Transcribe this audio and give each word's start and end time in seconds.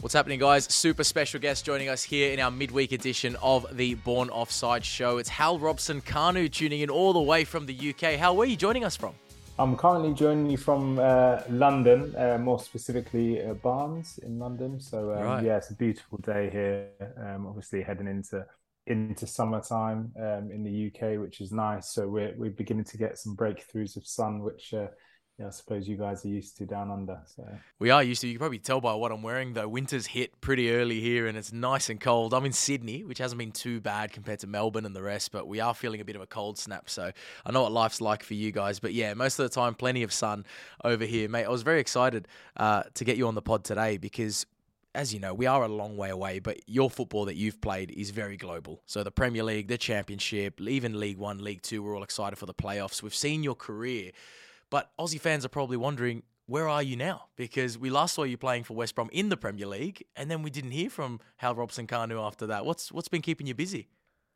What's 0.00 0.14
happening, 0.14 0.38
guys? 0.38 0.64
Super 0.72 1.02
special 1.02 1.40
guest 1.40 1.64
joining 1.64 1.88
us 1.88 2.02
here 2.02 2.32
in 2.32 2.38
our 2.38 2.50
midweek 2.50 2.92
edition 2.92 3.34
of 3.42 3.66
the 3.76 3.94
Born 3.94 4.28
Offside 4.30 4.84
show. 4.84 5.18
It's 5.18 5.28
Hal 5.28 5.58
Robson 5.58 6.00
Kanu 6.00 6.52
tuning 6.52 6.80
in 6.80 6.90
all 6.90 7.12
the 7.12 7.20
way 7.20 7.44
from 7.44 7.66
the 7.66 7.74
UK. 7.90 8.12
Hal, 8.12 8.36
where 8.36 8.46
are 8.46 8.50
you 8.50 8.56
joining 8.56 8.84
us 8.84 8.94
from? 8.94 9.14
I'm 9.58 9.74
currently 9.74 10.12
joining 10.12 10.50
you 10.50 10.58
from 10.58 10.98
uh, 10.98 11.40
London, 11.48 12.14
uh, 12.16 12.36
more 12.38 12.60
specifically 12.60 13.42
uh, 13.42 13.54
Barnes 13.54 14.20
in 14.22 14.38
London. 14.38 14.78
So 14.80 15.12
um, 15.14 15.22
Right. 15.22 15.44
yeah, 15.44 15.56
it's 15.56 15.70
a 15.70 15.74
beautiful 15.74 16.18
day 16.18 16.50
here. 16.50 16.88
Um, 17.18 17.46
obviously 17.46 17.82
heading 17.82 18.06
into 18.06 18.44
into 18.86 19.26
summertime 19.26 20.12
um, 20.20 20.50
in 20.52 20.62
the 20.62 20.86
UK, 20.92 21.18
which 21.20 21.40
is 21.40 21.52
nice. 21.52 21.88
So 21.88 22.06
we're 22.06 22.34
we're 22.36 22.50
beginning 22.50 22.84
to 22.84 22.98
get 22.98 23.18
some 23.18 23.34
breakthroughs 23.34 23.96
of 23.96 24.06
sun, 24.06 24.40
which 24.40 24.74
uh, 24.74 24.88
yeah, 25.38 25.48
I 25.48 25.50
suppose 25.50 25.86
you 25.86 25.96
guys 25.96 26.24
are 26.24 26.28
used 26.28 26.56
to 26.58 26.64
down 26.64 26.90
under. 26.90 27.20
So 27.26 27.46
We 27.78 27.90
are 27.90 28.02
used 28.02 28.22
to. 28.22 28.26
You 28.26 28.34
can 28.34 28.38
probably 28.38 28.58
tell 28.58 28.80
by 28.80 28.94
what 28.94 29.12
I'm 29.12 29.22
wearing, 29.22 29.52
though. 29.52 29.68
Winter's 29.68 30.06
hit 30.06 30.40
pretty 30.40 30.70
early 30.70 31.00
here, 31.00 31.26
and 31.26 31.36
it's 31.36 31.52
nice 31.52 31.90
and 31.90 32.00
cold. 32.00 32.32
I'm 32.32 32.46
in 32.46 32.52
Sydney, 32.52 33.04
which 33.04 33.18
hasn't 33.18 33.38
been 33.38 33.52
too 33.52 33.80
bad 33.82 34.12
compared 34.12 34.38
to 34.40 34.46
Melbourne 34.46 34.86
and 34.86 34.96
the 34.96 35.02
rest, 35.02 35.32
but 35.32 35.46
we 35.46 35.60
are 35.60 35.74
feeling 35.74 36.00
a 36.00 36.06
bit 36.06 36.16
of 36.16 36.22
a 36.22 36.26
cold 36.26 36.56
snap. 36.56 36.88
So 36.88 37.12
I 37.44 37.52
know 37.52 37.62
what 37.62 37.72
life's 37.72 38.00
like 38.00 38.22
for 38.22 38.32
you 38.32 38.50
guys, 38.50 38.80
but 38.80 38.94
yeah, 38.94 39.12
most 39.12 39.38
of 39.38 39.42
the 39.42 39.54
time, 39.54 39.74
plenty 39.74 40.02
of 40.02 40.12
sun 40.12 40.46
over 40.82 41.04
here, 41.04 41.28
mate. 41.28 41.44
I 41.44 41.50
was 41.50 41.62
very 41.62 41.80
excited 41.80 42.28
uh, 42.56 42.84
to 42.94 43.04
get 43.04 43.18
you 43.18 43.28
on 43.28 43.34
the 43.34 43.42
pod 43.42 43.64
today 43.64 43.98
because. 43.98 44.46
As 44.94 45.12
you 45.12 45.20
know, 45.20 45.34
we 45.34 45.44
are 45.44 45.62
a 45.62 45.68
long 45.68 45.98
way 45.98 46.08
away, 46.08 46.38
but 46.38 46.56
your 46.66 46.88
football 46.88 47.26
that 47.26 47.36
you've 47.36 47.60
played 47.60 47.90
is 47.90 48.08
very 48.08 48.38
global. 48.38 48.80
So 48.86 49.04
the 49.04 49.10
Premier 49.10 49.42
League, 49.42 49.68
the 49.68 49.76
Championship, 49.76 50.58
even 50.58 50.98
League 50.98 51.18
One, 51.18 51.44
League 51.44 51.60
Two, 51.60 51.82
we're 51.82 51.94
all 51.94 52.02
excited 52.02 52.38
for 52.38 52.46
the 52.46 52.54
playoffs. 52.54 53.02
We've 53.02 53.14
seen 53.14 53.42
your 53.42 53.56
career, 53.56 54.12
but 54.70 54.90
Aussie 54.98 55.20
fans 55.20 55.44
are 55.44 55.50
probably 55.50 55.76
wondering 55.76 56.22
where 56.46 56.68
are 56.68 56.82
you 56.82 56.96
now? 56.96 57.24
Because 57.34 57.76
we 57.76 57.90
last 57.90 58.14
saw 58.14 58.22
you 58.22 58.36
playing 58.36 58.64
for 58.64 58.74
West 58.74 58.94
Brom 58.94 59.08
in 59.12 59.28
the 59.30 59.36
Premier 59.36 59.66
League, 59.66 60.04
and 60.14 60.30
then 60.30 60.42
we 60.42 60.50
didn't 60.50 60.70
hear 60.70 60.88
from 60.88 61.18
Hal 61.38 61.56
Robson 61.56 61.88
Kanu 61.88 62.24
after 62.24 62.46
that. 62.46 62.64
What's 62.64 62.92
what's 62.92 63.08
been 63.08 63.22
keeping 63.22 63.46
you 63.46 63.54
busy? 63.54 63.88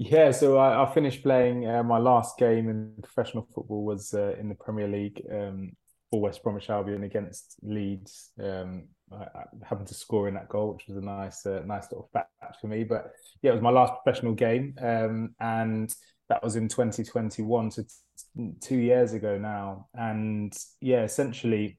yeah, 0.02 0.30
so 0.30 0.56
I, 0.56 0.82
I 0.82 0.94
finished 0.94 1.22
playing 1.22 1.68
uh, 1.68 1.82
my 1.82 1.98
last 1.98 2.38
game 2.38 2.70
in 2.70 2.94
professional 3.02 3.46
football 3.54 3.84
was 3.84 4.14
uh, 4.14 4.34
in 4.40 4.48
the 4.48 4.54
Premier 4.54 4.88
League 4.88 5.20
um, 5.30 5.72
for 6.10 6.22
West 6.22 6.42
Bromwich 6.42 6.70
Albion 6.70 7.04
against 7.04 7.56
Leeds. 7.60 8.30
Um, 8.42 8.84
I, 9.12 9.24
I 9.24 9.44
happened 9.62 9.88
to 9.88 9.94
score 9.94 10.26
in 10.26 10.32
that 10.36 10.48
goal, 10.48 10.72
which 10.72 10.86
was 10.88 10.96
a 10.96 11.04
nice, 11.04 11.44
uh, 11.44 11.60
nice 11.66 11.84
little 11.92 12.08
fact 12.14 12.30
for 12.62 12.66
me. 12.66 12.82
But 12.82 13.12
yeah, 13.42 13.50
it 13.50 13.54
was 13.54 13.62
my 13.62 13.68
last 13.68 13.92
professional 14.02 14.32
game, 14.32 14.74
um, 14.80 15.34
and 15.38 15.94
that 16.30 16.42
was 16.42 16.56
in 16.56 16.68
2021, 16.68 17.70
so 17.70 17.82
two 18.60 18.78
years 18.78 19.12
ago 19.12 19.38
now. 19.38 19.88
And 19.94 20.56
yeah, 20.80 21.02
essentially, 21.02 21.78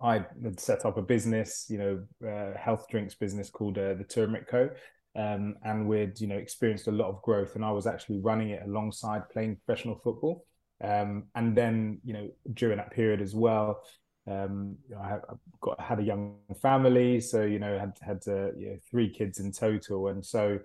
I 0.00 0.24
had 0.42 0.60
set 0.60 0.84
up 0.84 0.96
a 0.96 1.02
business, 1.02 1.66
you 1.68 1.78
know, 1.78 2.28
uh, 2.28 2.58
health 2.58 2.86
drinks 2.90 3.14
business 3.14 3.50
called 3.50 3.78
uh, 3.78 3.94
the 3.94 4.04
Turmeric 4.04 4.48
Co. 4.48 4.70
Um, 5.16 5.54
and 5.64 5.88
we'd, 5.88 6.20
you 6.20 6.26
know, 6.26 6.36
experienced 6.36 6.88
a 6.88 6.92
lot 6.92 7.08
of 7.08 7.22
growth, 7.22 7.54
and 7.54 7.64
I 7.64 7.70
was 7.70 7.86
actually 7.86 8.20
running 8.20 8.50
it 8.50 8.62
alongside 8.64 9.28
playing 9.28 9.60
professional 9.64 10.00
football. 10.02 10.44
Um, 10.82 11.28
and 11.36 11.56
then, 11.56 12.00
you 12.04 12.12
know, 12.12 12.28
during 12.52 12.78
that 12.78 12.90
period 12.90 13.22
as 13.22 13.34
well, 13.34 13.80
um, 14.26 14.76
you 14.88 14.94
know, 14.94 15.02
I 15.02 15.18
got 15.60 15.80
had 15.80 16.00
a 16.00 16.02
young 16.02 16.36
family, 16.60 17.20
so 17.20 17.42
you 17.42 17.58
know, 17.58 17.78
had 17.78 17.92
had 18.00 18.22
uh, 18.26 18.54
you 18.54 18.70
know, 18.70 18.78
three 18.90 19.10
kids 19.10 19.38
in 19.38 19.52
total, 19.52 20.08
and 20.08 20.24
so 20.24 20.58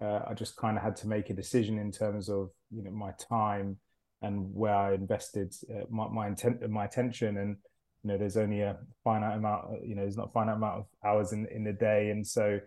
uh, 0.00 0.20
I 0.28 0.34
just 0.34 0.56
kind 0.56 0.76
of 0.76 0.82
had 0.82 0.96
to 0.96 1.08
make 1.08 1.30
a 1.30 1.34
decision 1.34 1.78
in 1.78 1.92
terms 1.92 2.28
of 2.28 2.50
you 2.70 2.82
know 2.82 2.90
my 2.90 3.12
time 3.12 3.78
and 4.24 4.54
where 4.54 4.74
I 4.74 4.94
invested 4.94 5.54
uh, 5.70 5.84
my 5.90 6.08
my 6.08 6.26
intent 6.26 6.68
my 6.70 6.84
attention, 6.84 7.36
and 7.38 7.56
you 8.02 8.10
know, 8.10 8.18
there's 8.18 8.36
only 8.36 8.60
a 8.60 8.76
finite 9.02 9.36
amount, 9.38 9.86
you 9.86 9.94
know, 9.94 10.02
there's 10.02 10.16
not 10.16 10.28
a 10.28 10.32
finite 10.32 10.56
amount 10.56 10.80
of 10.80 10.86
hours 11.04 11.32
in 11.32 11.46
in 11.46 11.64
the 11.64 11.72
day, 11.72 12.10
and 12.10 12.26
so 12.26 12.60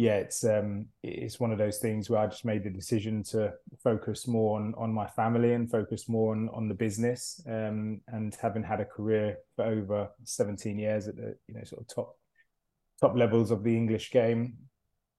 yeah, 0.00 0.16
it's 0.16 0.44
um 0.44 0.86
it's 1.02 1.38
one 1.38 1.52
of 1.52 1.58
those 1.58 1.76
things 1.76 2.08
where 2.08 2.20
I 2.20 2.26
just 2.26 2.46
made 2.46 2.64
the 2.64 2.70
decision 2.70 3.22
to 3.24 3.52
focus 3.84 4.26
more 4.26 4.58
on 4.58 4.74
on 4.78 4.94
my 4.94 5.06
family 5.06 5.52
and 5.52 5.70
focus 5.70 6.08
more 6.08 6.32
on 6.34 6.48
on 6.54 6.68
the 6.68 6.74
business. 6.74 7.42
Um, 7.46 8.00
and 8.08 8.34
having 8.40 8.62
had 8.62 8.80
a 8.80 8.86
career 8.86 9.36
for 9.56 9.66
over 9.66 10.08
17 10.24 10.78
years 10.78 11.06
at 11.06 11.16
the 11.16 11.36
you 11.46 11.54
know 11.54 11.64
sort 11.64 11.82
of 11.82 11.88
top 11.94 12.16
top 12.98 13.14
levels 13.14 13.50
of 13.50 13.62
the 13.62 13.76
English 13.76 14.10
game, 14.10 14.54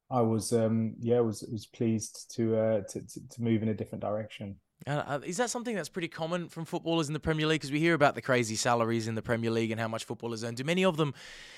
I 0.10 0.22
was 0.22 0.52
um 0.52 0.96
yeah 1.00 1.20
was 1.20 1.44
was 1.44 1.68
pleased 1.68 2.34
to 2.36 2.58
uh 2.58 2.82
to 2.90 3.02
to, 3.02 3.30
to 3.30 3.44
move 3.44 3.62
in 3.62 3.70
a 3.70 3.76
different 3.76 4.02
direction. 4.02 4.56
Uh, 4.88 5.20
is 5.24 5.38
that 5.38 5.50
something 5.50 5.76
that's 5.76 5.90
pretty 5.90 6.08
common 6.08 6.50
from 6.50 6.66
footballers 6.66 7.08
in 7.08 7.14
the 7.14 7.20
Premier 7.20 7.46
League? 7.46 7.62
Because 7.62 7.72
we 7.72 7.80
hear 7.80 7.94
about 7.94 8.16
the 8.16 8.22
crazy 8.22 8.56
salaries 8.56 9.08
in 9.08 9.16
the 9.16 9.22
Premier 9.22 9.52
League 9.52 9.72
and 9.72 9.80
how 9.80 9.88
much 9.88 10.06
footballers 10.06 10.44
earn. 10.44 10.56
Do 10.56 10.64
many 10.64 10.84
of 10.84 10.98
them, 10.98 11.14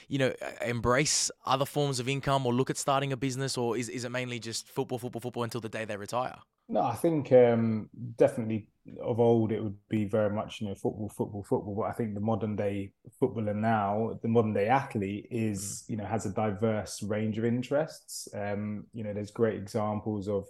you 0.10 0.20
know, 0.20 0.34
embrace 0.66 1.32
other 1.46 1.66
forms 1.66 2.00
of 2.00 2.10
income 2.10 2.46
or 2.46 2.54
look 2.54 2.70
at 2.70 2.78
starting 2.78 3.14
a 3.14 3.18
business, 3.18 3.58
or 3.58 3.78
is, 3.78 3.88
is 3.88 4.04
it 4.04 4.10
mainly 4.10 4.40
just 4.40 4.68
football, 4.68 5.00
football, 5.00 5.22
football 5.22 5.44
until 5.44 5.62
the 5.62 5.70
day 5.70 5.86
they 5.86 5.96
retire? 5.96 6.36
No, 6.70 6.82
I 6.82 6.96
think 6.96 7.32
um, 7.32 7.90
definitely 8.18 8.68
of 9.02 9.20
old 9.20 9.52
it 9.52 9.64
would 9.64 9.78
be 9.90 10.06
very 10.06 10.30
much 10.30 10.60
you 10.60 10.68
know 10.68 10.76
football, 10.76 11.10
football, 11.10 11.44
football. 11.44 11.76
But 11.76 11.84
I 11.84 11.92
think 11.92 12.14
the 12.14 12.20
modern 12.20 12.56
day 12.56 12.92
footballer 13.20 13.54
now, 13.54 14.18
the 14.22 14.28
modern 14.28 14.54
day 14.54 14.68
athlete 14.68 15.28
is 15.30 15.84
you 15.88 15.98
know 15.98 16.06
has 16.06 16.26
a 16.26 16.34
diverse 16.34 17.04
range 17.04 17.38
of 17.38 17.46
interests. 17.46 18.28
Um, 18.34 18.86
you 18.94 19.04
know, 19.04 19.14
there's 19.14 19.32
great 19.32 19.56
examples 19.56 20.28
of 20.28 20.48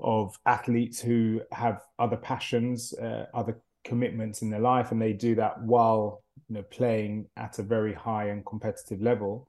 of 0.00 0.38
athletes 0.46 1.00
who 1.00 1.40
have 1.52 1.80
other 1.98 2.16
passions, 2.16 2.92
uh, 2.94 3.26
other 3.34 3.60
commitments 3.84 4.42
in 4.42 4.50
their 4.50 4.60
life, 4.60 4.90
and 4.90 5.00
they 5.00 5.12
do 5.12 5.34
that 5.36 5.60
while 5.62 6.22
you 6.48 6.56
know 6.56 6.62
playing 6.62 7.26
at 7.36 7.58
a 7.58 7.62
very 7.62 7.94
high 7.94 8.28
and 8.28 8.44
competitive 8.44 9.00
level. 9.00 9.48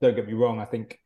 Don't 0.00 0.16
get 0.16 0.26
me 0.26 0.32
wrong. 0.32 0.58
I 0.58 0.64
think 0.64 0.98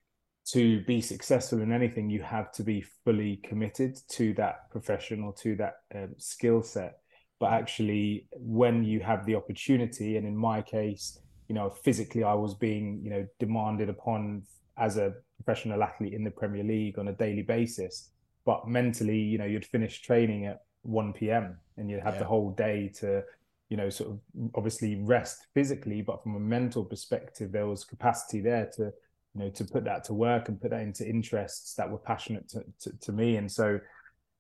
to 0.47 0.81
be 0.85 1.01
successful 1.01 1.61
in 1.61 1.73
anything, 1.73 2.09
you 2.09 2.23
have 2.23 2.53
to 2.53 2.63
be 2.63 2.85
fully 3.05 3.37
committed 3.39 3.99
to 4.11 4.33
that 4.35 4.71
profession 4.71 5.23
or 5.23 5.35
to 5.35 5.57
that 5.57 5.75
um, 5.95 6.15
skill 6.19 6.63
set. 6.63 6.99
But 7.41 7.53
actually, 7.53 8.29
when 8.33 8.85
you 8.85 9.01
have 9.01 9.27
the 9.27 9.35
opportunity, 9.35 10.17
and 10.17 10.27
in 10.27 10.37
my 10.37 10.63
case, 10.63 11.19
you 11.49 11.55
know, 11.55 11.71
physically, 11.71 12.25
I 12.25 12.35
was 12.35 12.55
being, 12.55 13.01
you 13.03 13.11
know, 13.11 13.27
demanded 13.39 13.89
upon 13.89 14.45
as 14.79 14.97
a 14.97 15.15
professional 15.43 15.83
athlete 15.83 16.15
in 16.15 16.25
the 16.25 16.31
Premier 16.31 16.65
League 16.65 16.99
on 16.99 17.09
a 17.09 17.13
daily 17.13 17.43
basis. 17.43 18.13
But 18.47 18.67
mentally, 18.67 19.19
you 19.19 19.37
know, 19.37 19.45
you'd 19.45 19.67
finish 19.67 20.01
training 20.01 20.47
at 20.47 20.63
1 20.83 21.13
p.m. 21.13 21.59
and 21.77 21.91
you'd 21.91 22.03
have 22.03 22.15
Yeah. 22.15 22.21
the 22.21 22.27
whole 22.27 22.51
day 22.53 22.89
to, 23.01 23.23
you 23.69 23.77
know, 23.77 23.91
sort 23.91 24.11
of 24.13 24.21
obviously 24.55 24.95
rest 25.03 25.49
physically, 25.53 26.01
but 26.01 26.23
from 26.23 26.37
a 26.37 26.41
mental 26.41 26.85
perspective, 26.85 27.53
there 27.53 27.67
was 27.67 27.85
capacity 27.85 28.41
there 28.41 28.71
to 28.77 28.93
you 29.37 29.45
know 29.45 29.51
to 29.51 29.65
put 29.65 29.85
that 29.85 30.03
to 30.05 30.15
work 30.15 30.49
and 30.49 30.61
put 30.61 30.71
that 30.71 30.81
into 30.81 31.07
interests 31.07 31.75
that 31.75 31.91
were 31.91 31.99
passionate 31.99 32.49
to, 32.49 32.65
to, 32.81 32.91
to 33.01 33.13
me 33.13 33.37
and 33.37 33.51
so 33.53 33.79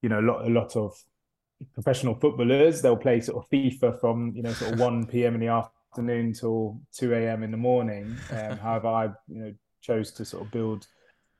you 0.00 0.08
know 0.08 0.20
a 0.20 0.26
lot 0.30 0.46
a 0.46 0.48
lot 0.48 0.74
of 0.76 0.96
professional 1.74 2.14
footballers 2.14 2.80
they'll 2.80 2.96
play 2.96 3.20
sort 3.20 3.42
of 3.44 3.50
FIFA 3.50 4.00
from 4.00 4.32
you 4.34 4.42
know 4.42 4.52
sort 4.52 4.72
of 4.72 4.80
1 4.80 5.06
p.m. 5.12 5.34
in 5.34 5.40
the 5.40 5.48
afternoon 5.48 6.32
till 6.32 6.80
2 6.94 7.12
a.m. 7.14 7.42
in 7.42 7.50
the 7.50 7.56
morning 7.56 8.16
um, 8.30 8.56
however 8.58 8.88
I 8.88 9.04
you 9.28 9.38
know 9.42 9.54
chose 9.82 10.10
to 10.12 10.24
sort 10.24 10.44
of 10.44 10.50
build 10.50 10.86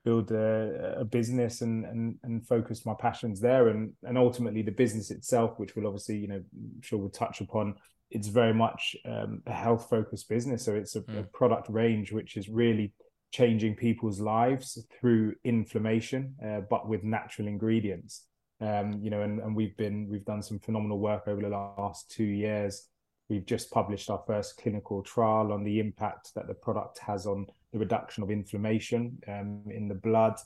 build 0.07 0.31
a, 0.31 1.01
a 1.01 1.05
business 1.05 1.61
and, 1.61 1.85
and 1.85 2.17
and 2.23 2.47
focus 2.47 2.87
my 2.87 2.95
passions 2.99 3.41
there 3.41 3.69
and 3.69 3.93
and 4.05 4.17
ultimately 4.17 4.63
the 4.63 4.71
business 4.71 5.11
itself 5.11 5.59
which 5.59 5.77
will 5.77 5.87
obviously 5.87 6.17
you 6.17 6.29
know 6.29 6.37
I'm 6.37 6.81
sure 6.81 6.99
we'll 6.99 7.11
touch 7.11 7.43
upon 7.43 7.75
it's 8.11 8.29
very 8.29 8.55
much 8.55 8.97
um, 9.05 9.43
a 9.47 9.53
health 9.53 9.89
focused 9.91 10.29
business 10.29 10.65
so 10.65 10.75
it's 10.75 10.97
a, 10.97 11.05
a 11.19 11.25
product 11.25 11.69
range 11.69 12.13
which 12.13 12.37
is 12.39 12.49
really 12.49 12.93
changing 13.33 13.75
people's 13.75 14.21
lives 14.21 14.79
through 14.99 15.35
inflammation, 15.45 16.35
uh, 16.45 16.61
but 16.71 16.89
with 16.89 17.05
natural 17.05 17.49
ingredients. 17.49 18.25
Um, 18.61 19.01
you 19.03 19.11
know, 19.11 19.21
and, 19.21 19.41
and 19.41 19.55
we've 19.55 19.77
been 19.77 20.09
we've 20.11 20.25
done 20.25 20.43
some 20.43 20.59
phenomenal 20.59 20.99
work 20.99 21.25
over 21.27 21.43
the 21.43 21.49
last 21.49 22.11
two 22.11 22.25
years. 22.25 22.89
We've 23.29 23.45
just 23.45 23.71
published 23.71 24.09
our 24.09 24.23
first 24.27 24.57
clinical 24.57 25.03
trial 25.03 25.53
on 25.53 25.65
the 25.65 25.81
impact 25.81 26.33
that 26.35 26.47
the 26.47 26.55
product 26.55 26.99
has 27.01 27.27
on 27.27 27.47
the 27.77 27.85
reduction 27.85 28.23
of 28.23 28.31
inflammation 28.31 29.19
um, 29.29 29.63
in 29.71 29.87
the 29.89 29.95
blood, 29.95 30.37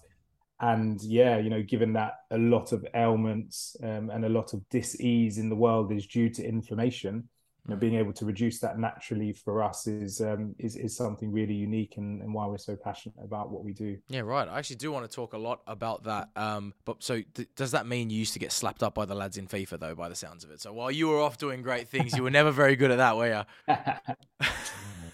and 0.60 1.00
yeah, 1.02 1.38
you 1.38 1.48
know, 1.48 1.62
given 1.62 1.92
that 1.94 2.14
a 2.30 2.38
lot 2.38 2.72
of 2.72 2.84
ailments 2.94 3.76
um, 3.82 4.10
and 4.10 4.24
a 4.24 4.28
lot 4.28 4.52
of 4.52 4.68
dis-ease 4.68 5.38
in 5.38 5.48
the 5.48 5.56
world 5.56 5.90
is 5.90 6.06
due 6.06 6.28
to 6.28 6.44
inflammation, 6.44 7.28
you 7.66 7.74
know, 7.74 7.80
being 7.80 7.94
able 7.94 8.12
to 8.12 8.26
reduce 8.26 8.58
that 8.60 8.78
naturally 8.78 9.32
for 9.32 9.62
us 9.62 9.86
is 9.86 10.20
um, 10.20 10.54
is 10.58 10.76
is 10.76 10.96
something 10.96 11.32
really 11.32 11.54
unique 11.54 11.94
and, 11.96 12.20
and 12.20 12.34
why 12.34 12.46
we're 12.46 12.58
so 12.58 12.76
passionate 12.76 13.16
about 13.22 13.50
what 13.50 13.64
we 13.64 13.72
do. 13.72 13.96
Yeah, 14.08 14.20
right. 14.20 14.48
I 14.48 14.58
actually 14.58 14.76
do 14.76 14.92
want 14.92 15.10
to 15.10 15.14
talk 15.14 15.32
a 15.32 15.38
lot 15.38 15.60
about 15.66 16.04
that. 16.04 16.28
Um, 16.36 16.74
but 16.84 17.02
so 17.02 17.22
th- 17.34 17.48
does 17.56 17.70
that 17.70 17.86
mean 17.86 18.10
you 18.10 18.18
used 18.18 18.34
to 18.34 18.38
get 18.38 18.52
slapped 18.52 18.82
up 18.82 18.94
by 18.94 19.06
the 19.06 19.14
lads 19.14 19.38
in 19.38 19.46
FIFA 19.46 19.78
though, 19.80 19.94
by 19.94 20.08
the 20.08 20.14
sounds 20.14 20.44
of 20.44 20.50
it? 20.50 20.60
So 20.60 20.72
while 20.72 20.90
you 20.90 21.08
were 21.08 21.20
off 21.20 21.38
doing 21.38 21.62
great 21.62 21.88
things, 21.88 22.14
you 22.16 22.22
were 22.22 22.30
never 22.30 22.50
very 22.50 22.76
good 22.76 22.90
at 22.90 22.98
that, 22.98 23.16
were 23.16 23.44
you? 23.68 23.74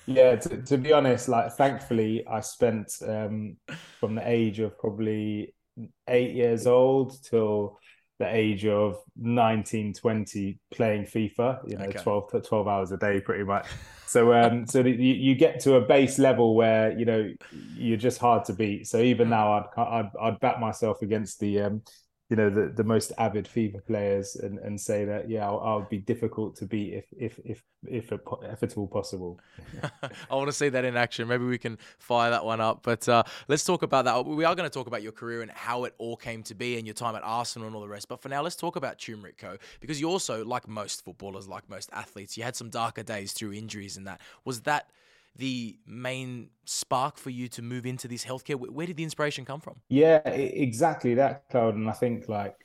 yeah, 0.07 0.37
to, 0.37 0.63
to, 0.63 0.79
be 0.79 0.93
honest, 0.93 1.29
like 1.29 1.53
thankfully, 1.53 2.27
I 2.27 2.41
spent 2.41 2.93
um, 3.07 3.57
from 4.01 4.15
the 4.15 4.29
age 4.29 4.61
of 4.61 4.79
probably 4.79 5.55
eight 6.09 6.35
years 6.35 6.67
old 6.67 7.23
till 7.23 7.79
the 8.19 8.35
age 8.35 8.65
of 8.65 8.99
19 9.17 9.93
20 9.93 10.59
playing 10.73 11.05
fifa 11.05 11.59
you 11.69 11.77
know 11.77 11.85
okay. 11.85 11.99
12 11.99 12.47
12 12.47 12.69
hours 12.69 12.91
a 12.91 12.97
day 12.97 13.21
pretty 13.21 13.45
much 13.45 13.67
so 14.07 14.33
um 14.33 14.67
so 14.69 14.81
you, 14.81 14.93
you 14.93 15.35
get 15.35 15.61
to 15.61 15.75
a 15.75 15.81
base 15.81 16.19
level 16.19 16.55
where 16.55 16.99
you 16.99 17.05
know 17.05 17.31
you're 17.75 17.99
just 17.99 18.19
hard 18.19 18.45
to 18.45 18.55
beat 18.55 18.87
so 18.87 18.99
even 18.99 19.27
hmm. 19.27 19.33
now 19.33 19.53
i'd 19.53 19.81
i'd, 19.81 20.11
I'd 20.21 20.41
bat 20.41 20.61
myself 20.61 21.03
against 21.03 21.41
the 21.41 21.61
um 21.61 21.83
you 22.29 22.37
know 22.37 22.51
the, 22.51 22.69
the 22.69 22.85
most 22.85 23.13
avid 23.19 23.47
FIFA 23.47 23.87
players 23.87 24.37
and, 24.37 24.59
and 24.59 24.81
say 24.81 25.05
that 25.05 25.31
yeah 25.31 25.47
I'll, 25.47 25.61
I'll 25.61 25.83
be 25.89 25.99
difficult 25.99 26.57
to 26.57 26.67
beat 26.67 26.95
if 26.95 27.05
if 27.17 27.41
if 27.45 27.63
if, 27.89 28.13
if 28.43 28.63
at 28.63 28.77
all 28.77 28.87
possible. 28.87 29.39
I 30.31 30.35
want 30.35 30.49
to 30.49 30.53
see 30.53 30.69
that 30.69 30.85
in 30.85 30.97
action. 30.97 31.29
Maybe 31.29 31.45
we 31.45 31.59
can 31.59 31.79
fire 31.99 32.31
that 32.31 32.45
one 32.45 32.61
up. 32.61 32.81
But 32.83 33.09
uh, 33.09 33.23
let's 33.49 33.65
talk 33.65 33.83
about 33.83 34.05
that. 34.07 34.27
We 34.27 34.45
are 34.45 34.55
going 34.55 34.69
to 34.69 34.75
talk 34.75 34.87
about 34.87 35.03
your 35.03 35.13
career 35.13 35.43
and 35.43 35.51
how 35.51 35.85
it 35.85 35.95
all 35.99 36.17
came 36.17 36.43
to 36.45 36.55
be 36.55 36.77
and 36.79 36.87
your 36.87 36.95
time 36.95 37.15
at 37.15 37.23
Arsenal 37.23 37.67
and 37.67 37.77
all 37.77 37.83
the 37.83 37.89
rest. 37.89 38.09
But 38.09 38.21
for 38.21 38.29
now, 38.29 38.43
let's 38.43 38.57
talk 38.57 38.77
about 38.77 38.99
Turmeric 38.99 39.39
Co. 39.39 39.57
Because 39.81 40.01
you 40.01 40.09
also, 40.09 40.45
like 40.45 40.69
most 40.69 41.05
footballers, 41.05 41.49
like 41.49 41.69
most 41.69 41.91
athletes, 41.93 42.37
you 42.37 42.43
had 42.43 42.57
some 42.57 42.71
darker 42.71 43.03
days 43.03 43.33
through 43.33 43.53
injuries 43.53 43.97
and 43.97 44.07
that. 44.07 44.21
Was 44.45 44.63
that 44.63 44.91
the 45.39 45.79
main 45.87 46.51
spark 46.65 47.19
for 47.19 47.31
you 47.31 47.49
to 47.49 47.63
move 47.63 47.87
into 47.87 48.09
this 48.09 48.25
healthcare? 48.25 48.57
Where 48.57 48.87
did 48.87 48.97
the 48.97 49.05
inspiration 49.05 49.45
come 49.45 49.61
from? 49.61 49.77
Yeah, 49.89 50.27
exactly 50.29 51.15
that, 51.15 51.45
Claude. 51.51 51.75
And 51.75 51.89
I 51.89 51.93
think 51.93 52.29
like 52.29 52.57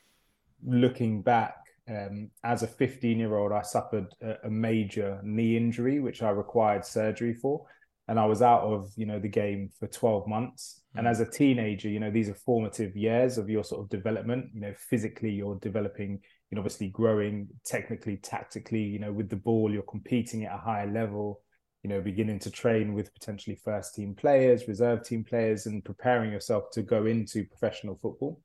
looking 0.64 1.22
back, 1.22 1.56
um, 1.88 2.30
as 2.44 2.62
a 2.62 2.66
15 2.66 3.18
year 3.18 3.36
old, 3.36 3.52
I 3.52 3.62
suffered 3.62 4.06
a, 4.22 4.46
a, 4.46 4.50
major 4.50 5.20
knee 5.22 5.56
injury, 5.56 6.00
which 6.00 6.22
I 6.22 6.30
required 6.30 6.84
surgery 6.84 7.34
for. 7.34 7.66
And 8.08 8.18
I 8.18 8.26
was 8.26 8.42
out 8.42 8.62
of, 8.62 8.92
you 8.96 9.06
know, 9.06 9.18
the 9.18 9.28
game 9.28 9.70
for 9.78 9.86
12 9.86 10.26
months. 10.26 10.82
Mm. 10.94 11.00
And 11.00 11.08
as 11.08 11.20
a 11.20 11.30
teenager, 11.30 11.88
you 11.88 12.00
know, 12.00 12.10
these 12.10 12.28
are 12.28 12.34
formative 12.34 12.96
years 12.96 13.36
of 13.36 13.50
your 13.50 13.64
sort 13.64 13.82
of 13.82 13.88
development. 13.90 14.50
You 14.54 14.60
know, 14.60 14.74
physically, 14.76 15.30
you're 15.30 15.58
developing, 15.60 16.20
you 16.50 16.56
know, 16.56 16.60
obviously 16.60 16.88
growing 16.88 17.48
technically, 17.64 18.16
tactically, 18.16 18.82
you 18.82 18.98
know, 18.98 19.12
with 19.12 19.28
the 19.28 19.36
ball, 19.36 19.72
you're 19.72 19.82
competing 19.82 20.44
at 20.44 20.54
a 20.54 20.58
higher 20.58 20.90
level 20.90 21.40
you 21.82 21.90
know, 21.90 22.00
beginning 22.00 22.38
to 22.40 22.50
train 22.50 22.94
with 22.94 23.12
potentially 23.12 23.56
first 23.56 23.94
team 23.94 24.14
players, 24.14 24.68
reserve 24.68 25.04
team 25.04 25.24
players, 25.24 25.66
and 25.66 25.84
preparing 25.84 26.30
yourself 26.30 26.70
to 26.72 26.82
go 26.82 27.06
into 27.06 27.44
professional 27.44 27.98
football. 28.00 28.40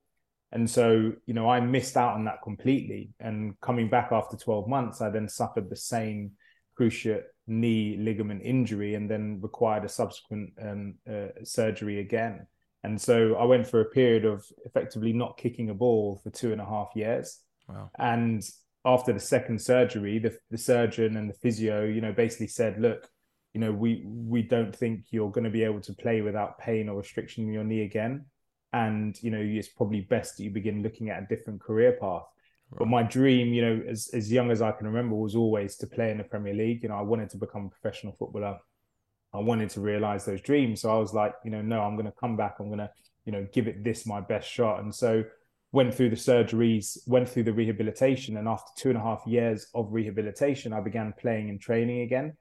And 0.51 0.69
so, 0.69 1.13
you 1.25 1.33
know, 1.33 1.49
I 1.49 1.59
missed 1.59 1.97
out 1.97 2.15
on 2.15 2.25
that 2.25 2.41
completely. 2.41 3.09
And 3.19 3.59
coming 3.61 3.89
back 3.89 4.09
after 4.11 4.37
12 4.37 4.67
months, 4.67 5.01
I 5.01 5.09
then 5.09 5.27
suffered 5.27 5.69
the 5.69 5.75
same 5.75 6.31
cruciate 6.79 7.23
knee 7.47 7.97
ligament 7.99 8.41
injury 8.43 8.95
and 8.95 9.09
then 9.09 9.39
required 9.41 9.85
a 9.85 9.89
subsequent 9.89 10.53
um, 10.61 10.95
uh, 11.09 11.27
surgery 11.43 11.99
again. 11.99 12.47
And 12.83 12.99
so 12.99 13.35
I 13.35 13.43
went 13.43 13.67
for 13.67 13.81
a 13.81 13.85
period 13.85 14.25
of 14.25 14.45
effectively 14.65 15.11
not 15.11 15.37
kicking 15.37 15.69
a 15.69 15.73
ball 15.73 16.21
for 16.23 16.29
two 16.29 16.51
and 16.51 16.61
a 16.61 16.65
half 16.65 16.89
years. 16.95 17.39
Wow. 17.67 17.91
And 17.99 18.41
after 18.85 19.11
the 19.11 19.19
second 19.19 19.61
surgery, 19.61 20.19
the, 20.19 20.37
the 20.49 20.57
surgeon 20.57 21.17
and 21.17 21.29
the 21.29 21.33
physio, 21.33 21.83
you 21.83 21.99
know, 21.99 22.13
basically 22.13 22.47
said, 22.47 22.79
look, 22.79 23.09
you 23.57 23.61
know, 23.61 23.71
we 23.71 24.03
we 24.05 24.43
don't 24.43 24.75
think 24.75 25.05
you're 25.09 25.31
going 25.31 25.43
to 25.43 25.49
be 25.49 25.63
able 25.63 25.81
to 25.81 25.93
play 25.93 26.21
without 26.21 26.59
pain 26.59 26.87
or 26.89 26.99
restriction 26.99 27.43
in 27.43 27.51
your 27.51 27.63
knee 27.63 27.81
again. 27.81 28.25
And 28.71 29.17
you 29.23 29.31
know, 29.31 29.41
it's 29.41 29.67
probably 29.67 30.01
best 30.01 30.37
that 30.37 30.43
you 30.43 30.51
begin 30.51 30.83
looking 30.83 31.09
at 31.09 31.23
a 31.23 31.25
different 31.25 31.59
career 31.59 31.93
path. 31.93 32.21
Right. 32.69 32.77
But 32.77 32.87
my 32.87 33.01
dream, 33.01 33.55
you 33.55 33.63
know, 33.63 33.81
as 33.89 34.11
as 34.13 34.31
young 34.31 34.51
as 34.51 34.61
I 34.61 34.73
can 34.73 34.85
remember, 34.85 35.15
was 35.15 35.35
always 35.35 35.75
to 35.77 35.87
play 35.87 36.11
in 36.11 36.19
the 36.19 36.23
Premier 36.23 36.53
League. 36.53 36.83
You 36.83 36.89
know, 36.89 36.97
I 36.97 37.01
wanted 37.01 37.31
to 37.31 37.37
become 37.37 37.65
a 37.65 37.69
professional 37.69 38.15
footballer. 38.19 38.59
I 39.33 39.39
wanted 39.39 39.71
to 39.71 39.81
realize 39.81 40.23
those 40.23 40.41
dreams. 40.41 40.81
So 40.81 40.91
I 40.91 40.99
was 40.99 41.15
like, 41.15 41.33
you 41.43 41.49
know, 41.49 41.63
no, 41.63 41.81
I'm 41.81 41.95
going 41.95 42.05
to 42.05 42.19
come 42.19 42.37
back. 42.37 42.57
I'm 42.59 42.67
going 42.67 42.77
to, 42.77 42.91
you 43.25 43.31
know, 43.31 43.47
give 43.51 43.67
it 43.67 43.83
this 43.83 44.05
my 44.05 44.21
best 44.21 44.47
shot. 44.47 44.81
And 44.81 44.93
so 44.93 45.23
went 45.71 45.95
through 45.95 46.11
the 46.11 46.15
surgeries, 46.15 46.99
went 47.07 47.27
through 47.27 47.43
the 47.43 47.53
rehabilitation, 47.53 48.37
and 48.37 48.47
after 48.47 48.69
two 48.77 48.89
and 48.89 48.99
a 48.99 49.01
half 49.01 49.23
years 49.25 49.65
of 49.73 49.91
rehabilitation, 49.91 50.73
I 50.73 50.81
began 50.81 51.11
playing 51.19 51.49
and 51.49 51.59
training 51.59 52.01
again. 52.01 52.37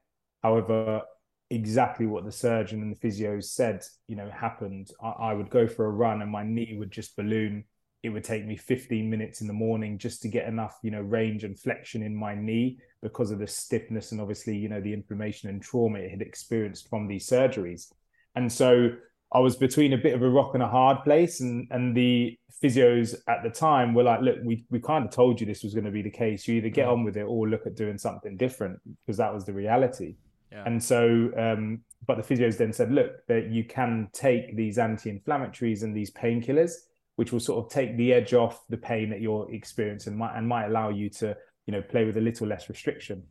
However, 0.47 1.01
exactly 1.49 2.05
what 2.05 2.23
the 2.23 2.31
surgeon 2.31 2.81
and 2.81 2.95
the 2.95 2.99
physios 3.05 3.45
said, 3.45 3.83
you 4.07 4.15
know, 4.15 4.29
happened. 4.29 4.91
I, 5.03 5.09
I, 5.09 5.33
would 5.33 5.49
go 5.49 5.67
for 5.67 5.85
a 5.85 5.91
run 5.91 6.21
and 6.21 6.31
my 6.31 6.43
knee 6.43 6.77
would 6.79 6.89
just 6.89 7.17
balloon. 7.17 7.65
It 8.01 8.11
would 8.11 8.23
take 8.23 8.45
me 8.45 8.55
15 8.55 9.09
minutes 9.09 9.41
in 9.41 9.47
the 9.47 9.53
morning 9.53 9.97
just 9.97 10.21
to 10.21 10.29
get 10.29 10.47
enough, 10.47 10.77
you 10.83 10.91
know, 10.91 11.01
range 11.01 11.43
and 11.43 11.59
flexion 11.59 12.01
in 12.01 12.15
my 12.15 12.33
knee 12.33 12.79
because 13.01 13.29
of 13.31 13.39
the 13.39 13.47
stiffness 13.47 14.13
and 14.13 14.21
obviously, 14.21 14.55
you 14.55 14.69
know, 14.69 14.79
the 14.79 14.93
inflammation 14.93 15.49
and 15.49 15.61
trauma 15.61 15.99
it 15.99 16.11
had 16.11 16.21
experienced 16.21 16.89
from 16.89 17.09
these 17.09 17.27
surgeries. 17.27 17.91
And 18.35 18.49
so 18.49 18.91
I 19.33 19.39
was 19.39 19.57
between 19.57 19.91
a 19.91 19.97
bit 19.97 20.15
of 20.15 20.21
a 20.21 20.29
rock 20.29 20.51
and 20.53 20.63
a 20.63 20.67
hard 20.67 21.03
place. 21.03 21.41
And 21.41 21.67
and 21.71 21.95
the 21.95 22.37
physios 22.63 23.15
at 23.27 23.43
the 23.43 23.49
time 23.49 23.93
were 23.93 24.03
like, 24.03 24.21
look, 24.21 24.37
we 24.43 24.65
we 24.69 24.79
kind 24.79 25.05
of 25.05 25.11
told 25.11 25.41
you 25.41 25.45
this 25.45 25.63
was 25.63 25.73
going 25.73 25.85
to 25.85 25.91
be 25.91 26.01
the 26.01 26.09
case. 26.09 26.47
You 26.47 26.55
either 26.55 26.69
get 26.69 26.87
on 26.87 27.03
with 27.03 27.17
it 27.17 27.23
or 27.23 27.49
look 27.49 27.65
at 27.65 27.75
doing 27.75 27.97
something 27.97 28.37
different 28.37 28.79
because 29.05 29.17
that 29.17 29.33
was 29.33 29.45
the 29.45 29.53
reality. 29.53 30.15
Yeah. 30.51 30.63
And 30.65 30.81
so, 30.81 31.31
um, 31.37 31.81
but 32.05 32.15
the 32.17 32.23
physios 32.23 32.57
then 32.57 32.71
said, 32.71 32.91
look, 32.91 33.25
that 33.27 33.49
you 33.49 33.63
can 33.65 34.09
take 34.13 34.55
these 34.55 34.77
anti-inflammatories 34.77 35.83
and 35.83 35.95
these 35.95 36.11
painkillers, 36.11 36.71
which 37.15 37.31
will 37.31 37.39
sort 37.39 37.65
of 37.65 37.71
take 37.71 37.97
the 37.97 38.13
edge 38.13 38.33
off 38.33 38.65
the 38.69 38.77
pain 38.77 39.09
that 39.09 39.19
you're 39.19 39.51
experiencing 39.51 40.11
and 40.11 40.19
might, 40.19 40.37
and 40.37 40.47
might 40.47 40.67
allow 40.67 40.89
you 40.89 41.09
to, 41.09 41.35
you 41.65 41.71
know, 41.73 41.81
play 41.81 42.05
with 42.05 42.17
a 42.17 42.21
little 42.21 42.47
less 42.47 42.69
restriction. 42.69 43.23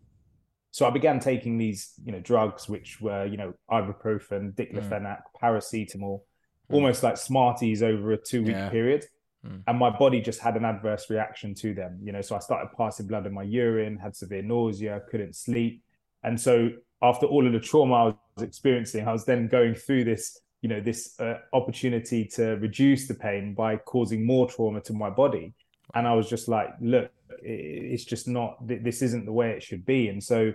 So 0.73 0.87
I 0.87 0.91
began 0.91 1.21
taking 1.21 1.57
these, 1.57 1.95
you 2.05 2.13
know, 2.13 2.21
drugs, 2.21 2.69
which 2.69 3.01
were, 3.01 3.25
you 3.25 3.39
know, 3.39 3.55
ibuprofen, 3.71 4.55
diclofenac, 4.55 5.21
mm. 5.23 5.41
paracetamol, 5.43 6.21
mm. 6.21 6.75
almost 6.75 7.03
like 7.03 7.17
Smarties 7.17 7.83
over 7.83 8.13
a 8.13 8.19
two-week 8.19 8.57
yeah. 8.57 8.69
period. 8.69 9.07
Mm. 9.47 9.63
And 9.67 9.79
my 9.79 9.89
body 9.89 10.21
just 10.21 10.41
had 10.41 10.55
an 10.57 10.67
adverse 10.67 11.09
reaction 11.09 11.55
to 11.55 11.73
them, 11.73 11.99
you 12.03 12.13
know. 12.13 12.21
So 12.21 12.37
I 12.37 12.41
started 12.41 12.77
passing 12.77 13.07
blood 13.07 13.25
in 13.25 13.33
my 13.33 13.45
urine, 13.45 13.97
had 13.97 14.15
severe 14.15 14.43
nausea, 14.43 15.01
couldn't 15.11 15.35
sleep. 15.35 15.83
And 16.23 16.39
so 16.39 16.71
after 17.03 17.27
all 17.27 17.47
of 17.47 17.53
the 17.53 17.61
trauma 17.61 17.95
I 17.95 18.05
was 18.05 18.43
experiencing, 18.43 19.07
I 19.07 19.13
was 19.13 19.25
then 19.25 19.49
going 19.49 19.75
through 19.75 20.05
this, 20.05 20.41
you 20.63 20.69
know, 20.69 20.81
this 20.81 21.19
uh, 21.21 21.39
opportunity 21.53 22.25
to 22.35 22.57
reduce 22.57 23.07
the 23.07 23.15
pain 23.15 23.55
by 23.55 23.77
causing 23.77 24.27
more 24.27 24.49
trauma 24.49 24.81
to 24.83 24.93
my 24.93 25.11
body. 25.11 25.55
And 25.95 26.07
I 26.07 26.15
was 26.15 26.29
just 26.29 26.49
like, 26.49 26.71
look, 26.81 27.11
it's 27.43 28.05
just 28.05 28.29
not, 28.29 28.57
this 28.67 29.03
isn't 29.03 29.27
the 29.27 29.33
way 29.33 29.51
it 29.51 29.63
should 29.63 29.85
be. 29.85 30.09
And 30.09 30.23
so 30.23 30.53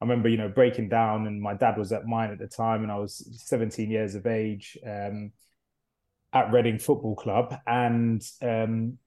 I 0.00 0.04
remember, 0.04 0.28
you 0.28 0.36
know, 0.36 0.48
breaking 0.48 0.88
down, 0.88 1.26
and 1.26 1.40
my 1.40 1.54
dad 1.54 1.78
was 1.78 1.92
at 1.92 2.06
mine 2.06 2.30
at 2.30 2.38
the 2.38 2.46
time, 2.46 2.82
and 2.82 2.92
I 2.92 2.98
was 2.98 3.26
17 3.46 3.90
years 3.90 4.14
of 4.14 4.26
age 4.26 4.76
um, 4.86 5.32
at 6.32 6.52
Reading 6.52 6.78
Football 6.78 7.16
Club. 7.16 7.58
And 7.66 8.22
um, 8.42 8.98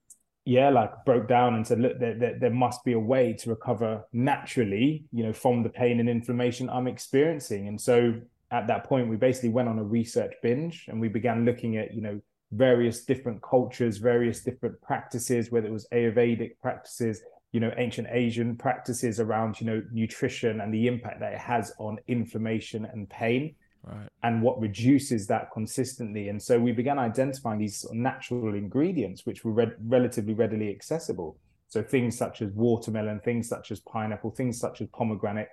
yeah, 0.49 0.69
like 0.69 1.05
broke 1.05 1.27
down 1.27 1.53
and 1.53 1.65
said, 1.65 1.79
look, 1.79 1.99
there, 1.99 2.15
there, 2.15 2.39
there, 2.39 2.49
must 2.49 2.83
be 2.83 2.93
a 2.93 2.99
way 2.99 3.33
to 3.33 3.51
recover 3.51 4.03
naturally, 4.11 5.05
you 5.13 5.23
know, 5.23 5.31
from 5.31 5.61
the 5.61 5.69
pain 5.69 5.99
and 5.99 6.09
inflammation 6.09 6.71
I'm 6.71 6.87
experiencing. 6.87 7.67
And 7.67 7.79
so 7.79 8.19
at 8.49 8.65
that 8.65 8.83
point, 8.85 9.09
we 9.09 9.15
basically 9.15 9.49
went 9.49 9.69
on 9.69 9.77
a 9.77 9.83
research 9.83 10.33
binge 10.41 10.87
and 10.87 10.99
we 10.99 11.07
began 11.07 11.45
looking 11.45 11.77
at, 11.77 11.93
you 11.93 12.01
know, 12.01 12.19
various 12.51 13.05
different 13.05 13.43
cultures, 13.43 13.97
various 13.97 14.41
different 14.41 14.81
practices, 14.81 15.51
whether 15.51 15.67
it 15.67 15.71
was 15.71 15.87
Ayurvedic 15.93 16.57
practices, 16.63 17.21
you 17.51 17.59
know, 17.59 17.71
ancient 17.77 18.07
Asian 18.09 18.55
practices 18.55 19.19
around, 19.19 19.61
you 19.61 19.67
know, 19.67 19.83
nutrition 19.91 20.61
and 20.61 20.73
the 20.73 20.87
impact 20.87 21.19
that 21.19 21.33
it 21.33 21.39
has 21.39 21.71
on 21.77 21.99
inflammation 22.07 22.85
and 22.85 23.07
pain 23.07 23.53
right. 23.83 24.07
and 24.23 24.41
what 24.41 24.59
reduces 24.59 25.27
that 25.27 25.51
consistently. 25.51 26.29
And 26.29 26.41
so 26.41 26.59
we 26.59 26.71
began 26.71 26.99
identifying 26.99 27.59
these 27.59 27.85
natural 27.91 28.55
ingredients, 28.55 29.25
which 29.25 29.43
were 29.43 29.51
re- 29.51 29.73
relatively 29.85 30.33
readily 30.33 30.69
accessible. 30.69 31.37
So 31.67 31.83
things 31.83 32.17
such 32.17 32.41
as 32.41 32.51
watermelon, 32.51 33.19
things 33.19 33.47
such 33.47 33.71
as 33.71 33.79
pineapple, 33.81 34.31
things 34.31 34.59
such 34.59 34.81
as 34.81 34.87
pomegranate, 34.89 35.49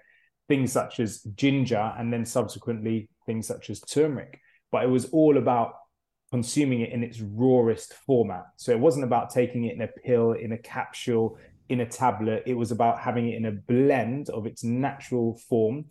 things 0.48 0.72
such 0.72 1.00
as 1.00 1.22
ginger, 1.34 1.92
and 1.98 2.12
then 2.12 2.24
subsequently 2.24 3.08
things 3.26 3.46
such 3.46 3.70
as 3.70 3.80
turmeric. 3.80 4.40
But 4.72 4.84
it 4.84 4.88
was 4.88 5.06
all 5.06 5.36
about 5.36 5.74
consuming 6.30 6.80
it 6.80 6.92
in 6.92 7.02
its 7.02 7.20
rawest 7.20 7.94
format. 7.94 8.44
So 8.56 8.72
it 8.72 8.80
wasn't 8.80 9.04
about 9.04 9.30
taking 9.30 9.64
it 9.64 9.74
in 9.74 9.82
a 9.82 9.88
pill, 9.88 10.32
in 10.32 10.52
a 10.52 10.58
capsule, 10.58 11.38
in 11.68 11.80
a 11.80 11.86
tablet. 11.86 12.42
It 12.46 12.54
was 12.54 12.70
about 12.70 12.98
having 12.98 13.28
it 13.28 13.36
in 13.36 13.46
a 13.46 13.52
blend 13.52 14.30
of 14.30 14.46
its 14.46 14.64
natural 14.64 15.34
form 15.48 15.86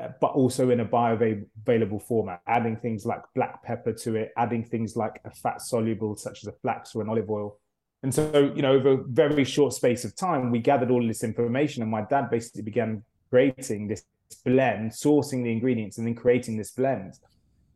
Uh, 0.00 0.08
but 0.20 0.28
also 0.28 0.70
in 0.70 0.80
a 0.80 0.84
bioavailable 0.84 2.00
format, 2.00 2.40
adding 2.46 2.76
things 2.76 3.04
like 3.04 3.20
black 3.34 3.62
pepper 3.62 3.92
to 3.92 4.16
it, 4.16 4.32
adding 4.36 4.64
things 4.64 4.96
like 4.96 5.20
a 5.24 5.30
fat 5.30 5.60
soluble, 5.60 6.16
such 6.16 6.42
as 6.42 6.46
a 6.46 6.52
flax 6.52 6.94
or 6.94 7.02
an 7.02 7.08
olive 7.08 7.28
oil. 7.28 7.58
And 8.02 8.14
so, 8.14 8.52
you 8.54 8.62
know, 8.62 8.72
over 8.72 8.92
a 8.92 9.04
very 9.04 9.44
short 9.44 9.74
space 9.74 10.04
of 10.04 10.16
time, 10.16 10.50
we 10.50 10.58
gathered 10.58 10.90
all 10.90 11.06
this 11.06 11.22
information, 11.22 11.82
and 11.82 11.90
my 11.90 12.00
dad 12.02 12.30
basically 12.30 12.62
began 12.62 13.02
creating 13.28 13.88
this 13.88 14.04
blend, 14.44 14.92
sourcing 14.92 15.42
the 15.42 15.52
ingredients, 15.52 15.98
and 15.98 16.06
then 16.06 16.14
creating 16.14 16.56
this 16.56 16.70
blend. 16.70 17.18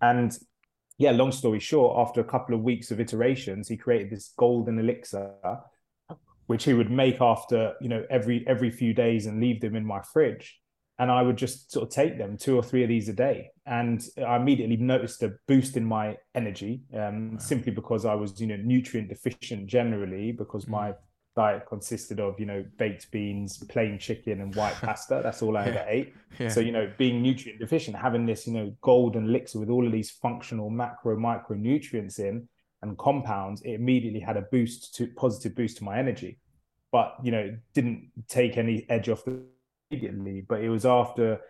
And 0.00 0.36
yeah, 0.96 1.10
long 1.10 1.30
story 1.30 1.60
short, 1.60 1.98
after 1.98 2.22
a 2.22 2.24
couple 2.24 2.54
of 2.54 2.62
weeks 2.62 2.90
of 2.90 3.00
iterations, 3.00 3.68
he 3.68 3.76
created 3.76 4.08
this 4.08 4.32
golden 4.38 4.78
elixir, 4.78 5.34
which 6.46 6.64
he 6.64 6.72
would 6.72 6.90
make 6.90 7.20
after 7.20 7.74
you 7.82 7.90
know 7.90 8.06
every 8.08 8.46
every 8.46 8.70
few 8.70 8.94
days 8.94 9.26
and 9.26 9.40
leave 9.40 9.60
them 9.60 9.76
in 9.76 9.84
my 9.84 10.00
fridge 10.00 10.58
and 10.98 11.10
I 11.10 11.22
would 11.22 11.36
just 11.36 11.72
sort 11.72 11.88
of 11.88 11.92
take 11.92 12.18
them 12.18 12.36
two 12.36 12.56
or 12.56 12.62
three 12.62 12.82
of 12.82 12.88
these 12.88 13.08
a 13.08 13.12
day. 13.12 13.50
And 13.66 14.04
I 14.24 14.36
immediately 14.36 14.76
noticed 14.76 15.22
a 15.22 15.34
boost 15.48 15.76
in 15.76 15.84
my 15.84 16.16
energy, 16.34 16.82
um, 16.94 17.32
wow. 17.32 17.38
simply 17.38 17.72
because 17.72 18.04
I 18.04 18.14
was, 18.14 18.40
you 18.40 18.46
know, 18.46 18.56
nutrient 18.56 19.08
deficient 19.08 19.66
generally, 19.66 20.30
because 20.30 20.66
mm. 20.66 20.70
my 20.70 20.94
diet 21.34 21.66
consisted 21.68 22.20
of, 22.20 22.38
you 22.38 22.46
know, 22.46 22.64
baked 22.78 23.10
beans, 23.10 23.58
plain 23.68 23.98
chicken, 23.98 24.40
and 24.40 24.54
white 24.54 24.74
pasta. 24.82 25.20
That's 25.20 25.42
all 25.42 25.56
I 25.56 25.64
yeah. 25.64 25.70
ever 25.70 25.84
ate. 25.88 26.14
Yeah. 26.38 26.48
So, 26.48 26.60
you 26.60 26.70
know, 26.70 26.92
being 26.96 27.22
nutrient 27.22 27.58
deficient, 27.58 27.96
having 27.96 28.24
this, 28.24 28.46
you 28.46 28.52
know, 28.52 28.72
golden 28.80 29.24
elixir 29.26 29.58
with 29.58 29.70
all 29.70 29.84
of 29.84 29.90
these 29.90 30.12
functional 30.12 30.70
macro, 30.70 31.16
micronutrients 31.16 32.20
in 32.20 32.48
and 32.82 32.96
compounds, 32.98 33.62
it 33.62 33.72
immediately 33.72 34.20
had 34.20 34.36
a 34.36 34.42
boost 34.42 34.94
to 34.96 35.08
positive 35.08 35.56
boost 35.56 35.78
to 35.78 35.84
my 35.84 35.98
energy. 35.98 36.38
But, 36.92 37.16
you 37.24 37.32
know, 37.32 37.56
didn't 37.72 38.10
take 38.28 38.56
any 38.56 38.86
edge 38.88 39.08
off 39.08 39.24
the 39.24 39.42
immediately, 40.02 40.44
but 40.48 40.60
it 40.60 40.68
was 40.68 40.84
after 40.84 41.40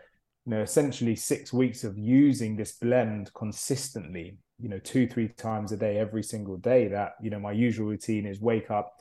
you 0.44 0.50
know 0.50 0.60
essentially 0.60 1.16
six 1.16 1.52
weeks 1.52 1.84
of 1.84 1.96
using 1.98 2.56
this 2.56 2.72
blend 2.72 3.32
consistently 3.34 4.36
you 4.60 4.68
know 4.68 4.78
two 4.78 5.06
three 5.06 5.28
times 5.28 5.72
a 5.72 5.76
day 5.76 5.98
every 5.98 6.22
single 6.22 6.56
day 6.56 6.88
that 6.88 7.14
you 7.20 7.30
know 7.30 7.38
my 7.38 7.52
usual 7.52 7.86
routine 7.86 8.26
is 8.26 8.40
wake 8.40 8.70
up 8.70 8.92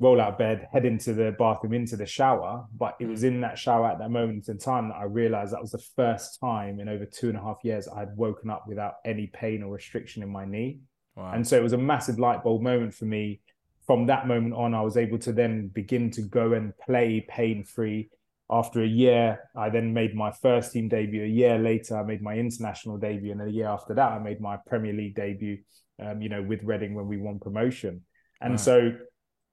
roll 0.00 0.20
out 0.20 0.32
of 0.32 0.38
bed 0.38 0.68
head 0.72 0.84
into 0.84 1.12
the 1.12 1.34
bathroom 1.38 1.72
into 1.72 1.96
the 1.96 2.06
shower 2.06 2.64
but 2.76 2.96
it 3.00 3.06
was 3.06 3.22
mm. 3.22 3.28
in 3.28 3.40
that 3.40 3.58
shower 3.58 3.86
at 3.86 3.98
that 3.98 4.10
moment 4.10 4.48
in 4.48 4.58
time 4.58 4.88
that 4.88 4.96
i 4.96 5.04
realized 5.04 5.52
that 5.52 5.60
was 5.60 5.70
the 5.70 5.84
first 5.96 6.38
time 6.40 6.80
in 6.80 6.88
over 6.88 7.06
two 7.06 7.28
and 7.28 7.38
a 7.38 7.40
half 7.40 7.58
years 7.64 7.88
i 7.88 8.00
had 8.00 8.16
woken 8.16 8.50
up 8.50 8.64
without 8.66 8.94
any 9.04 9.28
pain 9.28 9.62
or 9.62 9.72
restriction 9.72 10.22
in 10.22 10.28
my 10.28 10.44
knee 10.44 10.80
wow. 11.16 11.32
and 11.32 11.46
so 11.46 11.56
it 11.56 11.62
was 11.62 11.72
a 11.72 11.78
massive 11.78 12.18
light 12.18 12.42
bulb 12.42 12.60
moment 12.60 12.92
for 12.92 13.04
me 13.04 13.40
from 13.86 14.06
that 14.06 14.26
moment 14.26 14.54
on 14.54 14.74
i 14.74 14.80
was 14.80 14.96
able 14.96 15.18
to 15.18 15.32
then 15.32 15.68
begin 15.68 16.10
to 16.10 16.22
go 16.22 16.52
and 16.52 16.76
play 16.78 17.24
pain 17.28 17.64
free 17.64 18.10
after 18.50 18.82
a 18.82 18.86
year, 18.86 19.40
I 19.56 19.70
then 19.70 19.94
made 19.94 20.14
my 20.14 20.30
first 20.30 20.72
team 20.72 20.88
debut. 20.88 21.24
A 21.24 21.26
year 21.26 21.58
later, 21.58 21.98
I 21.98 22.04
made 22.04 22.22
my 22.22 22.34
international 22.34 22.98
debut, 22.98 23.32
and 23.32 23.42
a 23.42 23.50
year 23.50 23.68
after 23.68 23.94
that, 23.94 24.12
I 24.12 24.18
made 24.18 24.40
my 24.40 24.58
Premier 24.66 24.92
League 24.92 25.14
debut. 25.14 25.58
Um, 26.02 26.20
you 26.20 26.28
know, 26.28 26.42
with 26.42 26.64
Reading 26.64 26.94
when 26.94 27.06
we 27.06 27.18
won 27.18 27.38
promotion, 27.38 28.02
and 28.40 28.60
so 28.60 28.92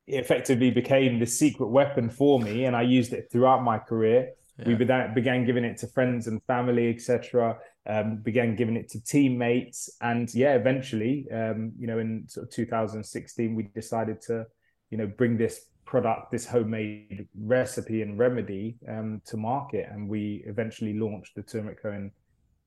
it 0.08 0.16
effectively 0.16 0.72
became 0.72 1.20
the 1.20 1.26
secret 1.26 1.68
weapon 1.68 2.10
for 2.10 2.40
me, 2.40 2.66
and 2.66 2.76
I 2.76 2.82
used 2.82 3.14
it 3.14 3.28
throughout 3.32 3.64
my 3.64 3.78
career. 3.78 4.32
Yeah. 4.58 4.68
We 4.68 4.76
began, 4.76 5.14
began 5.14 5.46
giving 5.46 5.64
it 5.64 5.78
to 5.78 5.88
friends 5.88 6.28
and 6.28 6.44
family, 6.44 6.90
etc. 6.90 7.58
Um, 7.88 8.18
began 8.18 8.56
giving 8.56 8.76
it 8.76 8.90
to 8.90 9.04
teammates, 9.04 9.90
and 10.02 10.34
yeah, 10.34 10.56
eventually, 10.56 11.28
um, 11.32 11.72
you 11.80 11.88
know, 11.88 12.00
in 12.00 12.26
sort 12.28 12.48
of 12.48 12.54
2016, 12.54 13.56
we 13.56 13.64
decided 13.74 14.22
to, 14.24 14.46
you 14.90 14.98
know, 14.98 15.08
bring 15.08 15.38
this 15.38 15.68
product, 15.92 16.32
this 16.32 16.46
homemade 16.46 17.28
recipe 17.38 18.02
and 18.02 18.18
remedy 18.18 18.78
um, 18.88 19.22
to 19.26 19.36
market. 19.36 19.90
And 19.92 20.08
we 20.08 20.42
eventually 20.48 20.98
launched 20.98 21.36
the 21.36 21.44
Turmeric 21.44 21.80
in 21.84 22.12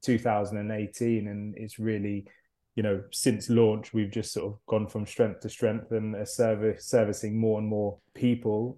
2018. 0.03 1.29
And 1.29 1.55
it's 1.57 1.79
really, 1.79 2.27
you 2.75 2.83
know, 2.83 3.03
since 3.13 3.49
launch, 3.49 3.95
we've 3.95 4.11
just 4.11 4.35
sort 4.35 4.53
of 4.53 4.59
gone 4.67 4.87
from 4.87 5.07
strength 5.07 5.41
to 5.41 5.49
strength 5.49 5.91
and 5.91 6.29
service, 6.29 6.85
servicing 6.85 7.41
more 7.41 7.59
and 7.59 7.67
more 7.67 7.97
people, 8.13 8.77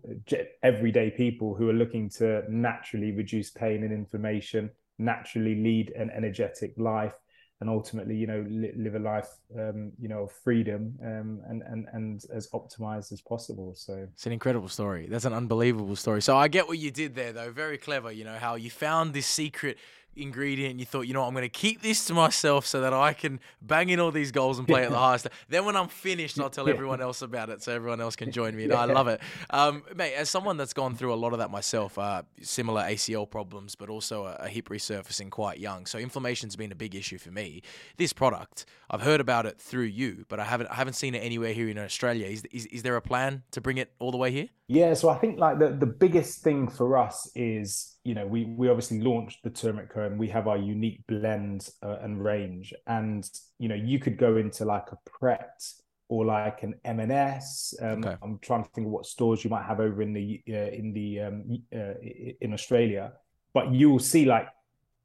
everyday 0.63 1.11
people 1.11 1.57
who 1.57 1.69
are 1.69 1.81
looking 1.83 2.09
to 2.11 2.45
naturally 2.49 3.11
reduce 3.11 3.51
pain 3.51 3.83
and 3.83 3.93
inflammation, 3.93 4.71
naturally 5.01 5.57
lead 5.57 5.91
an 5.97 6.09
energetic 6.17 6.73
life 6.77 7.15
and 7.61 7.71
ultimately, 7.71 8.15
you 8.15 8.27
know, 8.27 8.45
li- 8.49 8.73
live 8.77 8.95
a 8.95 8.99
life, 8.99 9.29
um, 9.59 9.93
you 9.99 10.09
know, 10.09 10.25
of 10.25 10.33
freedom 10.33 10.99
um, 11.03 11.41
and 11.49 11.63
and 11.63 11.87
and 11.93 12.25
as 12.33 12.49
optimized 12.49 13.13
as 13.13 13.21
possible. 13.21 13.75
So 13.75 14.07
it's 14.13 14.27
an 14.27 14.33
incredible 14.33 14.69
story. 14.69 15.07
That's 15.09 15.25
an 15.25 15.33
unbelievable 15.33 15.97
story. 15.97 16.21
So 16.21 16.37
I 16.37 16.49
get 16.49 16.69
what 16.69 16.79
you 16.79 16.91
did 16.91 17.15
there, 17.15 17.33
though. 17.33 17.51
Very 17.51 17.79
clever. 17.79 18.13
You 18.13 18.25
know 18.25 18.37
how 18.39 18.57
you 18.57 18.71
found 18.71 19.15
this 19.15 19.27
secret 19.27 19.79
ingredient. 20.17 20.81
You 20.81 20.87
thought, 20.87 21.03
you 21.03 21.15
know, 21.15 21.21
what, 21.21 21.29
I'm 21.29 21.35
going 21.35 21.43
to 21.43 21.49
keep 21.49 21.83
this 21.83 22.05
to 22.07 22.15
myself 22.15 22.67
so 22.67 22.81
that 22.81 22.93
I 22.93 23.13
can 23.13 23.41
bang 23.63 23.89
in 23.89 24.01
all 24.01 24.11
these 24.11 24.33
goals 24.33 24.59
and 24.59 24.67
play 24.67 24.85
at 24.85 24.91
the 24.91 24.99
highest. 24.99 25.29
Then 25.49 25.65
when 25.65 25.77
I'm 25.77 25.89
finished, 25.89 26.39
I'll 26.41 26.51
tell 26.51 26.69
everyone 26.69 27.01
else 27.01 27.23
about 27.23 27.51
it 27.51 27.63
so 27.63 27.73
everyone 27.73 28.01
else 28.01 28.17
can 28.17 28.31
join 28.31 28.57
me. 28.57 28.65
And 28.65 28.73
I 28.75 28.85
love 28.85 29.09
it, 29.09 29.21
um, 29.51 29.83
mate. 29.95 30.15
As 30.15 30.31
someone 30.31 30.57
that's 30.57 30.73
gone 30.73 30.95
through 30.97 31.13
a 31.13 31.17
lot 31.17 31.33
of 31.33 31.39
that 31.39 31.51
myself, 31.51 31.99
uh, 31.99 32.23
similar 32.41 32.83
ACL 32.83 33.29
problems, 33.29 33.75
but 33.75 33.89
also 33.89 34.25
a, 34.25 34.35
a 34.41 34.49
hip 34.49 34.69
resurfacing 34.69 35.31
quite 35.31 35.59
young. 35.59 35.87
So 35.87 35.99
inflammation's 35.99 36.57
been 36.57 36.73
a 36.73 36.77
big 36.77 36.95
issue 36.95 37.19
for 37.19 37.31
me. 37.31 37.63
This 37.97 38.13
product, 38.13 38.67
I've 38.91 39.03
heard 39.03 39.21
about 39.21 39.47
it 39.47 39.61
through 39.61 39.85
you, 39.85 40.25
but 40.29 40.41
I 40.41 40.45
haven't 40.45 40.69
I 40.69 40.75
haven't 40.75 40.95
seen 40.95 41.15
it 41.15 41.19
anywhere 41.21 41.53
here 41.53 41.69
in 41.69 41.79
Australia. 41.79 42.27
Is, 42.27 42.45
is, 42.53 42.67
is 42.67 42.83
there 42.83 42.97
a 42.97 43.03
plan 43.03 43.43
to 43.53 43.61
bring 43.61 43.79
it 43.79 43.93
all 43.99 44.11
the 44.11 44.17
way 44.17 44.31
here? 44.31 44.49
Yeah, 44.69 44.95
so 44.95 45.09
I 45.09 45.19
think 45.19 45.39
like 45.39 45.59
the, 45.59 45.69
the 45.69 45.87
biggest 45.87 46.43
thing 46.43 46.69
for 46.69 46.99
us 46.99 47.31
is 47.35 47.97
you 48.07 48.15
know, 48.15 48.25
we 48.25 48.45
we 48.45 48.69
obviously 48.69 49.01
launched 49.01 49.43
the 49.43 49.51
Turmeric 49.51 49.91
and 49.97 50.17
we 50.17 50.29
have 50.29 50.47
our 50.47 50.57
unique 50.57 51.01
blend 51.09 51.69
uh, 51.83 51.97
and 52.03 52.23
range. 52.23 52.73
And 52.87 53.29
you 53.59 53.69
know, 53.69 53.75
you 53.75 53.99
could 53.99 54.17
go 54.17 54.37
into 54.37 54.65
like 54.65 54.93
a 54.93 55.11
Pret 55.11 55.61
or 56.09 56.25
like 56.25 56.63
an 56.63 56.75
M&S. 56.85 57.75
Um, 57.83 58.05
okay. 58.05 58.17
I'm 58.23 58.39
trying 58.39 58.63
to 58.63 58.71
think 58.71 58.87
of 58.87 58.93
what 58.93 59.07
stores 59.07 59.43
you 59.43 59.51
might 59.51 59.65
have 59.65 59.81
over 59.81 60.03
in 60.03 60.13
the 60.13 60.41
uh, 60.49 60.71
in 60.71 60.93
the 60.93 61.21
um, 61.21 61.63
uh, 61.75 61.95
in 62.41 62.53
Australia, 62.53 63.13
but 63.53 63.73
you 63.73 63.91
will 63.91 63.99
see 63.99 64.25
like 64.25 64.47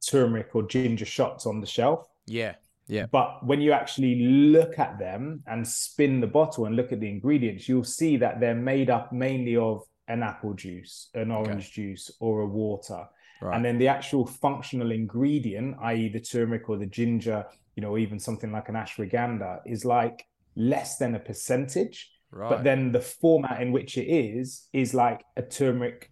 turmeric 0.07 0.49
or 0.53 0.61
ginger 0.61 1.05
shots 1.05 1.47
on 1.47 1.59
the 1.59 1.65
shelf. 1.67 2.07
Yeah. 2.27 2.53
Yeah. 2.91 3.05
But 3.09 3.45
when 3.45 3.61
you 3.61 3.71
actually 3.71 4.15
look 4.21 4.77
at 4.77 4.99
them 4.99 5.43
and 5.47 5.65
spin 5.65 6.19
the 6.19 6.27
bottle 6.27 6.65
and 6.65 6.75
look 6.75 6.91
at 6.91 6.99
the 6.99 7.09
ingredients, 7.09 7.69
you'll 7.69 7.85
see 7.85 8.17
that 8.17 8.41
they're 8.41 8.53
made 8.53 8.89
up 8.89 9.13
mainly 9.13 9.55
of 9.55 9.83
an 10.09 10.23
apple 10.23 10.53
juice, 10.53 11.09
an 11.13 11.31
orange 11.31 11.67
okay. 11.67 11.71
juice, 11.71 12.11
or 12.19 12.41
a 12.41 12.45
water. 12.45 13.05
Right. 13.41 13.55
And 13.55 13.63
then 13.63 13.77
the 13.77 13.87
actual 13.87 14.25
functional 14.25 14.91
ingredient, 14.91 15.77
i.e., 15.83 16.09
the 16.09 16.19
turmeric 16.19 16.67
or 16.67 16.77
the 16.77 16.85
ginger, 16.85 17.45
you 17.77 17.81
know, 17.81 17.97
even 17.97 18.19
something 18.19 18.51
like 18.51 18.67
an 18.67 18.75
ashwagandha, 18.75 19.59
is 19.65 19.85
like 19.85 20.25
less 20.57 20.97
than 20.97 21.15
a 21.15 21.19
percentage. 21.19 22.11
Right. 22.29 22.49
But 22.49 22.65
then 22.65 22.91
the 22.91 22.99
format 22.99 23.61
in 23.61 23.71
which 23.71 23.97
it 23.97 24.07
is 24.07 24.67
is 24.73 24.93
like 24.93 25.23
a 25.37 25.43
turmeric 25.43 26.11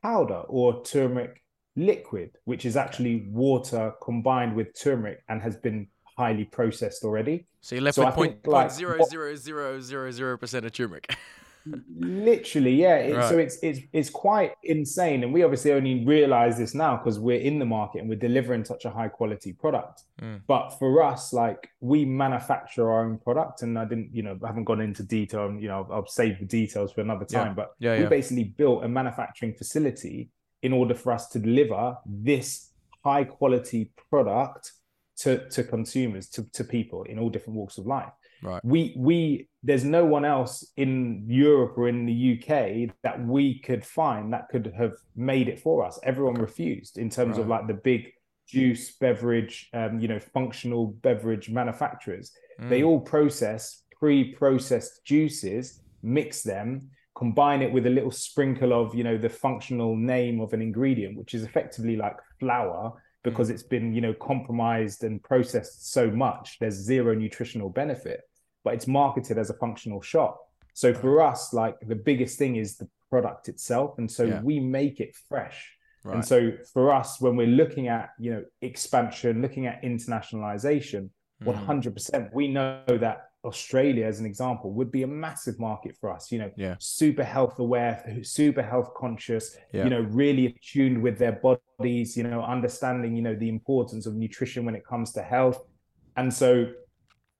powder 0.00 0.42
or 0.48 0.84
turmeric 0.84 1.42
liquid, 1.74 2.30
which 2.44 2.64
is 2.64 2.76
actually 2.76 3.26
water 3.28 3.92
combined 4.00 4.54
with 4.54 4.78
turmeric 4.80 5.18
and 5.28 5.42
has 5.42 5.56
been 5.56 5.88
highly 6.16 6.44
processed 6.44 7.04
already. 7.04 7.46
So 7.60 7.74
you're 7.74 7.84
left 7.84 7.96
so 7.96 8.04
with 8.04 8.14
point, 8.14 8.42
point 8.42 8.52
like, 8.52 8.70
zero 8.70 8.98
zero 9.08 9.34
zero 9.34 9.80
zero 9.80 10.10
zero 10.10 10.38
percent 10.38 10.66
of 10.66 10.72
turmeric. 10.72 11.14
Literally, 11.96 12.74
yeah. 12.74 12.96
It, 12.96 13.14
right. 13.14 13.28
So 13.28 13.38
it's 13.38 13.58
it's 13.62 13.80
it's 13.92 14.10
quite 14.10 14.54
insane, 14.64 15.22
and 15.22 15.32
we 15.32 15.44
obviously 15.44 15.72
only 15.72 16.04
realize 16.04 16.58
this 16.58 16.74
now 16.74 16.96
because 16.96 17.20
we're 17.20 17.40
in 17.40 17.60
the 17.60 17.64
market 17.64 18.00
and 18.00 18.08
we're 18.08 18.16
delivering 18.18 18.64
such 18.64 18.84
a 18.84 18.90
high 18.90 19.08
quality 19.08 19.52
product. 19.52 20.02
Mm. 20.20 20.40
But 20.48 20.70
for 20.70 21.02
us, 21.02 21.32
like 21.32 21.70
we 21.80 22.04
manufacture 22.04 22.90
our 22.90 23.04
own 23.04 23.18
product, 23.18 23.62
and 23.62 23.78
I 23.78 23.84
didn't, 23.84 24.10
you 24.12 24.24
know, 24.24 24.36
I 24.42 24.48
haven't 24.48 24.64
gone 24.64 24.80
into 24.80 25.04
detail, 25.04 25.46
and 25.46 25.62
you 25.62 25.68
know, 25.68 25.86
I'll, 25.88 25.98
I'll 25.98 26.06
save 26.06 26.40
the 26.40 26.46
details 26.46 26.92
for 26.92 27.00
another 27.00 27.24
time. 27.24 27.48
Yeah. 27.48 27.54
But 27.54 27.74
yeah, 27.78 27.96
we 27.96 28.02
yeah. 28.02 28.08
basically 28.08 28.44
built 28.44 28.84
a 28.84 28.88
manufacturing 28.88 29.54
facility 29.54 30.30
in 30.62 30.72
order 30.72 30.94
for 30.94 31.12
us 31.12 31.28
to 31.28 31.38
deliver 31.38 31.96
this 32.06 32.70
high 33.04 33.24
quality 33.24 33.90
product 34.10 34.72
to 35.22 35.48
to 35.50 35.64
consumers, 35.64 36.28
to 36.30 36.44
to 36.52 36.64
people 36.64 37.04
in 37.04 37.18
all 37.18 37.30
different 37.30 37.56
walks 37.56 37.78
of 37.78 37.86
life. 37.86 38.12
Right. 38.42 38.60
We 38.64 38.94
we 38.96 39.48
there's 39.62 39.84
no 39.84 40.04
one 40.04 40.24
else 40.24 40.72
in 40.76 41.24
Europe 41.28 41.74
or 41.76 41.88
in 41.88 42.06
the 42.06 42.38
UK 42.38 42.94
that 43.02 43.24
we 43.24 43.60
could 43.60 43.84
find 43.84 44.32
that 44.32 44.48
could 44.48 44.72
have 44.76 44.94
made 45.14 45.48
it 45.48 45.60
for 45.60 45.84
us. 45.84 46.00
Everyone 46.02 46.34
refused 46.34 46.98
in 46.98 47.08
terms 47.08 47.36
right. 47.36 47.42
of 47.42 47.48
like 47.48 47.68
the 47.68 47.74
big 47.74 48.12
juice 48.48 48.96
beverage, 48.96 49.70
um, 49.72 50.00
you 50.00 50.08
know, 50.08 50.18
functional 50.18 50.88
beverage 51.02 51.48
manufacturers. 51.48 52.32
Mm. 52.60 52.68
They 52.68 52.82
all 52.82 53.00
process 53.00 53.84
pre-processed 53.98 55.04
juices, 55.04 55.80
mix 56.02 56.42
them, 56.42 56.90
combine 57.16 57.62
it 57.62 57.72
with 57.72 57.86
a 57.86 57.90
little 57.90 58.10
sprinkle 58.10 58.72
of, 58.72 58.96
you 58.96 59.04
know, 59.04 59.16
the 59.16 59.28
functional 59.28 59.94
name 59.94 60.40
of 60.40 60.52
an 60.52 60.60
ingredient, 60.60 61.16
which 61.16 61.34
is 61.34 61.44
effectively 61.44 61.94
like 61.94 62.16
flour 62.40 62.92
because 63.22 63.48
mm. 63.48 63.52
it's 63.54 63.62
been, 63.62 63.94
you 63.94 64.00
know, 64.00 64.14
compromised 64.14 65.04
and 65.04 65.22
processed 65.22 65.92
so 65.92 66.10
much. 66.10 66.58
There's 66.58 66.74
zero 66.74 67.14
nutritional 67.14 67.70
benefit 67.70 68.22
but 68.64 68.74
it's 68.74 68.86
marketed 68.86 69.38
as 69.38 69.50
a 69.50 69.54
functional 69.54 70.00
shot. 70.00 70.36
So 70.74 70.94
for 70.94 71.20
us, 71.20 71.52
like 71.52 71.76
the 71.80 71.96
biggest 71.96 72.38
thing 72.38 72.56
is 72.56 72.76
the 72.76 72.88
product 73.10 73.48
itself. 73.48 73.98
And 73.98 74.10
so 74.10 74.24
yeah. 74.24 74.40
we 74.42 74.60
make 74.60 75.00
it 75.00 75.14
fresh. 75.28 75.76
Right. 76.04 76.16
And 76.16 76.24
so 76.24 76.52
for 76.72 76.92
us, 76.92 77.20
when 77.20 77.36
we're 77.36 77.46
looking 77.46 77.88
at 77.88 78.10
you 78.18 78.32
know 78.32 78.44
expansion, 78.60 79.42
looking 79.42 79.66
at 79.66 79.82
internationalization, 79.82 81.10
one 81.44 81.56
hundred 81.56 81.94
percent, 81.94 82.32
we 82.32 82.48
know 82.48 82.82
that 82.88 83.28
Australia, 83.44 84.06
as 84.06 84.20
an 84.20 84.26
example, 84.26 84.72
would 84.72 84.92
be 84.92 85.02
a 85.02 85.06
massive 85.06 85.58
market 85.58 85.96
for 86.00 86.12
us. 86.12 86.30
You 86.30 86.38
know, 86.38 86.50
yeah. 86.56 86.76
super 86.78 87.24
health 87.24 87.58
aware, 87.58 88.20
super 88.22 88.62
health 88.62 88.92
conscious. 88.96 89.56
Yeah. 89.72 89.84
You 89.84 89.90
know, 89.90 90.00
really 90.00 90.46
attuned 90.46 91.02
with 91.02 91.18
their 91.18 91.32
bodies. 91.32 92.16
You 92.16 92.24
know, 92.24 92.42
understanding 92.42 93.16
you 93.16 93.22
know 93.22 93.34
the 93.34 93.48
importance 93.48 94.06
of 94.06 94.14
nutrition 94.14 94.64
when 94.64 94.74
it 94.74 94.86
comes 94.86 95.12
to 95.12 95.22
health, 95.22 95.60
and 96.16 96.32
so 96.32 96.72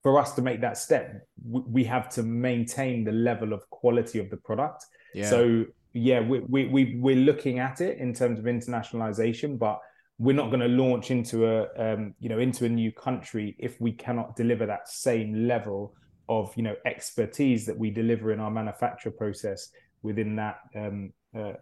for 0.02 0.18
us 0.18 0.32
to 0.34 0.42
make 0.42 0.60
that 0.60 0.76
step, 0.76 1.24
we 1.48 1.84
have 1.84 2.08
to 2.10 2.22
maintain 2.24 3.04
the 3.04 3.12
level 3.12 3.52
of 3.52 3.68
quality 3.70 4.18
of 4.18 4.28
the 4.30 4.36
product. 4.36 4.84
Yeah. 5.14 5.30
So 5.30 5.66
yeah, 5.92 6.20
we, 6.20 6.40
we, 6.40 6.66
we, 6.66 6.96
we're 6.98 7.16
looking 7.16 7.58
at 7.58 7.80
it 7.80 7.98
in 7.98 8.12
terms 8.12 8.38
of 8.38 8.46
internationalization, 8.46 9.58
but 9.58 9.78
we're 10.18 10.36
not 10.36 10.50
going 10.50 10.60
to 10.60 10.68
launch 10.68 11.10
into 11.10 11.46
a 11.46 11.66
um, 11.76 12.14
you 12.20 12.28
know 12.28 12.38
into 12.38 12.64
a 12.64 12.68
new 12.68 12.92
country 12.92 13.56
if 13.58 13.80
we 13.80 13.92
cannot 13.92 14.36
deliver 14.36 14.66
that 14.66 14.88
same 14.88 15.48
level 15.48 15.94
of 16.28 16.52
you 16.56 16.62
know 16.62 16.76
expertise 16.86 17.66
that 17.66 17.76
we 17.76 17.90
deliver 17.90 18.32
in 18.32 18.40
our 18.40 18.50
manufacture 18.50 19.10
process 19.10 19.70
within 20.02 20.36
that 20.36 20.58
um, 20.74 21.12
uh, 21.34 21.52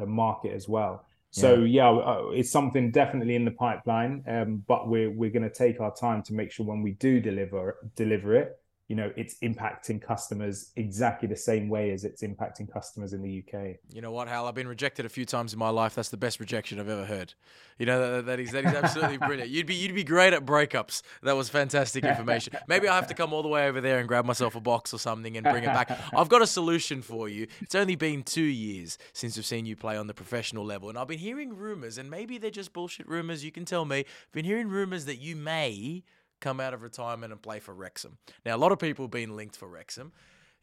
uh, 0.00 0.06
market 0.06 0.52
as 0.52 0.68
well. 0.68 1.04
So 1.30 1.62
yeah, 1.62 1.92
yeah 1.92 1.98
uh, 1.98 2.30
it's 2.32 2.50
something 2.50 2.90
definitely 2.90 3.36
in 3.36 3.44
the 3.44 3.52
pipeline, 3.52 4.24
um, 4.26 4.64
but 4.66 4.88
we're 4.88 5.10
we're 5.10 5.30
going 5.30 5.48
to 5.48 5.54
take 5.54 5.80
our 5.80 5.94
time 5.94 6.22
to 6.24 6.34
make 6.34 6.50
sure 6.50 6.66
when 6.66 6.82
we 6.82 6.92
do 6.92 7.20
deliver 7.20 7.76
deliver 7.94 8.34
it, 8.34 8.58
you 8.90 8.96
know 8.96 9.12
it's 9.16 9.36
impacting 9.38 10.02
customers 10.02 10.72
exactly 10.74 11.28
the 11.28 11.36
same 11.36 11.68
way 11.68 11.92
as 11.92 12.04
it's 12.04 12.22
impacting 12.22 12.70
customers 12.70 13.12
in 13.12 13.22
the 13.22 13.38
UK. 13.38 13.76
You 13.92 14.02
know 14.02 14.10
what, 14.10 14.26
Hal? 14.26 14.48
I've 14.48 14.56
been 14.56 14.66
rejected 14.66 15.06
a 15.06 15.08
few 15.08 15.24
times 15.24 15.52
in 15.52 15.60
my 15.60 15.68
life. 15.68 15.94
That's 15.94 16.08
the 16.08 16.16
best 16.16 16.40
rejection 16.40 16.80
I've 16.80 16.88
ever 16.88 17.04
heard. 17.06 17.34
You 17.78 17.86
know 17.86 18.16
that, 18.16 18.26
that 18.26 18.40
is 18.40 18.50
that 18.50 18.64
is 18.64 18.74
absolutely 18.74 19.16
brilliant. 19.28 19.48
You'd 19.48 19.66
be 19.66 19.76
you'd 19.76 19.94
be 19.94 20.02
great 20.02 20.32
at 20.32 20.44
breakups. 20.44 21.02
That 21.22 21.36
was 21.36 21.48
fantastic 21.48 22.02
information. 22.02 22.54
Maybe 22.66 22.88
I 22.88 22.96
have 22.96 23.06
to 23.06 23.14
come 23.14 23.32
all 23.32 23.44
the 23.44 23.48
way 23.48 23.68
over 23.68 23.80
there 23.80 24.00
and 24.00 24.08
grab 24.08 24.24
myself 24.24 24.56
a 24.56 24.60
box 24.60 24.92
or 24.92 24.98
something 24.98 25.36
and 25.36 25.44
bring 25.44 25.62
it 25.62 25.68
back. 25.68 25.96
I've 26.12 26.28
got 26.28 26.42
a 26.42 26.46
solution 26.46 27.00
for 27.00 27.28
you. 27.28 27.46
It's 27.60 27.76
only 27.76 27.94
been 27.94 28.24
two 28.24 28.42
years 28.42 28.98
since 29.12 29.36
we've 29.36 29.46
seen 29.46 29.66
you 29.66 29.76
play 29.76 29.98
on 29.98 30.08
the 30.08 30.14
professional 30.14 30.64
level, 30.64 30.88
and 30.88 30.98
I've 30.98 31.06
been 31.06 31.20
hearing 31.20 31.56
rumors, 31.56 31.96
and 31.96 32.10
maybe 32.10 32.38
they're 32.38 32.50
just 32.50 32.72
bullshit 32.72 33.08
rumors. 33.08 33.44
You 33.44 33.52
can 33.52 33.64
tell 33.64 33.84
me. 33.84 34.00
I've 34.00 34.32
been 34.32 34.44
hearing 34.44 34.68
rumors 34.68 35.04
that 35.04 35.20
you 35.20 35.36
may 35.36 36.02
come 36.40 36.60
out 36.60 36.74
of 36.74 36.82
retirement 36.82 37.32
and 37.32 37.40
play 37.40 37.60
for 37.60 37.74
Wrexham. 37.74 38.18
Now, 38.44 38.56
a 38.56 38.58
lot 38.58 38.72
of 38.72 38.78
people 38.78 39.04
have 39.04 39.10
been 39.10 39.36
linked 39.36 39.56
for 39.56 39.68
Wrexham. 39.68 40.12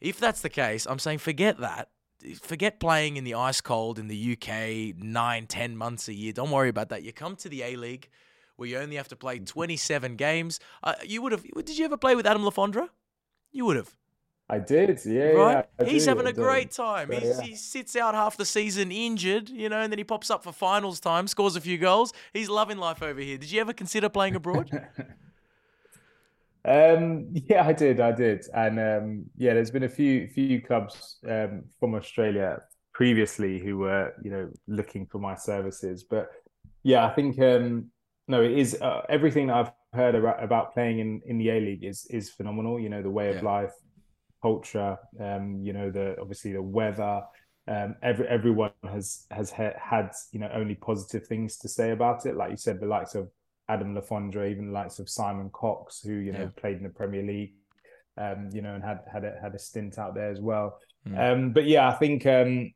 If 0.00 0.18
that's 0.18 0.40
the 0.40 0.48
case, 0.48 0.86
I'm 0.86 0.98
saying 0.98 1.18
forget 1.18 1.58
that. 1.58 1.88
Forget 2.42 2.80
playing 2.80 3.16
in 3.16 3.24
the 3.24 3.34
ice 3.34 3.60
cold 3.60 3.98
in 3.98 4.08
the 4.08 4.32
UK 4.36 4.96
nine, 4.96 5.46
ten 5.46 5.76
months 5.76 6.08
a 6.08 6.14
year. 6.14 6.32
Don't 6.32 6.50
worry 6.50 6.68
about 6.68 6.88
that. 6.88 7.02
You 7.04 7.12
come 7.12 7.36
to 7.36 7.48
the 7.48 7.62
A 7.62 7.76
League 7.76 8.08
where 8.56 8.68
you 8.68 8.76
only 8.76 8.96
have 8.96 9.06
to 9.08 9.16
play 9.16 9.38
27 9.38 10.16
games. 10.16 10.58
Uh, 10.82 10.94
you 11.04 11.22
would 11.22 11.30
have. 11.32 11.44
Did 11.44 11.78
you 11.78 11.84
ever 11.84 11.96
play 11.96 12.16
with 12.16 12.26
Adam 12.26 12.44
Le 12.44 12.50
Fondre? 12.50 12.88
You 13.52 13.64
would 13.66 13.76
have. 13.76 13.94
I 14.50 14.58
did, 14.58 14.98
yeah. 15.04 15.28
Right? 15.28 15.66
Yeah, 15.78 15.86
He's 15.86 16.06
having 16.06 16.26
a 16.26 16.32
great 16.32 16.70
time. 16.70 17.12
yeah. 17.12 17.40
He 17.42 17.54
sits 17.54 17.94
out 17.94 18.14
half 18.14 18.36
the 18.36 18.46
season 18.46 18.90
injured, 18.90 19.50
you 19.50 19.68
know, 19.68 19.80
and 19.80 19.92
then 19.92 19.98
he 19.98 20.04
pops 20.04 20.30
up 20.30 20.42
for 20.42 20.52
finals 20.52 21.00
time, 21.00 21.28
scores 21.28 21.54
a 21.54 21.60
few 21.60 21.76
goals. 21.76 22.12
He's 22.32 22.48
loving 22.48 22.78
life 22.78 23.02
over 23.02 23.20
here. 23.20 23.36
Did 23.36 23.52
you 23.52 23.60
ever 23.60 23.74
consider 23.74 24.08
playing 24.08 24.34
abroad? 24.34 24.70
Um, 26.68 27.28
yeah, 27.32 27.66
I 27.66 27.72
did, 27.72 28.00
I 28.00 28.12
did, 28.12 28.44
and 28.54 28.78
um, 28.78 29.24
yeah, 29.36 29.54
there's 29.54 29.70
been 29.70 29.84
a 29.84 29.88
few 29.88 30.28
few 30.28 30.60
clubs 30.60 31.18
um, 31.26 31.64
from 31.80 31.94
Australia 31.94 32.60
previously 32.92 33.58
who 33.58 33.78
were 33.78 34.12
you 34.22 34.30
know 34.30 34.50
looking 34.66 35.06
for 35.06 35.18
my 35.18 35.34
services, 35.34 36.04
but 36.04 36.30
yeah, 36.82 37.06
I 37.06 37.14
think 37.14 37.38
um, 37.40 37.90
no, 38.28 38.42
it 38.42 38.52
is 38.52 38.80
uh, 38.80 39.02
everything 39.08 39.50
I've 39.50 39.72
heard 39.94 40.14
about, 40.14 40.42
about 40.42 40.74
playing 40.74 40.98
in 40.98 41.22
in 41.26 41.38
the 41.38 41.48
A 41.50 41.60
League 41.60 41.84
is 41.84 42.06
is 42.10 42.30
phenomenal. 42.30 42.78
You 42.78 42.90
know, 42.90 43.02
the 43.02 43.10
way 43.10 43.30
of 43.30 43.36
yeah. 43.36 43.42
life, 43.42 43.72
culture, 44.42 44.98
um, 45.18 45.60
you 45.62 45.72
know, 45.72 45.90
the 45.90 46.16
obviously 46.20 46.52
the 46.52 46.62
weather. 46.62 47.22
Um, 47.66 47.96
every 48.02 48.26
everyone 48.26 48.72
has 48.82 49.26
has 49.30 49.50
ha- 49.50 49.78
had 49.78 50.12
you 50.32 50.40
know 50.40 50.50
only 50.54 50.74
positive 50.74 51.26
things 51.26 51.56
to 51.58 51.68
say 51.68 51.90
about 51.90 52.26
it. 52.26 52.36
Like 52.36 52.50
you 52.50 52.56
said, 52.56 52.80
the 52.80 52.86
likes 52.86 53.14
of 53.14 53.30
Adam 53.68 53.94
Le 53.94 54.00
Fondre, 54.00 54.50
even 54.50 54.66
the 54.68 54.72
likes 54.72 54.98
of 54.98 55.08
Simon 55.08 55.50
Cox, 55.50 56.00
who 56.00 56.12
you 56.12 56.32
know 56.32 56.40
yeah. 56.40 56.60
played 56.60 56.78
in 56.78 56.82
the 56.82 56.88
Premier 56.88 57.22
League, 57.22 57.52
um, 58.16 58.48
you 58.52 58.62
know, 58.62 58.74
and 58.74 58.82
had 58.82 59.00
had 59.10 59.24
a, 59.24 59.38
had 59.40 59.54
a 59.54 59.58
stint 59.58 59.98
out 59.98 60.14
there 60.14 60.30
as 60.30 60.40
well. 60.40 60.78
Mm. 61.06 61.32
Um, 61.32 61.52
but 61.52 61.66
yeah, 61.66 61.88
I 61.88 61.92
think 61.92 62.26
um, 62.26 62.72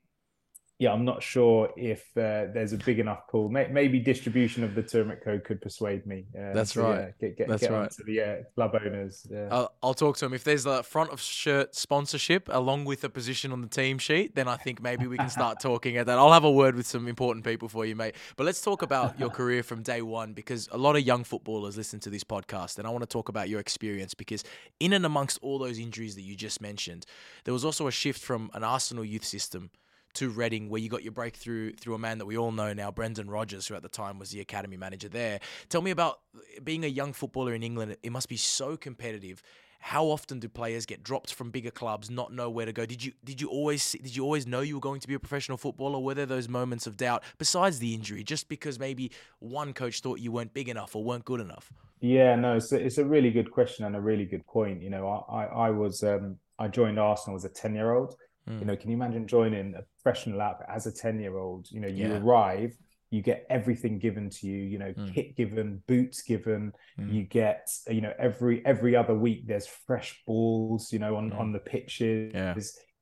yeah, 0.78 0.92
I'm 0.92 1.04
not 1.04 1.22
sure 1.22 1.70
if 1.76 2.00
uh, 2.16 2.50
there's 2.52 2.72
a 2.72 2.76
big 2.76 2.98
enough 2.98 3.28
pool. 3.28 3.48
Maybe 3.48 4.00
distribution 4.00 4.64
of 4.64 4.74
the 4.74 4.82
Turmeric 4.82 5.24
Co 5.24 5.38
could 5.38 5.60
persuade 5.60 6.06
me. 6.06 6.24
Uh, 6.36 6.52
That's 6.52 6.76
right. 6.76 7.14
Yeah, 7.20 7.28
get 7.28 7.38
get, 7.38 7.48
That's 7.48 7.62
get 7.62 7.70
right. 7.70 7.90
to 7.90 8.02
the 8.02 8.20
uh, 8.20 8.36
club 8.56 8.72
owners. 8.74 9.24
Yeah. 9.30 9.46
I'll, 9.52 9.72
I'll, 9.80 9.94
talk 9.94 10.16
to 10.16 10.24
them 10.24 10.34
if 10.34 10.42
there's 10.42 10.66
a 10.66 10.82
front 10.82 11.12
of 11.12 11.20
shirt 11.20 11.76
sponsorship 11.76 12.48
along 12.50 12.86
with 12.86 13.04
a 13.04 13.08
position 13.08 13.52
on 13.52 13.60
the 13.60 13.68
team 13.68 13.98
sheet. 13.98 14.34
Then 14.34 14.48
I 14.48 14.56
think 14.56 14.82
maybe 14.82 15.06
we 15.06 15.16
can 15.18 15.28
start 15.28 15.60
talking 15.62 15.98
at 15.98 16.06
that. 16.06 16.18
I'll 16.18 16.32
have 16.32 16.42
a 16.42 16.50
word 16.50 16.74
with 16.74 16.86
some 16.86 17.06
important 17.06 17.44
people 17.44 17.68
for 17.68 17.86
you, 17.86 17.94
mate. 17.94 18.16
But 18.36 18.44
let's 18.44 18.60
talk 18.60 18.82
about 18.82 19.20
your 19.20 19.30
career 19.38 19.62
from 19.62 19.84
day 19.84 20.02
one 20.02 20.32
because 20.32 20.68
a 20.72 20.78
lot 20.78 20.96
of 20.96 21.02
young 21.02 21.22
footballers 21.22 21.76
listen 21.76 22.00
to 22.00 22.10
this 22.10 22.24
podcast, 22.24 22.78
and 22.78 22.88
I 22.88 22.90
want 22.90 23.02
to 23.02 23.08
talk 23.08 23.28
about 23.28 23.48
your 23.48 23.60
experience 23.60 24.14
because 24.14 24.42
in 24.80 24.94
and 24.94 25.06
amongst 25.06 25.38
all 25.42 25.60
those 25.60 25.78
injuries 25.78 26.16
that 26.16 26.22
you 26.22 26.34
just 26.34 26.60
mentioned, 26.60 27.06
there 27.44 27.54
was 27.54 27.64
also 27.64 27.86
a 27.86 27.92
shift 27.92 28.20
from 28.20 28.50
an 28.52 28.64
Arsenal 28.64 29.04
youth 29.04 29.24
system 29.24 29.70
to 30.14 30.30
Reading, 30.30 30.68
where 30.68 30.80
you 30.80 30.88
got 30.88 31.02
your 31.02 31.12
breakthrough 31.12 31.72
through 31.72 31.94
a 31.94 31.98
man 31.98 32.18
that 32.18 32.26
we 32.26 32.36
all 32.36 32.52
know 32.52 32.72
now, 32.72 32.90
Brendan 32.90 33.30
Rodgers, 33.30 33.66
who 33.66 33.74
at 33.74 33.82
the 33.82 33.88
time 33.88 34.18
was 34.18 34.30
the 34.30 34.40
academy 34.40 34.76
manager 34.76 35.08
there. 35.08 35.40
Tell 35.68 35.82
me 35.82 35.90
about 35.90 36.20
being 36.62 36.84
a 36.84 36.88
young 36.88 37.12
footballer 37.12 37.54
in 37.54 37.62
England. 37.62 37.96
It 38.02 38.12
must 38.12 38.28
be 38.28 38.36
so 38.36 38.76
competitive. 38.76 39.42
How 39.80 40.04
often 40.04 40.38
do 40.38 40.48
players 40.48 40.86
get 40.86 41.02
dropped 41.02 41.34
from 41.34 41.50
bigger 41.50 41.72
clubs, 41.72 42.08
not 42.08 42.32
know 42.32 42.48
where 42.48 42.66
to 42.66 42.72
go? 42.72 42.86
Did 42.86 43.04
you 43.04 43.12
did 43.24 43.40
you 43.40 43.48
always 43.48 43.90
did 43.92 44.14
you 44.14 44.22
always 44.22 44.46
know 44.46 44.60
you 44.60 44.76
were 44.76 44.80
going 44.80 45.00
to 45.00 45.08
be 45.08 45.14
a 45.14 45.18
professional 45.18 45.58
footballer? 45.58 45.98
Were 45.98 46.14
there 46.14 46.24
those 46.24 46.48
moments 46.48 46.86
of 46.86 46.96
doubt 46.96 47.24
besides 47.36 47.80
the 47.80 47.92
injury, 47.92 48.22
just 48.22 48.48
because 48.48 48.78
maybe 48.78 49.10
one 49.40 49.72
coach 49.72 50.00
thought 50.00 50.20
you 50.20 50.30
weren't 50.30 50.54
big 50.54 50.68
enough 50.68 50.94
or 50.94 51.02
weren't 51.02 51.24
good 51.24 51.40
enough? 51.40 51.72
Yeah, 52.00 52.36
no, 52.36 52.56
it's 52.56 52.70
a, 52.70 52.76
it's 52.76 52.98
a 52.98 53.04
really 53.04 53.30
good 53.30 53.50
question 53.50 53.84
and 53.84 53.96
a 53.96 54.00
really 54.00 54.24
good 54.24 54.46
point. 54.46 54.82
You 54.82 54.90
know, 54.90 55.08
I 55.08 55.42
I, 55.42 55.44
I 55.66 55.70
was 55.70 56.04
um, 56.04 56.36
I 56.60 56.68
joined 56.68 57.00
Arsenal 57.00 57.36
as 57.36 57.44
a 57.44 57.48
ten 57.48 57.74
year 57.74 57.92
old. 57.92 58.14
Mm. 58.48 58.60
You 58.60 58.64
know, 58.66 58.76
can 58.76 58.90
you 58.90 58.96
imagine 58.96 59.26
joining 59.26 59.74
a 59.74 59.82
professional 60.02 60.38
lab 60.38 60.56
as 60.68 60.86
a 60.86 60.92
10 60.92 61.20
year 61.20 61.38
old? 61.38 61.70
You 61.70 61.80
know, 61.80 61.88
you 61.88 62.08
yeah. 62.08 62.18
arrive, 62.18 62.76
you 63.10 63.22
get 63.22 63.46
everything 63.50 63.98
given 63.98 64.30
to 64.30 64.46
you, 64.46 64.58
you 64.58 64.78
know, 64.78 64.92
mm. 64.92 65.14
kit 65.14 65.36
given, 65.36 65.82
boots 65.86 66.22
given, 66.22 66.72
mm. 66.98 67.12
you 67.12 67.24
get, 67.24 67.68
you 67.88 68.00
know, 68.00 68.12
every 68.18 68.64
every 68.64 68.96
other 68.96 69.14
week 69.14 69.46
there's 69.46 69.66
fresh 69.66 70.22
balls, 70.26 70.92
you 70.92 70.98
know, 70.98 71.16
on, 71.16 71.32
on 71.32 71.52
the 71.52 71.58
pitches. 71.58 72.32
Yeah. 72.34 72.54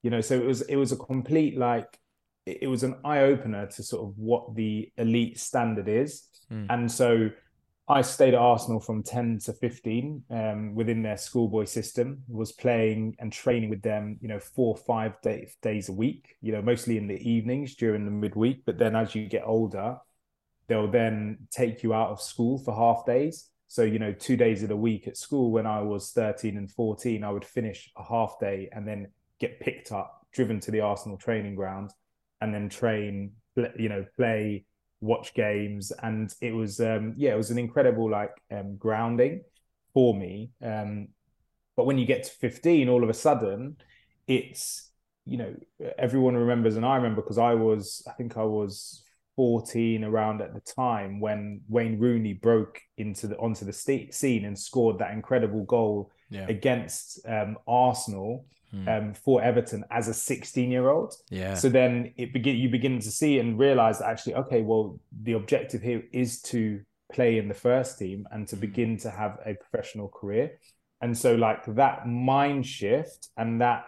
You 0.02 0.10
know, 0.10 0.20
so 0.20 0.34
it 0.34 0.44
was 0.44 0.62
it 0.62 0.76
was 0.76 0.92
a 0.92 0.96
complete 0.96 1.56
like 1.56 1.98
it, 2.44 2.58
it 2.62 2.66
was 2.66 2.82
an 2.82 2.96
eye 3.04 3.20
opener 3.20 3.66
to 3.66 3.82
sort 3.82 4.08
of 4.08 4.18
what 4.18 4.54
the 4.56 4.90
elite 4.96 5.38
standard 5.38 5.88
is. 5.88 6.24
Mm. 6.52 6.66
And 6.68 6.90
so 6.90 7.30
I 7.90 8.02
stayed 8.02 8.34
at 8.34 8.40
Arsenal 8.40 8.78
from 8.78 9.02
10 9.02 9.40
to 9.46 9.52
15 9.52 10.22
um, 10.30 10.74
within 10.76 11.02
their 11.02 11.16
schoolboy 11.16 11.64
system, 11.64 12.22
was 12.28 12.52
playing 12.52 13.16
and 13.18 13.32
training 13.32 13.68
with 13.68 13.82
them, 13.82 14.16
you 14.20 14.28
know, 14.28 14.38
four 14.38 14.76
or 14.76 14.76
five 14.76 15.20
day, 15.22 15.50
days 15.60 15.88
a 15.88 15.92
week, 15.92 16.36
you 16.40 16.52
know, 16.52 16.62
mostly 16.62 16.98
in 16.98 17.08
the 17.08 17.18
evenings 17.28 17.74
during 17.74 18.04
the 18.04 18.12
midweek. 18.12 18.62
But 18.64 18.78
then 18.78 18.94
as 18.94 19.16
you 19.16 19.26
get 19.26 19.42
older, 19.44 19.96
they'll 20.68 20.90
then 20.90 21.48
take 21.50 21.82
you 21.82 21.92
out 21.92 22.10
of 22.10 22.22
school 22.22 22.58
for 22.58 22.72
half 22.72 23.04
days. 23.04 23.48
So, 23.66 23.82
you 23.82 23.98
know, 23.98 24.12
two 24.12 24.36
days 24.36 24.62
of 24.62 24.68
the 24.68 24.76
week 24.76 25.08
at 25.08 25.16
school 25.16 25.50
when 25.50 25.66
I 25.66 25.82
was 25.82 26.12
13 26.12 26.56
and 26.58 26.70
14, 26.70 27.24
I 27.24 27.30
would 27.32 27.44
finish 27.44 27.90
a 27.96 28.04
half 28.04 28.36
day 28.40 28.68
and 28.70 28.86
then 28.86 29.08
get 29.40 29.58
picked 29.58 29.90
up, 29.90 30.26
driven 30.32 30.60
to 30.60 30.70
the 30.70 30.80
Arsenal 30.80 31.18
training 31.18 31.56
ground, 31.56 31.90
and 32.40 32.54
then 32.54 32.68
train, 32.68 33.32
you 33.76 33.88
know, 33.88 34.06
play 34.16 34.64
watch 35.00 35.34
games, 35.34 35.92
and 36.02 36.34
it 36.40 36.52
was 36.52 36.80
um, 36.80 37.14
yeah, 37.16 37.32
it 37.32 37.36
was 37.36 37.50
an 37.50 37.58
incredible 37.58 38.10
like 38.10 38.32
um, 38.50 38.76
grounding 38.76 39.42
for 39.94 40.14
me. 40.14 40.50
Um, 40.62 41.08
but 41.76 41.86
when 41.86 41.98
you 41.98 42.06
get 42.06 42.24
to 42.24 42.30
15, 42.30 42.88
all 42.88 43.02
of 43.02 43.08
a 43.08 43.14
sudden, 43.14 43.76
it's 44.26 44.90
you 45.24 45.38
know 45.38 45.54
everyone 45.98 46.36
remembers, 46.36 46.76
and 46.76 46.84
I 46.84 46.96
remember 46.96 47.22
because 47.22 47.38
I 47.38 47.54
was 47.54 48.02
I 48.06 48.12
think 48.12 48.36
I 48.36 48.44
was 48.44 49.02
14 49.36 50.04
around 50.04 50.42
at 50.42 50.52
the 50.52 50.60
time 50.60 51.20
when 51.20 51.62
Wayne 51.68 51.98
Rooney 51.98 52.34
broke 52.34 52.80
into 52.98 53.26
the 53.26 53.36
onto 53.38 53.64
the 53.64 53.72
scene 53.72 54.44
and 54.44 54.58
scored 54.58 54.98
that 54.98 55.12
incredible 55.12 55.64
goal 55.64 56.10
yeah. 56.28 56.46
against 56.48 57.20
um, 57.26 57.56
Arsenal. 57.66 58.46
Um, 58.88 59.14
for 59.14 59.42
Everton 59.42 59.84
as 59.90 60.08
a 60.08 60.14
16 60.14 60.70
year 60.70 60.88
old. 60.88 61.14
Yeah. 61.30 61.54
So 61.54 61.68
then 61.68 62.12
it 62.16 62.32
begin 62.32 62.56
you 62.56 62.68
begin 62.68 63.00
to 63.00 63.10
see 63.10 63.38
and 63.38 63.58
realize 63.58 63.98
that 63.98 64.08
actually, 64.08 64.34
okay, 64.36 64.62
well, 64.62 65.00
the 65.22 65.32
objective 65.32 65.82
here 65.82 66.02
is 66.12 66.40
to 66.42 66.80
play 67.12 67.38
in 67.38 67.48
the 67.48 67.54
first 67.54 67.98
team 67.98 68.26
and 68.30 68.46
to 68.48 68.56
hmm. 68.56 68.60
begin 68.60 68.96
to 68.98 69.10
have 69.10 69.38
a 69.44 69.54
professional 69.54 70.08
career. 70.08 70.58
And 71.00 71.16
so, 71.16 71.34
like 71.34 71.64
that 71.74 72.06
mind 72.06 72.66
shift 72.66 73.28
and 73.36 73.60
that 73.60 73.86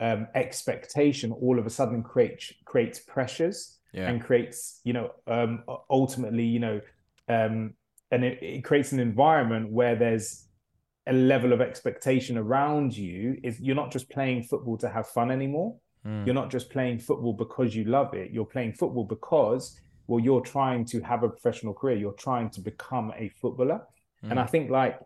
um, 0.00 0.28
expectation 0.34 1.32
all 1.32 1.58
of 1.58 1.66
a 1.66 1.70
sudden 1.70 2.02
creates 2.02 2.52
creates 2.64 2.98
pressures. 3.00 3.78
yeah. 3.92 4.08
and 4.08 4.22
creates, 4.22 4.80
you 4.84 4.94
know, 4.94 5.10
um, 5.26 5.64
ultimately, 5.90 6.44
you 6.44 6.58
know, 6.58 6.80
um, 7.28 7.74
and 8.10 8.24
it, 8.24 8.42
it 8.42 8.64
creates 8.64 8.92
an 8.92 9.00
environment 9.00 9.70
where 9.70 9.96
there's 9.96 10.46
a 11.06 11.12
level 11.12 11.52
of 11.52 11.60
expectation 11.60 12.38
around 12.38 12.96
you. 12.96 13.38
Is 13.42 13.60
you're 13.60 13.76
not 13.76 13.90
just 13.90 14.08
playing 14.10 14.44
football 14.44 14.76
to 14.78 14.88
have 14.88 15.08
fun 15.08 15.30
anymore. 15.30 15.76
Mm. 16.06 16.26
You're 16.26 16.34
not 16.34 16.50
just 16.50 16.70
playing 16.70 16.98
football 16.98 17.32
because 17.32 17.74
you 17.74 17.84
love 17.84 18.14
it. 18.14 18.30
You're 18.32 18.44
playing 18.44 18.74
football 18.74 19.04
because 19.04 19.78
well, 20.06 20.20
you're 20.20 20.40
trying 20.40 20.84
to 20.86 21.00
have 21.00 21.22
a 21.22 21.28
professional 21.28 21.74
career. 21.74 21.96
You're 21.96 22.12
trying 22.12 22.50
to 22.50 22.60
become 22.60 23.12
a 23.16 23.28
footballer. 23.28 23.82
Mm. 24.24 24.30
And 24.32 24.40
I 24.40 24.46
think 24.46 24.70
like 24.70 24.98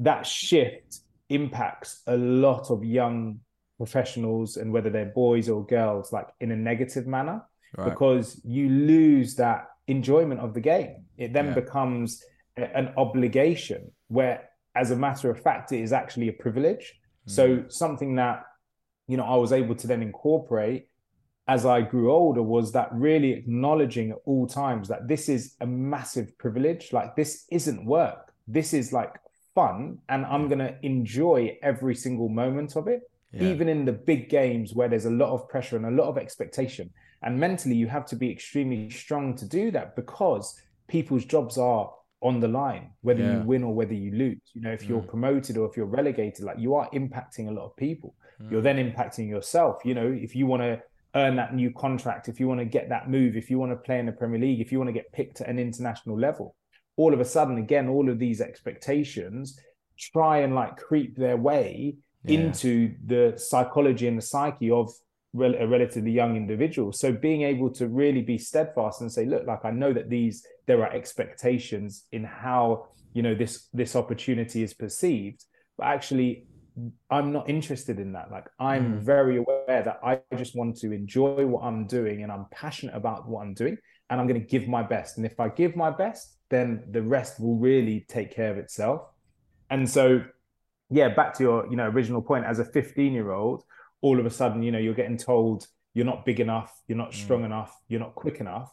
that 0.00 0.26
shift 0.26 1.00
impacts 1.28 2.02
a 2.06 2.16
lot 2.16 2.70
of 2.70 2.84
young 2.84 3.40
professionals 3.80 4.56
and 4.58 4.72
whether 4.72 4.90
they're 4.90 5.06
boys 5.06 5.48
or 5.48 5.64
girls 5.64 6.12
like 6.12 6.26
in 6.40 6.50
a 6.50 6.56
negative 6.56 7.06
manner 7.06 7.42
right. 7.78 7.88
because 7.88 8.38
you 8.44 8.68
lose 8.68 9.36
that 9.36 9.68
enjoyment 9.86 10.38
of 10.38 10.52
the 10.52 10.60
game 10.60 11.04
it 11.16 11.32
then 11.32 11.46
yeah. 11.46 11.54
becomes 11.54 12.22
a, 12.58 12.76
an 12.76 12.92
obligation 12.98 13.90
where 14.08 14.49
as 14.74 14.90
a 14.90 14.96
matter 14.96 15.30
of 15.30 15.40
fact 15.42 15.72
it 15.72 15.80
is 15.80 15.92
actually 15.92 16.28
a 16.28 16.32
privilege 16.32 17.00
mm. 17.26 17.30
so 17.30 17.64
something 17.68 18.14
that 18.16 18.44
you 19.06 19.16
know 19.16 19.24
i 19.24 19.36
was 19.36 19.52
able 19.52 19.74
to 19.74 19.86
then 19.86 20.02
incorporate 20.02 20.86
as 21.48 21.66
i 21.66 21.80
grew 21.80 22.12
older 22.12 22.42
was 22.42 22.72
that 22.72 22.88
really 22.92 23.32
acknowledging 23.32 24.10
at 24.10 24.18
all 24.24 24.46
times 24.46 24.88
that 24.88 25.08
this 25.08 25.28
is 25.28 25.56
a 25.60 25.66
massive 25.66 26.36
privilege 26.38 26.92
like 26.92 27.16
this 27.16 27.46
isn't 27.50 27.84
work 27.84 28.32
this 28.46 28.74
is 28.74 28.92
like 28.92 29.14
fun 29.54 29.98
and 30.08 30.24
I'm 30.24 30.48
going 30.48 30.58
to 30.58 30.74
enjoy 30.82 31.58
every 31.62 31.94
single 31.94 32.28
moment 32.28 32.76
of 32.76 32.88
it, 32.88 33.02
yeah. 33.32 33.44
even 33.44 33.68
in 33.68 33.84
the 33.84 33.92
big 33.92 34.28
games 34.28 34.74
where 34.74 34.88
there's 34.88 35.06
a 35.06 35.10
lot 35.10 35.30
of 35.30 35.48
pressure 35.48 35.76
and 35.76 35.86
a 35.86 35.90
lot 35.90 36.08
of 36.08 36.18
expectation. 36.18 36.90
And 37.22 37.38
mentally, 37.38 37.76
you 37.76 37.86
have 37.86 38.06
to 38.06 38.16
be 38.16 38.30
extremely 38.30 38.90
strong 38.90 39.36
to 39.36 39.46
do 39.46 39.70
that 39.72 39.96
because 39.96 40.58
people's 40.88 41.24
jobs 41.24 41.58
are 41.58 41.92
on 42.22 42.40
the 42.40 42.48
line, 42.48 42.90
whether 43.00 43.22
yeah. 43.22 43.38
you 43.38 43.42
win 43.42 43.64
or 43.64 43.74
whether 43.74 43.94
you 43.94 44.12
lose. 44.12 44.40
You 44.54 44.62
know, 44.62 44.72
if 44.72 44.84
you're 44.84 45.00
mm. 45.00 45.08
promoted 45.08 45.56
or 45.56 45.68
if 45.68 45.76
you're 45.76 45.86
relegated, 45.86 46.44
like 46.44 46.58
you 46.58 46.74
are 46.74 46.88
impacting 46.90 47.48
a 47.48 47.50
lot 47.50 47.64
of 47.64 47.76
people. 47.76 48.14
Mm. 48.42 48.50
You're 48.50 48.62
then 48.62 48.76
impacting 48.76 49.28
yourself. 49.28 49.82
You 49.84 49.94
know, 49.94 50.06
if 50.06 50.36
you 50.36 50.46
want 50.46 50.62
to 50.62 50.82
earn 51.14 51.36
that 51.36 51.54
new 51.54 51.72
contract, 51.72 52.28
if 52.28 52.38
you 52.38 52.46
want 52.46 52.60
to 52.60 52.66
get 52.66 52.88
that 52.90 53.10
move, 53.10 53.36
if 53.36 53.50
you 53.50 53.58
want 53.58 53.72
to 53.72 53.76
play 53.76 53.98
in 53.98 54.06
the 54.06 54.12
Premier 54.12 54.38
League, 54.38 54.60
if 54.60 54.70
you 54.70 54.78
want 54.78 54.88
to 54.88 54.92
get 54.92 55.10
picked 55.12 55.40
at 55.40 55.48
an 55.48 55.58
international 55.58 56.18
level, 56.18 56.54
all 56.96 57.14
of 57.14 57.20
a 57.20 57.24
sudden, 57.24 57.58
again, 57.58 57.88
all 57.88 58.10
of 58.10 58.18
these 58.18 58.40
expectations 58.40 59.58
try 59.98 60.38
and 60.38 60.54
like 60.54 60.76
creep 60.76 61.16
their 61.16 61.36
way 61.36 61.96
yeah. 62.24 62.40
into 62.40 62.94
the 63.06 63.34
psychology 63.36 64.06
and 64.06 64.18
the 64.18 64.22
psyche 64.22 64.70
of 64.70 64.90
a 65.34 65.66
relatively 65.66 66.10
young 66.10 66.36
individual. 66.36 66.92
So 66.92 67.12
being 67.12 67.42
able 67.42 67.70
to 67.74 67.86
really 67.86 68.22
be 68.22 68.36
steadfast 68.36 69.00
and 69.00 69.10
say, 69.10 69.26
look, 69.26 69.46
like 69.46 69.64
I 69.64 69.70
know 69.70 69.92
that 69.92 70.10
these 70.10 70.44
there 70.66 70.82
are 70.82 70.92
expectations 70.92 72.04
in 72.12 72.24
how 72.24 72.88
you 73.12 73.22
know 73.22 73.34
this 73.34 73.68
this 73.72 73.94
opportunity 73.94 74.62
is 74.62 74.74
perceived, 74.74 75.44
but 75.78 75.86
actually 75.86 76.46
I'm 77.10 77.32
not 77.32 77.48
interested 77.48 77.98
in 77.98 78.12
that. 78.12 78.30
Like 78.30 78.46
I'm 78.58 78.94
mm. 78.94 79.00
very 79.00 79.36
aware 79.38 79.82
that 79.82 80.00
I 80.02 80.20
just 80.36 80.56
want 80.56 80.76
to 80.78 80.92
enjoy 80.92 81.46
what 81.46 81.62
I'm 81.62 81.86
doing 81.86 82.22
and 82.22 82.32
I'm 82.32 82.46
passionate 82.50 82.94
about 82.94 83.28
what 83.28 83.42
I'm 83.42 83.54
doing 83.54 83.76
and 84.08 84.20
I'm 84.20 84.26
going 84.26 84.40
to 84.40 84.46
give 84.46 84.68
my 84.68 84.82
best. 84.82 85.16
And 85.16 85.26
if 85.26 85.38
I 85.38 85.48
give 85.48 85.76
my 85.76 85.90
best, 85.90 86.36
then 86.48 86.84
the 86.90 87.02
rest 87.02 87.40
will 87.40 87.56
really 87.56 88.04
take 88.08 88.34
care 88.34 88.50
of 88.50 88.58
itself. 88.58 89.02
And 89.70 89.88
so, 89.88 90.22
yeah, 90.90 91.08
back 91.08 91.34
to 91.34 91.42
your, 91.44 91.70
you 91.70 91.76
know, 91.76 91.86
original 91.86 92.20
point, 92.20 92.44
as 92.44 92.58
a 92.58 92.64
15 92.64 93.12
year 93.12 93.30
old, 93.30 93.62
all 94.00 94.18
of 94.18 94.26
a 94.26 94.30
sudden, 94.30 94.62
you 94.62 94.72
know, 94.72 94.78
you're 94.78 94.94
getting 94.94 95.16
told 95.16 95.66
you're 95.94 96.06
not 96.06 96.24
big 96.24 96.40
enough, 96.40 96.72
you're 96.86 96.98
not 96.98 97.10
mm. 97.10 97.14
strong 97.14 97.42
mm. 97.42 97.46
enough, 97.46 97.76
you're 97.88 98.00
not 98.00 98.14
quick 98.14 98.40
enough. 98.40 98.72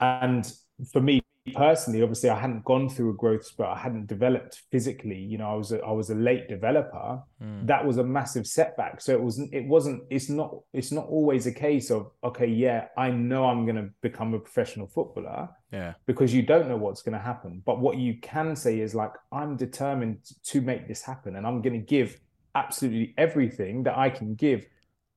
And 0.00 0.50
for 0.92 1.00
me, 1.00 1.20
personally, 1.54 2.02
obviously, 2.02 2.30
I 2.30 2.38
hadn't 2.38 2.64
gone 2.64 2.88
through 2.88 3.10
a 3.10 3.14
growth 3.14 3.44
spurt. 3.44 3.68
I 3.68 3.78
hadn't 3.78 4.06
developed 4.06 4.62
physically. 4.70 5.18
You 5.18 5.38
know, 5.38 5.50
I 5.50 5.54
was 5.54 5.72
a, 5.72 5.80
I 5.80 5.90
was 5.92 6.10
a 6.10 6.14
late 6.14 6.48
developer. 6.48 7.22
Mm. 7.42 7.66
That 7.66 7.86
was 7.86 7.98
a 7.98 8.04
massive 8.04 8.46
setback. 8.46 9.00
So 9.00 9.12
it 9.12 9.22
wasn't. 9.22 9.54
It 9.54 9.66
wasn't. 9.66 10.02
It's 10.10 10.28
not. 10.28 10.56
It's 10.72 10.92
not 10.92 11.06
always 11.06 11.46
a 11.46 11.52
case 11.52 11.90
of 11.90 12.10
okay, 12.22 12.46
yeah, 12.46 12.86
I 12.96 13.10
know 13.10 13.46
I'm 13.46 13.64
going 13.64 13.76
to 13.76 13.90
become 14.02 14.34
a 14.34 14.38
professional 14.38 14.86
footballer. 14.86 15.48
Yeah. 15.72 15.94
Because 16.06 16.32
you 16.32 16.42
don't 16.42 16.68
know 16.68 16.76
what's 16.76 17.02
going 17.02 17.18
to 17.18 17.24
happen. 17.24 17.62
But 17.64 17.80
what 17.80 17.98
you 17.98 18.18
can 18.20 18.56
say 18.56 18.80
is 18.80 18.94
like, 18.94 19.12
I'm 19.32 19.56
determined 19.56 20.18
to 20.44 20.60
make 20.60 20.88
this 20.88 21.02
happen, 21.02 21.36
and 21.36 21.46
I'm 21.46 21.62
going 21.62 21.78
to 21.78 21.86
give 21.86 22.18
absolutely 22.58 23.14
everything 23.16 23.84
that 23.84 23.96
I 23.96 24.10
can 24.10 24.34
give 24.34 24.66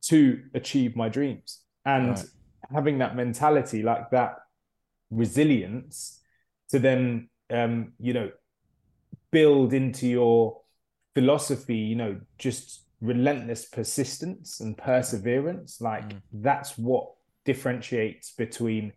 to 0.04 0.42
achieve 0.54 0.96
my 0.96 1.10
dreams. 1.10 1.60
And 1.86 2.10
right. 2.10 2.26
having 2.74 3.00
that 3.00 3.16
mentality, 3.16 3.82
like 3.84 4.12
that 4.12 4.36
resilience 5.12 6.22
to 6.70 6.80
then 6.80 7.30
um, 7.52 7.94
you 8.00 8.14
know 8.14 8.32
build 9.32 9.74
into 9.74 10.08
your 10.08 10.62
philosophy 11.14 11.76
you 11.76 11.96
know 11.96 12.20
just 12.38 12.86
relentless 13.02 13.66
persistence 13.66 14.62
and 14.62 14.78
perseverance 14.78 15.82
like 15.82 16.08
mm. 16.08 16.22
that's 16.32 16.78
what 16.78 17.12
differentiates 17.44 18.32
between 18.32 18.94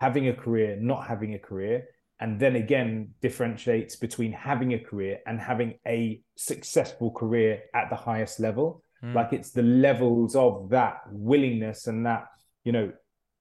having 0.00 0.28
a 0.28 0.32
career 0.32 0.76
not 0.80 1.06
having 1.06 1.34
a 1.34 1.38
career 1.38 1.86
and 2.20 2.40
then 2.40 2.56
again 2.56 3.10
differentiates 3.20 3.96
between 3.96 4.32
having 4.32 4.74
a 4.74 4.78
career 4.78 5.18
and 5.26 5.40
having 5.40 5.74
a 5.86 6.20
successful 6.36 7.10
career 7.10 7.62
at 7.74 7.88
the 7.90 7.96
highest 7.96 8.40
level 8.40 8.82
mm. 9.02 9.14
like 9.14 9.32
it's 9.32 9.50
the 9.50 9.62
levels 9.62 10.34
of 10.34 10.68
that 10.70 11.00
willingness 11.10 11.86
and 11.86 12.06
that 12.06 12.26
you 12.64 12.72
know 12.72 12.92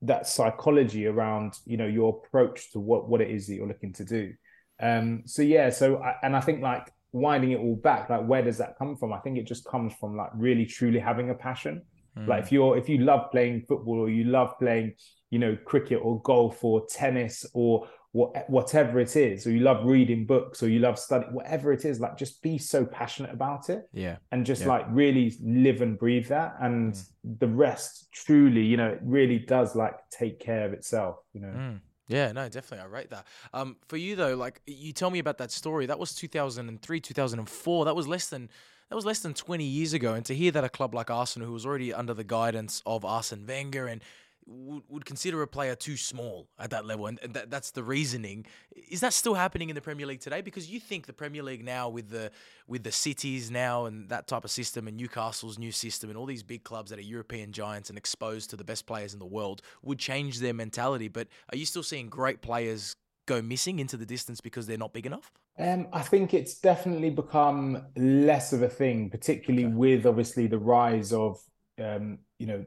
that 0.01 0.27
psychology 0.27 1.07
around 1.07 1.53
you 1.65 1.77
know 1.77 1.87
your 1.87 2.21
approach 2.23 2.71
to 2.71 2.79
what 2.79 3.09
what 3.09 3.21
it 3.21 3.31
is 3.31 3.47
that 3.47 3.55
you're 3.55 3.67
looking 3.67 3.93
to 3.93 4.05
do 4.05 4.31
um 4.79 5.23
so 5.25 5.41
yeah 5.41 5.69
so 5.69 5.97
I, 5.97 6.15
and 6.21 6.35
i 6.35 6.39
think 6.39 6.61
like 6.61 6.91
winding 7.13 7.51
it 7.51 7.59
all 7.59 7.75
back 7.75 8.09
like 8.09 8.25
where 8.25 8.43
does 8.43 8.59
that 8.59 8.77
come 8.77 8.95
from 8.95 9.11
i 9.11 9.17
think 9.19 9.37
it 9.37 9.47
just 9.47 9.65
comes 9.65 9.93
from 9.99 10.15
like 10.15 10.29
really 10.35 10.65
truly 10.65 10.99
having 10.99 11.31
a 11.31 11.33
passion 11.33 11.81
mm. 12.15 12.27
like 12.27 12.43
if 12.43 12.51
you're 12.51 12.77
if 12.77 12.87
you 12.87 12.99
love 12.99 13.31
playing 13.31 13.65
football 13.67 13.99
or 13.99 14.09
you 14.09 14.25
love 14.25 14.53
playing 14.59 14.93
you 15.31 15.39
know 15.39 15.57
cricket 15.65 15.99
or 16.03 16.21
golf 16.21 16.63
or 16.63 16.85
tennis 16.87 17.45
or 17.53 17.87
what, 18.17 18.49
whatever 18.49 18.99
it 18.99 19.15
is, 19.15 19.45
or 19.45 19.51
you 19.51 19.59
love 19.59 19.85
reading 19.85 20.25
books, 20.25 20.63
or 20.63 20.69
you 20.69 20.79
love 20.79 20.97
studying, 20.97 21.31
whatever 21.33 21.71
it 21.71 21.85
is, 21.85 21.99
like 21.99 22.17
just 22.17 22.41
be 22.41 22.57
so 22.57 22.83
passionate 22.83 23.31
about 23.31 23.69
it. 23.69 23.87
Yeah. 23.93 24.17
And 24.31 24.43
just 24.43 24.63
yeah. 24.63 24.69
like 24.69 24.85
really 24.89 25.35
live 25.39 25.81
and 25.81 25.99
breathe 25.99 26.27
that. 26.29 26.55
And 26.59 26.93
mm. 26.93 27.05
the 27.39 27.47
rest 27.47 28.11
truly, 28.11 28.63
you 28.63 28.75
know, 28.75 28.89
it 28.89 28.99
really 29.03 29.37
does 29.37 29.75
like 29.75 29.97
take 30.09 30.39
care 30.39 30.65
of 30.65 30.73
itself, 30.73 31.17
you 31.33 31.41
know. 31.41 31.49
Mm. 31.49 31.79
Yeah, 32.07 32.31
no, 32.31 32.49
definitely. 32.49 32.85
I 32.85 32.87
rate 32.87 33.09
that. 33.11 33.27
Um, 33.53 33.75
for 33.87 33.97
you 33.97 34.15
though, 34.15 34.35
like 34.35 34.61
you 34.65 34.93
tell 34.93 35.11
me 35.11 35.19
about 35.19 35.37
that 35.37 35.51
story. 35.51 35.85
That 35.85 35.99
was 35.99 36.15
2003, 36.15 36.99
2004. 36.99 37.85
That 37.85 37.95
was 37.95 38.07
less 38.07 38.29
than 38.29 38.49
that 38.89 38.95
was 38.95 39.05
less 39.05 39.19
than 39.19 39.33
20 39.33 39.63
years 39.63 39.93
ago. 39.93 40.13
And 40.13 40.25
to 40.25 40.33
hear 40.33 40.51
that 40.51 40.63
a 40.63 40.69
club 40.69 40.95
like 40.95 41.11
Arsenal, 41.11 41.47
who 41.47 41.53
was 41.53 41.65
already 41.65 41.93
under 41.93 42.13
the 42.13 42.23
guidance 42.23 42.81
of 42.85 43.03
Arsene 43.03 43.45
Wenger 43.45 43.85
and 43.85 44.01
would, 44.47 44.83
would 44.87 45.05
consider 45.05 45.41
a 45.41 45.47
player 45.47 45.75
too 45.75 45.97
small 45.97 46.47
at 46.57 46.69
that 46.69 46.85
level, 46.85 47.07
and 47.07 47.19
that, 47.23 47.49
that's 47.49 47.71
the 47.71 47.83
reasoning. 47.83 48.45
Is 48.89 49.01
that 49.01 49.13
still 49.13 49.33
happening 49.33 49.69
in 49.69 49.75
the 49.75 49.81
Premier 49.81 50.05
League 50.05 50.21
today? 50.21 50.41
Because 50.41 50.69
you 50.69 50.79
think 50.79 51.05
the 51.05 51.13
Premier 51.13 51.43
League 51.43 51.63
now, 51.63 51.89
with 51.89 52.09
the 52.09 52.31
with 52.67 52.83
the 52.83 52.91
cities 52.91 53.51
now 53.51 53.85
and 53.85 54.09
that 54.09 54.27
type 54.27 54.45
of 54.45 54.51
system, 54.51 54.87
and 54.87 54.97
Newcastle's 54.97 55.59
new 55.59 55.71
system, 55.71 56.09
and 56.09 56.17
all 56.17 56.25
these 56.25 56.43
big 56.43 56.63
clubs 56.63 56.89
that 56.89 56.99
are 56.99 57.03
European 57.03 57.51
giants 57.51 57.89
and 57.89 57.97
exposed 57.97 58.49
to 58.51 58.55
the 58.55 58.63
best 58.63 58.85
players 58.85 59.13
in 59.13 59.19
the 59.19 59.25
world, 59.25 59.61
would 59.83 59.99
change 59.99 60.39
their 60.39 60.53
mentality. 60.53 61.07
But 61.07 61.27
are 61.51 61.57
you 61.57 61.65
still 61.65 61.83
seeing 61.83 62.07
great 62.07 62.41
players 62.41 62.95
go 63.25 63.41
missing 63.41 63.79
into 63.79 63.97
the 63.97 64.05
distance 64.05 64.41
because 64.41 64.67
they're 64.67 64.77
not 64.77 64.93
big 64.93 65.05
enough? 65.05 65.31
Um, 65.59 65.87
I 65.91 66.01
think 66.01 66.33
it's 66.33 66.59
definitely 66.59 67.09
become 67.09 67.83
less 67.95 68.53
of 68.53 68.61
a 68.61 68.69
thing, 68.69 69.09
particularly 69.09 69.65
okay. 69.65 69.73
with 69.73 70.05
obviously 70.05 70.47
the 70.47 70.59
rise 70.59 71.11
of 71.11 71.39
um, 71.79 72.19
you 72.39 72.45
know 72.47 72.63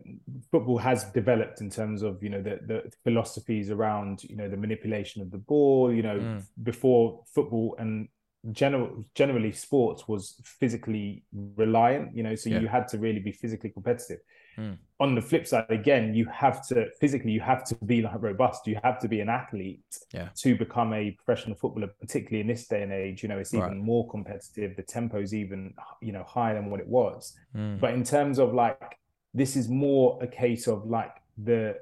football 0.51 0.79
has 0.79 1.05
developed 1.05 1.61
in 1.61 1.71
terms 1.71 2.03
of 2.03 2.23
you 2.23 2.29
know 2.29 2.43
the 2.43 2.59
the 2.67 2.93
philosophies 3.05 3.71
around 3.71 4.25
you 4.25 4.37
know 4.37 4.49
the 4.49 4.57
manipulation 4.57 5.23
of 5.23 5.31
the 5.31 5.39
ball 5.39 5.93
you 5.93 6.03
know 6.03 6.19
mm. 6.19 6.43
before 6.63 7.23
football 7.33 7.77
and 7.79 8.09
general 8.53 9.05
generally 9.15 9.53
sports 9.53 10.09
was 10.09 10.41
physically 10.45 11.23
reliant 11.57 12.15
you 12.17 12.23
know 12.23 12.35
so 12.35 12.49
yeah. 12.49 12.59
you 12.59 12.69
had 12.69 12.89
to 12.89 12.99
really 12.99 13.21
be 13.21 13.31
physically 13.31 13.69
competitive 13.69 14.19
mm. 14.57 14.77
on 14.99 15.15
the 15.15 15.21
flip 15.21 15.47
side 15.47 15.67
again 15.69 16.15
you 16.15 16.25
have 16.25 16.67
to 16.67 16.87
physically 16.99 17.31
you 17.31 17.41
have 17.41 17.63
to 17.63 17.75
be 17.85 18.01
like 18.01 18.15
robust 18.23 18.67
you 18.67 18.81
have 18.83 18.99
to 18.99 19.09
be 19.09 19.21
an 19.21 19.29
athlete 19.29 19.85
yeah. 20.15 20.31
to 20.35 20.57
become 20.57 20.95
a 20.95 21.11
professional 21.11 21.55
footballer 21.55 21.91
particularly 22.01 22.41
in 22.41 22.47
this 22.47 22.67
day 22.67 22.83
and 22.83 22.93
age 22.93 23.23
you 23.23 23.29
know 23.29 23.39
it's 23.39 23.53
even 23.53 23.69
right. 23.69 23.77
more 23.77 24.09
competitive 24.09 24.75
the 24.75 24.83
tempo 24.83 25.21
is 25.21 25.35
even 25.35 25.75
you 26.01 26.13
know 26.13 26.25
higher 26.25 26.55
than 26.55 26.71
what 26.71 26.81
it 26.81 26.89
was 26.89 27.37
mm. 27.55 27.79
but 27.79 27.93
in 27.93 28.03
terms 28.03 28.39
of 28.39 28.55
like 28.55 28.97
this 29.35 29.57
is 29.57 29.69
more 29.69 30.19
a 30.23 30.27
case 30.27 30.67
of 30.67 30.87
like 30.87 31.13
the 31.39 31.77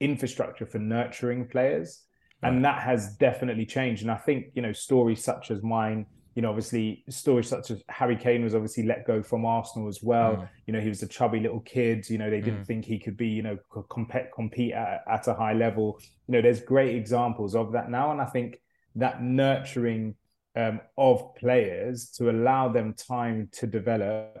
infrastructure 0.00 0.66
for 0.66 0.78
nurturing 0.78 1.46
players. 1.48 2.02
Right. 2.42 2.52
And 2.52 2.64
that 2.64 2.82
has 2.82 3.16
definitely 3.16 3.66
changed. 3.66 4.02
And 4.02 4.10
I 4.10 4.16
think, 4.16 4.46
you 4.54 4.62
know, 4.62 4.72
stories 4.72 5.22
such 5.24 5.50
as 5.50 5.62
mine, 5.62 6.06
you 6.34 6.42
know, 6.42 6.48
obviously 6.48 7.04
stories 7.08 7.48
such 7.48 7.70
as 7.70 7.82
Harry 7.88 8.16
Kane 8.16 8.42
was 8.42 8.54
obviously 8.54 8.84
let 8.84 9.06
go 9.06 9.22
from 9.22 9.46
Arsenal 9.46 9.88
as 9.88 10.00
well. 10.02 10.36
Mm. 10.36 10.48
You 10.66 10.72
know, 10.74 10.80
he 10.80 10.88
was 10.88 11.02
a 11.02 11.08
chubby 11.08 11.40
little 11.40 11.60
kid. 11.60 12.08
You 12.10 12.18
know, 12.18 12.28
they 12.28 12.40
didn't 12.40 12.62
mm. 12.62 12.66
think 12.66 12.84
he 12.84 12.98
could 12.98 13.16
be, 13.16 13.28
you 13.28 13.42
know, 13.42 13.56
compete 13.88 14.32
compete 14.34 14.72
at, 14.72 15.04
at 15.08 15.28
a 15.28 15.34
high 15.34 15.52
level. 15.52 15.98
You 16.26 16.32
know, 16.32 16.42
there's 16.42 16.60
great 16.60 16.96
examples 16.96 17.54
of 17.54 17.72
that 17.72 17.88
now, 17.88 18.10
and 18.10 18.20
I 18.20 18.26
think 18.26 18.60
that 18.96 19.22
nurturing 19.22 20.16
um, 20.56 20.80
of 20.98 21.34
players 21.36 22.10
to 22.16 22.30
allow 22.30 22.68
them 22.68 22.94
time 22.94 23.48
to 23.52 23.66
develop 23.66 24.38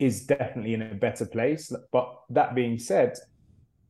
is 0.00 0.26
definitely 0.26 0.74
in 0.74 0.82
a 0.82 0.94
better 0.94 1.26
place. 1.26 1.72
But 1.92 2.12
that 2.30 2.54
being 2.54 2.78
said, 2.78 3.14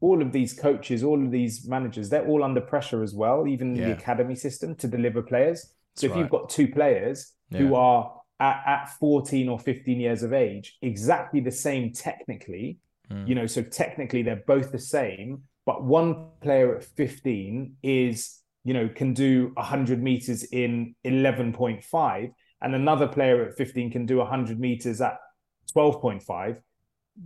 all 0.00 0.20
of 0.20 0.32
these 0.32 0.52
coaches, 0.52 1.02
all 1.02 1.22
of 1.22 1.30
these 1.30 1.66
managers, 1.66 2.08
they're 2.08 2.26
all 2.26 2.42
under 2.42 2.60
pressure 2.60 3.02
as 3.02 3.14
well, 3.14 3.46
even 3.46 3.74
yeah. 3.74 3.86
the 3.86 3.92
academy 3.92 4.34
system 4.34 4.74
to 4.76 4.88
deliver 4.88 5.22
players. 5.22 5.72
So 5.96 6.06
if 6.06 6.16
you've 6.16 6.30
got 6.30 6.48
two 6.48 6.68
players 6.68 7.34
yeah. 7.50 7.58
who 7.58 7.74
are 7.74 8.12
at, 8.40 8.62
at 8.66 8.88
14 8.98 9.48
or 9.48 9.58
15 9.58 10.00
years 10.00 10.22
of 10.22 10.32
age, 10.32 10.78
exactly 10.82 11.40
the 11.40 11.50
same 11.50 11.92
technically, 11.92 12.78
mm. 13.10 13.28
you 13.28 13.34
know, 13.34 13.46
so 13.46 13.62
technically 13.62 14.22
they're 14.22 14.42
both 14.46 14.72
the 14.72 14.78
same, 14.78 15.42
but 15.66 15.84
one 15.84 16.28
player 16.40 16.74
at 16.74 16.82
15 16.82 17.76
is, 17.82 18.40
you 18.64 18.72
know, 18.72 18.88
can 18.88 19.12
do 19.12 19.52
100 19.54 20.02
meters 20.02 20.44
in 20.44 20.94
11.5, 21.04 22.32
and 22.62 22.74
another 22.74 23.06
player 23.06 23.44
at 23.44 23.56
15 23.56 23.90
can 23.90 24.06
do 24.06 24.16
100 24.18 24.58
meters 24.58 25.00
at 25.00 25.18
12.5 25.72 26.60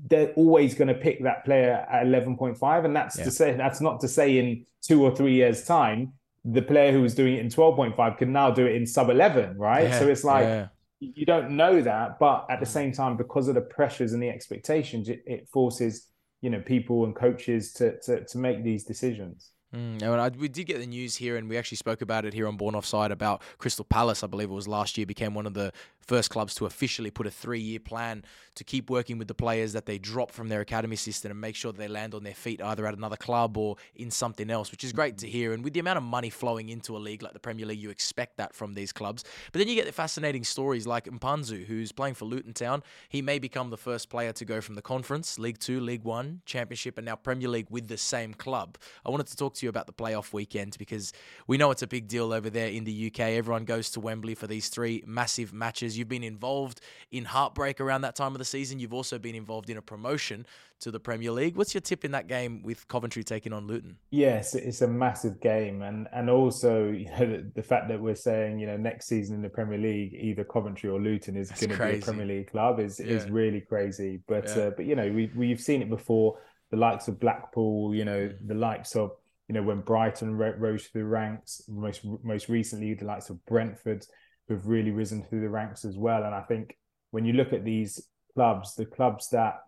they're 0.07 0.33
always 0.33 0.74
going 0.74 0.88
to 0.88 0.94
pick 0.94 1.22
that 1.22 1.44
player 1.44 1.87
at 1.88 2.04
11.5 2.04 2.85
and 2.85 2.96
that's 2.96 3.18
yeah. 3.18 3.24
to 3.24 3.30
say 3.30 3.52
that's 3.54 3.80
not 3.80 4.00
to 4.00 4.09
say 4.09 4.38
in 4.38 4.64
two 4.83 5.02
or 5.02 5.14
three 5.14 5.35
years 5.35 5.64
time 5.64 6.12
the 6.44 6.62
player 6.62 6.92
who 6.92 7.00
was 7.00 7.14
doing 7.14 7.35
it 7.35 7.40
in 7.40 7.48
12.5 7.48 8.18
can 8.18 8.33
now 8.33 8.50
do 8.50 8.66
it 8.66 8.74
in 8.74 8.87
sub 8.87 9.09
11 9.09 9.57
right 9.57 9.88
yeah. 9.88 9.98
so 9.98 10.09
it's 10.09 10.24
like 10.24 10.44
yeah. 10.44 10.68
you 11.00 11.24
don't 11.24 11.50
know 11.50 11.80
that 11.80 12.18
but 12.18 12.46
at 12.50 12.61
the 12.61 12.66
same 12.66 12.92
time 12.92 13.16
because 13.16 13.48
of 13.48 13.54
the 13.54 13.61
pressures 13.61 14.12
and 14.12 14.22
the 14.22 14.28
expectations 14.28 15.09
it, 15.09 15.22
it 15.26 15.48
forces 15.48 16.09
you 16.40 16.50
know 16.50 16.61
people 16.61 17.04
and 17.04 17.14
coaches 17.14 17.72
to, 17.72 17.98
to 18.00 18.24
to 18.24 18.38
make 18.38 18.64
these 18.64 18.85
decisions 18.85 19.50
Mm, 19.74 20.02
and 20.02 20.20
I, 20.20 20.28
we 20.28 20.48
did 20.48 20.64
get 20.64 20.78
the 20.78 20.87
news 20.87 21.16
here, 21.16 21.37
and 21.37 21.48
we 21.48 21.57
actually 21.57 21.78
spoke 21.78 22.00
about 22.00 22.24
it 22.24 22.33
here 22.33 22.46
on 22.46 22.57
Born 22.57 22.74
Offside 22.74 23.11
about 23.11 23.42
Crystal 23.59 23.85
Palace. 23.85 24.22
I 24.22 24.28
believe 24.28 24.50
it 24.50 24.54
was 24.54 24.68
last 24.68 24.96
year 24.96 25.04
became 25.04 25.35
one 25.35 25.46
of 25.46 25.54
the 25.54 25.72
first 26.07 26.31
clubs 26.31 26.55
to 26.57 26.67
officially 26.67 27.11
put 27.11 27.27
a 27.27 27.31
three-year 27.31 27.81
plan 27.81 28.25
to 28.55 28.64
keep 28.64 28.90
working 28.90 29.19
with 29.19 29.29
the 29.29 29.35
players 29.35 29.73
that 29.73 29.87
they 29.87 29.99
drop 29.99 30.31
from 30.31 30.49
their 30.49 30.61
academy 30.61 30.97
system 30.97 31.31
and 31.31 31.40
make 31.40 31.57
sure 31.57 31.73
they 31.73 31.88
land 31.88 32.14
on 32.14 32.23
their 32.23 32.35
feet 32.35 32.62
either 32.62 32.87
at 32.87 32.95
another 32.95 33.17
club 33.17 33.57
or 33.57 33.77
in 33.97 34.11
something 34.11 34.51
else, 34.51 34.71
which 34.71 34.85
is 34.85 34.93
great 34.93 35.19
to 35.19 35.29
hear. 35.29 35.53
And 35.53 35.64
with 35.64 35.73
the 35.73 35.81
amount 35.81 35.97
of 35.97 36.05
money 36.05 36.31
flowing 36.31 36.69
into 36.69 36.97
a 36.97 36.99
league 36.99 37.23
like 37.23 37.33
the 37.33 37.40
Premier 37.40 37.67
League, 37.67 37.81
you 37.81 37.90
expect 37.90 38.37
that 38.37 38.55
from 38.55 38.75
these 38.75 38.93
clubs. 38.93 39.25
But 39.53 39.59
then 39.59 39.69
you 39.69 39.75
get 39.75 39.87
the 39.87 39.93
fascinating 39.93 40.45
stories 40.45 40.87
like 40.87 41.07
Mpanzu, 41.07 41.64
who's 41.64 41.93
playing 41.93 42.14
for 42.14 42.27
Luton 42.27 42.53
Town. 42.53 42.83
He 43.09 43.23
may 43.23 43.38
become 43.38 43.71
the 43.71 43.77
first 43.77 44.09
player 44.09 44.33
to 44.33 44.45
go 44.45 44.61
from 44.61 44.75
the 44.75 44.83
Conference, 44.83 45.38
League 45.38 45.59
Two, 45.59 45.81
League 45.81 46.05
One, 46.05 46.43
Championship, 46.47 46.99
and 46.99 47.07
now 47.07 47.17
Premier 47.17 47.49
League 47.49 47.69
with 47.71 47.88
the 47.88 47.99
same 47.99 48.35
club. 48.35 48.79
I 49.05 49.11
wanted 49.11 49.27
to 49.29 49.37
talk 49.37 49.55
to 49.55 49.67
you 49.67 49.71
about 49.71 49.87
the 49.87 49.93
playoff 49.93 50.33
weekend 50.33 50.77
because 50.79 51.12
we 51.47 51.57
know 51.57 51.71
it's 51.71 51.83
a 51.83 51.87
big 51.87 52.09
deal 52.09 52.33
over 52.33 52.51
there 52.51 52.69
in 52.69 52.85
the 52.85 53.07
UK. 53.07 53.21
Everyone 53.21 53.64
goes 53.64 53.90
to 53.90 54.01
Wembley 54.01 54.35
for 54.35 54.47
these 54.47 54.69
three 54.69 55.03
massive 55.07 55.53
matches. 55.53 55.93
You've 55.96 56.09
been 56.09 56.24
involved 56.24 56.80
in 57.11 57.24
heartbreak 57.24 57.80
around 57.80 58.02
that 58.02 58.16
time 58.16 58.33
of 58.33 58.38
the 58.38 58.44
season. 58.44 58.78
You've 58.78 58.94
also 58.94 59.18
been 59.18 59.35
involved 59.35 59.70
in 59.70 59.76
a 59.76 59.83
promotion 59.83 60.46
to 60.80 60.90
the 60.90 61.00
Premier 61.00 61.30
League. 61.30 61.57
What's 61.57 61.74
your 61.74 61.80
tip 61.80 62.04
in 62.04 62.11
that 62.12 62.26
game 62.26 62.62
with 62.62 62.87
Coventry 62.88 63.24
taking 63.24 63.52
on 63.52 63.66
Luton? 63.66 63.96
Yes, 64.11 64.54
it's 64.54 64.83
a 64.83 64.88
massive 64.88 65.40
game, 65.40 65.83
and 65.83 66.09
and 66.12 66.28
also 66.28 66.88
you 66.90 67.07
know 67.07 67.26
the, 67.26 67.50
the 67.54 67.62
fact 67.62 67.88
that 67.88 68.00
we're 68.00 68.14
saying 68.14 68.59
you 68.59 68.66
know 68.66 68.76
next 68.76 69.07
season 69.07 69.37
in 69.37 69.42
the 69.42 69.48
Premier 69.48 69.78
League 69.78 70.14
either 70.14 70.44
Coventry 70.44 70.90
or 70.90 71.00
Luton 71.00 71.37
is 71.37 71.50
going 71.50 71.70
to 71.70 71.87
be 71.87 71.98
a 71.98 72.02
Premier 72.02 72.26
League 72.26 72.50
club 72.50 72.80
is 72.80 73.00
yeah. 73.00 73.07
is 73.07 73.30
really 73.30 73.61
crazy. 73.61 74.20
But 74.26 74.46
yeah. 74.48 74.64
uh, 74.64 74.70
but 74.70 74.87
you 74.87 74.96
know 74.96 75.11
we 75.11 75.30
we've 75.35 75.61
seen 75.61 75.83
it 75.83 75.88
before. 75.88 76.38
The 76.70 76.80
likes 76.80 77.07
of 77.07 77.20
Blackpool, 77.20 77.94
you 77.94 78.04
know, 78.04 78.28
mm. 78.28 78.48
the 78.48 78.54
likes 78.54 78.96
of 78.96 79.12
you 79.48 79.54
know, 79.54 79.62
when 79.62 79.80
Brighton 79.80 80.37
rose 80.37 80.87
through 80.87 81.02
the 81.02 81.09
ranks, 81.09 81.62
most 81.68 82.00
most 82.22 82.48
recently 82.48 82.94
the 82.94 83.04
likes 83.04 83.28
of 83.28 83.44
Brentford 83.44 84.07
have 84.48 84.66
really 84.66 84.90
risen 84.90 85.22
through 85.22 85.40
the 85.40 85.48
ranks 85.48 85.85
as 85.85 85.96
well. 85.96 86.24
And 86.24 86.35
I 86.35 86.42
think 86.42 86.76
when 87.11 87.24
you 87.24 87.33
look 87.33 87.52
at 87.52 87.64
these 87.64 88.07
clubs, 88.35 88.74
the 88.74 88.87
clubs 88.87 89.30
that 89.30 89.61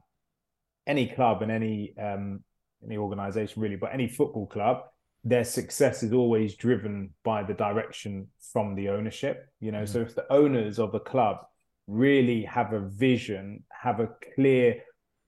any 0.86 1.06
club 1.06 1.42
and 1.42 1.50
any 1.50 1.94
um, 1.98 2.42
any 2.84 2.96
organization 2.96 3.62
really, 3.62 3.76
but 3.76 3.92
any 3.92 4.08
football 4.08 4.46
club, 4.46 4.82
their 5.24 5.44
success 5.44 6.02
is 6.02 6.12
always 6.12 6.54
driven 6.54 7.10
by 7.24 7.42
the 7.42 7.54
direction 7.54 8.28
from 8.52 8.74
the 8.74 8.88
ownership. 8.90 9.48
You 9.60 9.72
know, 9.72 9.82
mm-hmm. 9.82 9.92
so 9.92 10.00
if 10.00 10.14
the 10.14 10.30
owners 10.32 10.78
of 10.78 10.94
a 10.94 11.00
club 11.00 11.38
really 11.86 12.42
have 12.42 12.72
a 12.72 12.80
vision, 12.80 13.64
have 13.70 14.00
a 14.00 14.10
clear 14.34 14.82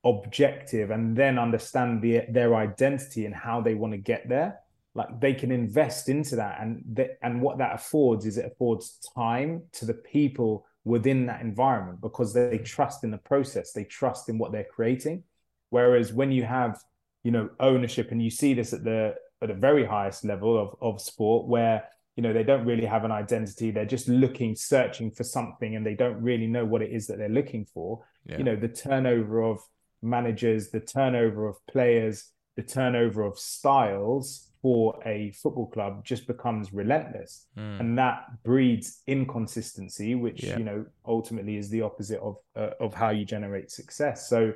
objective 0.05 0.91
and 0.91 1.17
then 1.17 1.39
understand 1.39 2.03
the, 2.03 2.23
their 2.31 2.55
identity 2.55 3.27
and 3.27 3.35
how 3.35 3.61
they 3.61 3.75
want 3.75 3.93
to 3.93 3.99
get 3.99 4.29
there 4.29 4.59
like 4.99 5.21
they 5.21 5.33
can 5.33 5.51
invest 5.51 6.09
into 6.09 6.37
that 6.37 6.59
and 6.61 6.83
th- 6.95 7.13
and 7.23 7.41
what 7.41 7.59
that 7.59 7.75
affords 7.75 8.27
is 8.27 8.37
it 8.37 8.45
affords 8.45 8.99
time 9.15 9.63
to 9.73 9.87
the 9.87 9.95
people 9.95 10.67
within 10.85 11.27
that 11.27 11.41
environment 11.41 12.01
because 12.01 12.35
they 12.35 12.59
trust 12.59 13.05
in 13.05 13.11
the 13.11 13.19
process 13.19 13.73
they 13.73 13.85
trust 13.85 14.29
in 14.29 14.37
what 14.37 14.53
they're 14.53 14.73
creating 14.77 15.23
whereas 15.71 16.13
when 16.13 16.31
you 16.31 16.43
have 16.43 16.79
you 17.25 17.31
know 17.31 17.49
ownership 17.61 18.11
and 18.11 18.23
you 18.23 18.31
see 18.31 18.53
this 18.53 18.73
at 18.73 18.85
the 18.85 19.15
at 19.41 19.49
the 19.49 19.55
very 19.55 19.87
highest 19.87 20.25
level 20.25 20.59
of 20.59 20.77
of 20.81 21.01
sport 21.01 21.47
where 21.47 21.85
you 22.17 22.23
know 22.23 22.33
they 22.33 22.43
don't 22.43 22.67
really 22.67 22.85
have 22.85 23.05
an 23.05 23.13
identity 23.13 23.71
they're 23.71 23.87
just 23.97 24.09
looking 24.09 24.55
searching 24.55 25.11
for 25.11 25.25
something 25.25 25.77
and 25.77 25.87
they 25.87 25.95
don't 25.95 26.21
really 26.21 26.47
know 26.47 26.65
what 26.65 26.83
it 26.83 26.91
is 26.91 27.07
that 27.07 27.17
they're 27.19 27.29
looking 27.29 27.65
for 27.65 28.05
yeah. 28.27 28.37
you 28.37 28.45
know 28.45 28.57
the 28.57 28.69
turnover 28.69 29.43
of 29.43 29.61
managers, 30.03 30.71
the 30.71 30.81
turnover 30.81 31.47
of 31.49 31.57
players, 31.67 32.31
the 32.57 32.63
turnover 32.63 33.23
of 33.23 33.39
styles 33.39 34.48
for 34.61 35.01
a 35.07 35.31
football 35.33 35.67
club 35.67 36.05
just 36.05 36.27
becomes 36.27 36.73
relentless. 36.73 37.47
Mm. 37.57 37.81
And 37.81 37.99
that 37.99 38.25
breeds 38.45 39.03
inconsistency, 39.07 40.15
which, 40.15 40.43
yeah. 40.43 40.59
you 40.59 40.65
know, 40.65 40.87
ultimately 41.07 41.57
is 41.57 41.71
the 41.71 41.83
opposite 41.83 42.21
of, 42.21 42.37
uh, 42.57 42.71
of 42.81 42.95
how 42.95 43.11
you 43.11 43.25
generate 43.25 43.71
success. 43.71 44.29
So, 44.29 44.53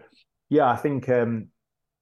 yeah, 0.49 0.69
I 0.69 0.77
think 0.77 1.09
um, 1.09 1.49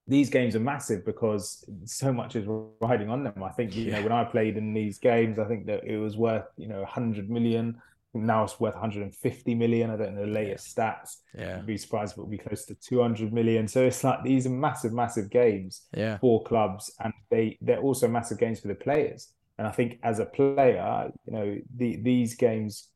these 0.06 0.30
games 0.30 0.56
are 0.56 0.60
massive 0.60 1.04
because 1.04 1.64
so 1.84 2.12
much 2.12 2.36
is 2.36 2.46
riding 2.80 3.10
on 3.10 3.22
them. 3.22 3.42
I 3.42 3.50
think, 3.50 3.76
you 3.76 3.86
yeah. 3.86 3.98
know, 3.98 4.02
when 4.02 4.12
I 4.12 4.24
played 4.24 4.56
in 4.56 4.72
these 4.72 4.98
games, 4.98 5.38
I 5.38 5.44
think 5.44 5.66
that 5.66 5.84
it 5.84 5.98
was 5.98 6.16
worth, 6.16 6.46
you 6.56 6.68
know, 6.68 6.80
100 6.80 7.28
million 7.30 7.80
now 8.12 8.44
it's 8.44 8.58
worth 8.58 8.74
150 8.74 9.54
million. 9.54 9.90
I 9.90 9.96
don't 9.96 10.14
know 10.14 10.26
the 10.26 10.32
latest 10.32 10.76
yeah. 10.76 10.84
stats. 10.84 11.16
Yeah. 11.38 11.58
I'd 11.58 11.66
be 11.66 11.76
surprised 11.76 12.12
if 12.12 12.18
it 12.18 12.20
will 12.22 12.28
be 12.28 12.38
close 12.38 12.64
to 12.66 12.74
200 12.74 13.32
million. 13.32 13.68
So 13.68 13.84
it's 13.84 14.02
like 14.02 14.24
these 14.24 14.46
are 14.46 14.50
massive, 14.50 14.92
massive 14.92 15.30
games 15.30 15.82
yeah. 15.94 16.18
for 16.18 16.42
clubs, 16.44 16.92
and 17.00 17.12
they 17.30 17.58
they're 17.60 17.80
also 17.80 18.08
massive 18.08 18.38
games 18.38 18.60
for 18.60 18.68
the 18.68 18.74
players. 18.74 19.32
And 19.58 19.66
I 19.66 19.70
think 19.72 19.98
as 20.02 20.18
a 20.18 20.24
player, 20.24 21.10
you 21.26 21.32
know, 21.32 21.58
the, 21.76 21.96
these 21.96 22.34
games 22.34 22.88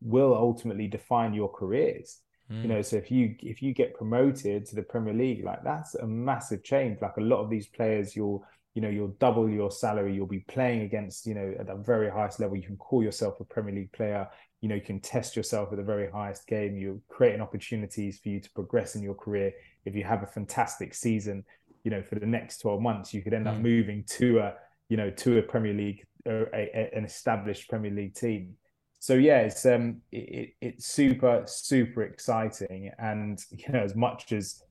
will 0.00 0.34
ultimately 0.34 0.88
define 0.88 1.34
your 1.34 1.52
careers. 1.52 2.20
Mm. 2.50 2.62
You 2.62 2.68
know, 2.68 2.82
so 2.82 2.96
if 2.96 3.10
you 3.10 3.36
if 3.40 3.62
you 3.62 3.74
get 3.74 3.94
promoted 3.94 4.66
to 4.66 4.74
the 4.74 4.82
Premier 4.82 5.14
League, 5.14 5.44
like 5.44 5.62
that's 5.62 5.94
a 5.94 6.06
massive 6.06 6.64
change. 6.64 7.00
Like 7.00 7.16
a 7.18 7.22
lot 7.22 7.42
of 7.42 7.50
these 7.50 7.68
players, 7.68 8.16
you'll 8.16 8.44
you 8.74 8.82
know 8.82 8.88
you'll 8.88 9.16
double 9.18 9.48
your 9.48 9.70
salary. 9.70 10.14
You'll 10.14 10.26
be 10.26 10.44
playing 10.48 10.82
against 10.82 11.26
you 11.26 11.34
know 11.34 11.54
at 11.58 11.66
the 11.66 11.76
very 11.76 12.10
highest 12.10 12.40
level. 12.40 12.56
You 12.56 12.62
can 12.62 12.76
call 12.76 13.02
yourself 13.02 13.40
a 13.40 13.44
premier 13.44 13.74
league 13.74 13.92
player. 13.92 14.28
You 14.60 14.68
know 14.68 14.74
you 14.74 14.80
can 14.80 15.00
test 15.00 15.36
yourself 15.36 15.70
at 15.72 15.78
the 15.78 15.84
very 15.84 16.10
highest 16.10 16.46
game. 16.46 16.76
You're 16.76 16.98
creating 17.08 17.40
opportunities 17.40 18.18
for 18.18 18.28
you 18.28 18.40
to 18.40 18.50
progress 18.52 18.94
in 18.94 19.02
your 19.02 19.14
career. 19.14 19.52
If 19.84 19.94
you 19.94 20.04
have 20.04 20.22
a 20.22 20.26
fantastic 20.26 20.94
season 20.94 21.44
you 21.82 21.90
know 21.90 22.02
for 22.02 22.16
the 22.16 22.26
next 22.26 22.58
12 22.58 22.80
months 22.80 23.14
you 23.14 23.22
could 23.22 23.32
end 23.32 23.48
up 23.48 23.56
mm. 23.56 23.62
moving 23.62 24.04
to 24.04 24.38
a 24.40 24.54
you 24.88 24.96
know 24.96 25.10
to 25.10 25.38
a 25.38 25.42
premier 25.42 25.72
league 25.72 26.04
or 26.26 26.50
a, 26.52 26.70
a, 26.74 26.90
an 26.96 27.04
established 27.04 27.68
premier 27.70 27.90
league 27.90 28.14
team. 28.14 28.54
So 28.98 29.14
yeah 29.14 29.40
it's 29.40 29.64
um 29.64 30.02
it, 30.12 30.54
it's 30.60 30.86
super 30.86 31.44
super 31.46 32.02
exciting. 32.02 32.90
And 32.98 33.42
you 33.50 33.72
know 33.72 33.80
as 33.80 33.94
much 33.94 34.32
as 34.32 34.62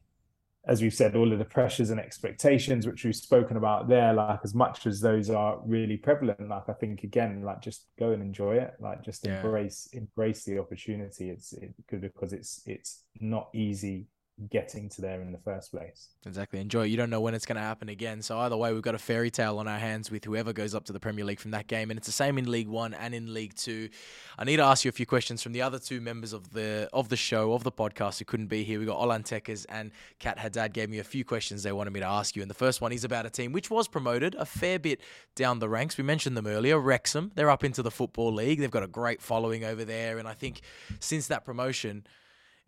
as 0.68 0.82
we've 0.82 0.94
said, 0.94 1.16
all 1.16 1.32
of 1.32 1.40
the 1.40 1.46
pressures 1.46 1.90
and 1.90 2.00
expectations 2.00 2.86
which 2.86 3.04
we've 3.04 3.16
spoken 3.16 3.58
about 3.58 3.88
there, 3.88 4.14
like 4.14 4.40
as 4.44 4.54
much 4.54 4.86
as 4.86 5.00
those 5.00 5.30
are 5.30 5.60
really 5.66 5.98
prevalent, 5.98 6.50
like 6.50 6.68
I 6.68 6.74
think 6.74 7.04
again, 7.04 7.42
like 7.44 7.62
just 7.62 7.88
go 7.98 8.12
and 8.12 8.22
enjoy 8.22 8.56
it, 8.56 8.74
like 8.80 9.04
just 9.04 9.26
yeah. 9.26 9.38
embrace 9.38 9.88
embrace 9.94 10.44
the 10.44 10.60
opportunity. 10.60 11.30
It's 11.30 11.54
it, 11.54 11.74
because 11.88 12.34
it's 12.34 12.62
it's 12.66 13.04
not 13.20 13.50
easy 13.54 14.08
getting 14.48 14.90
to 14.90 15.02
there 15.02 15.22
in 15.22 15.32
the 15.32 15.38
first 15.38 15.72
place. 15.72 16.10
Exactly. 16.26 16.60
Enjoy. 16.60 16.84
You 16.84 16.98
don't 16.98 17.10
know 17.10 17.22
when 17.22 17.34
it's 17.34 17.46
going 17.46 17.58
to 17.58 17.62
happen 17.62 17.90
again. 17.90 18.22
So 18.22 18.38
either 18.40 18.56
way, 18.56 18.74
we've 18.74 18.82
got 18.82 18.96
a 18.96 19.00
fairy 19.00 19.30
tale 19.30 19.58
on 19.58 19.68
our 19.68 19.80
hands 19.80 20.10
with 20.10 20.24
whoever 20.24 20.54
goes 20.54 20.74
up 20.74 20.86
to 20.86 20.94
the 20.94 21.00
Premier 21.00 21.26
League 21.26 21.40
from 21.40 21.52
that 21.52 21.68
game, 21.68 21.92
and 21.92 21.98
it's 21.98 22.08
the 22.08 22.14
same 22.14 22.38
in 22.38 22.50
League 22.50 22.68
One 22.68 22.94
and 22.94 23.14
in 23.14 23.34
League 23.34 23.56
Two. 23.56 23.90
I 24.38 24.46
need 24.46 24.58
to 24.58 24.64
ask 24.64 24.86
you 24.86 24.90
a 24.90 24.94
few 24.94 25.06
questions 25.06 25.44
from 25.44 25.52
the 25.52 25.62
other 25.62 25.80
two 25.80 26.00
members 26.02 26.34
of 26.34 26.54
the 26.54 26.90
of 26.94 27.10
the 27.10 27.18
show 27.18 27.54
of 27.54 27.64
the 27.64 27.72
podcast 27.72 28.20
who 28.20 28.26
couldn't 28.26 28.48
be 28.48 28.64
here. 28.64 28.80
We 28.80 28.86
got 28.86 29.00
Olan 29.00 29.26
Tekers 29.26 29.66
and 29.66 29.92
Kat 30.20 30.38
Haddad 30.40 30.74
gave 30.74 30.90
me 30.90 31.00
a 31.00 31.04
few 31.04 31.26
questions 31.26 31.64
they 31.64 31.72
wanted 31.72 31.92
me 31.92 32.00
to 32.00 32.06
ask 32.06 32.36
you, 32.36 32.42
and 32.42 32.50
the 32.50 32.56
first 32.56 32.82
one 32.82 32.92
is 32.92 33.04
about 33.04 33.26
a 33.26 33.30
team 33.30 33.52
which 33.52 33.70
was 33.70 33.88
promoted 33.88 34.36
a 34.36 34.46
fair 34.46 34.80
bit 34.80 35.02
down 35.36 35.60
the 35.60 35.70
ranks. 35.70 35.98
We 35.98 36.04
mentioned 36.04 36.38
them 36.38 36.48
earlier. 36.48 36.80
Wrexham. 36.80 37.32
They're 37.36 37.50
up 37.50 37.64
into 37.64 37.82
the 37.82 37.92
football 37.92 38.34
league. 38.34 38.60
They've 38.60 38.72
got 38.72 38.84
a 38.84 38.88
great 38.88 39.22
following 39.22 39.64
over 39.64 39.84
there, 39.84 40.18
and 40.18 40.28
I 40.28 40.34
think 40.34 40.62
since 41.00 41.28
that 41.28 41.46
promotion 41.46 42.06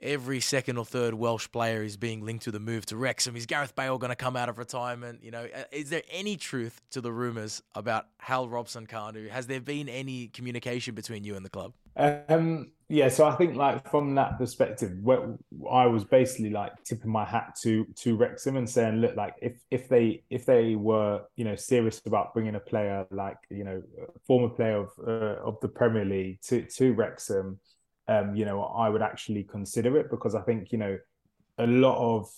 every 0.01 0.39
second 0.39 0.77
or 0.77 0.85
third 0.85 1.13
Welsh 1.13 1.47
player 1.51 1.83
is 1.83 1.97
being 1.97 2.23
linked 2.25 2.43
to 2.45 2.51
the 2.51 2.59
move 2.59 2.85
to 2.87 2.97
Wrexham. 2.97 3.35
Is 3.35 3.45
Gareth 3.45 3.75
Bale 3.75 3.97
going 3.97 4.09
to 4.09 4.15
come 4.15 4.35
out 4.35 4.49
of 4.49 4.57
retirement? 4.57 5.23
You 5.23 5.31
know, 5.31 5.47
uh, 5.55 5.63
is 5.71 5.89
there 5.89 6.03
any 6.11 6.37
truth 6.37 6.81
to 6.91 7.01
the 7.01 7.11
rumours 7.11 7.61
about 7.75 8.07
Hal 8.17 8.49
Robson-Kanu? 8.49 9.29
Has 9.29 9.47
there 9.47 9.61
been 9.61 9.89
any 9.89 10.27
communication 10.27 10.95
between 10.95 11.23
you 11.23 11.35
and 11.35 11.45
the 11.45 11.49
club? 11.49 11.73
Um, 11.97 12.71
yeah, 12.87 13.09
so 13.09 13.25
I 13.25 13.35
think 13.35 13.55
like 13.55 13.89
from 13.89 14.15
that 14.15 14.37
perspective, 14.37 14.91
what 15.01 15.23
I 15.69 15.87
was 15.87 16.03
basically 16.03 16.49
like 16.49 16.71
tipping 16.83 17.11
my 17.11 17.25
hat 17.25 17.55
to 17.63 17.85
to 17.97 18.15
Wrexham 18.15 18.57
and 18.57 18.69
saying, 18.69 18.97
look, 18.97 19.15
like 19.15 19.35
if 19.41 19.57
if 19.71 19.87
they 19.87 20.23
if 20.29 20.45
they 20.45 20.75
were 20.75 21.21
you 21.35 21.45
know 21.45 21.55
serious 21.55 22.01
about 22.05 22.33
bringing 22.33 22.55
a 22.55 22.59
player 22.59 23.05
like 23.11 23.37
you 23.49 23.63
know 23.63 23.81
former 24.25 24.49
player 24.49 24.77
of 24.77 24.89
uh, 25.05 25.41
of 25.41 25.59
the 25.61 25.67
Premier 25.67 26.05
League 26.05 26.39
to 26.47 26.63
to 26.63 26.93
Wrexham 26.93 27.59
um, 28.11 28.35
you 28.35 28.45
know, 28.45 28.63
I 28.63 28.89
would 28.89 29.01
actually 29.01 29.43
consider 29.43 29.97
it 29.97 30.09
because 30.09 30.35
I 30.35 30.41
think, 30.41 30.71
you 30.71 30.77
know, 30.77 30.97
a 31.57 31.67
lot 31.67 31.97
of 31.97 32.29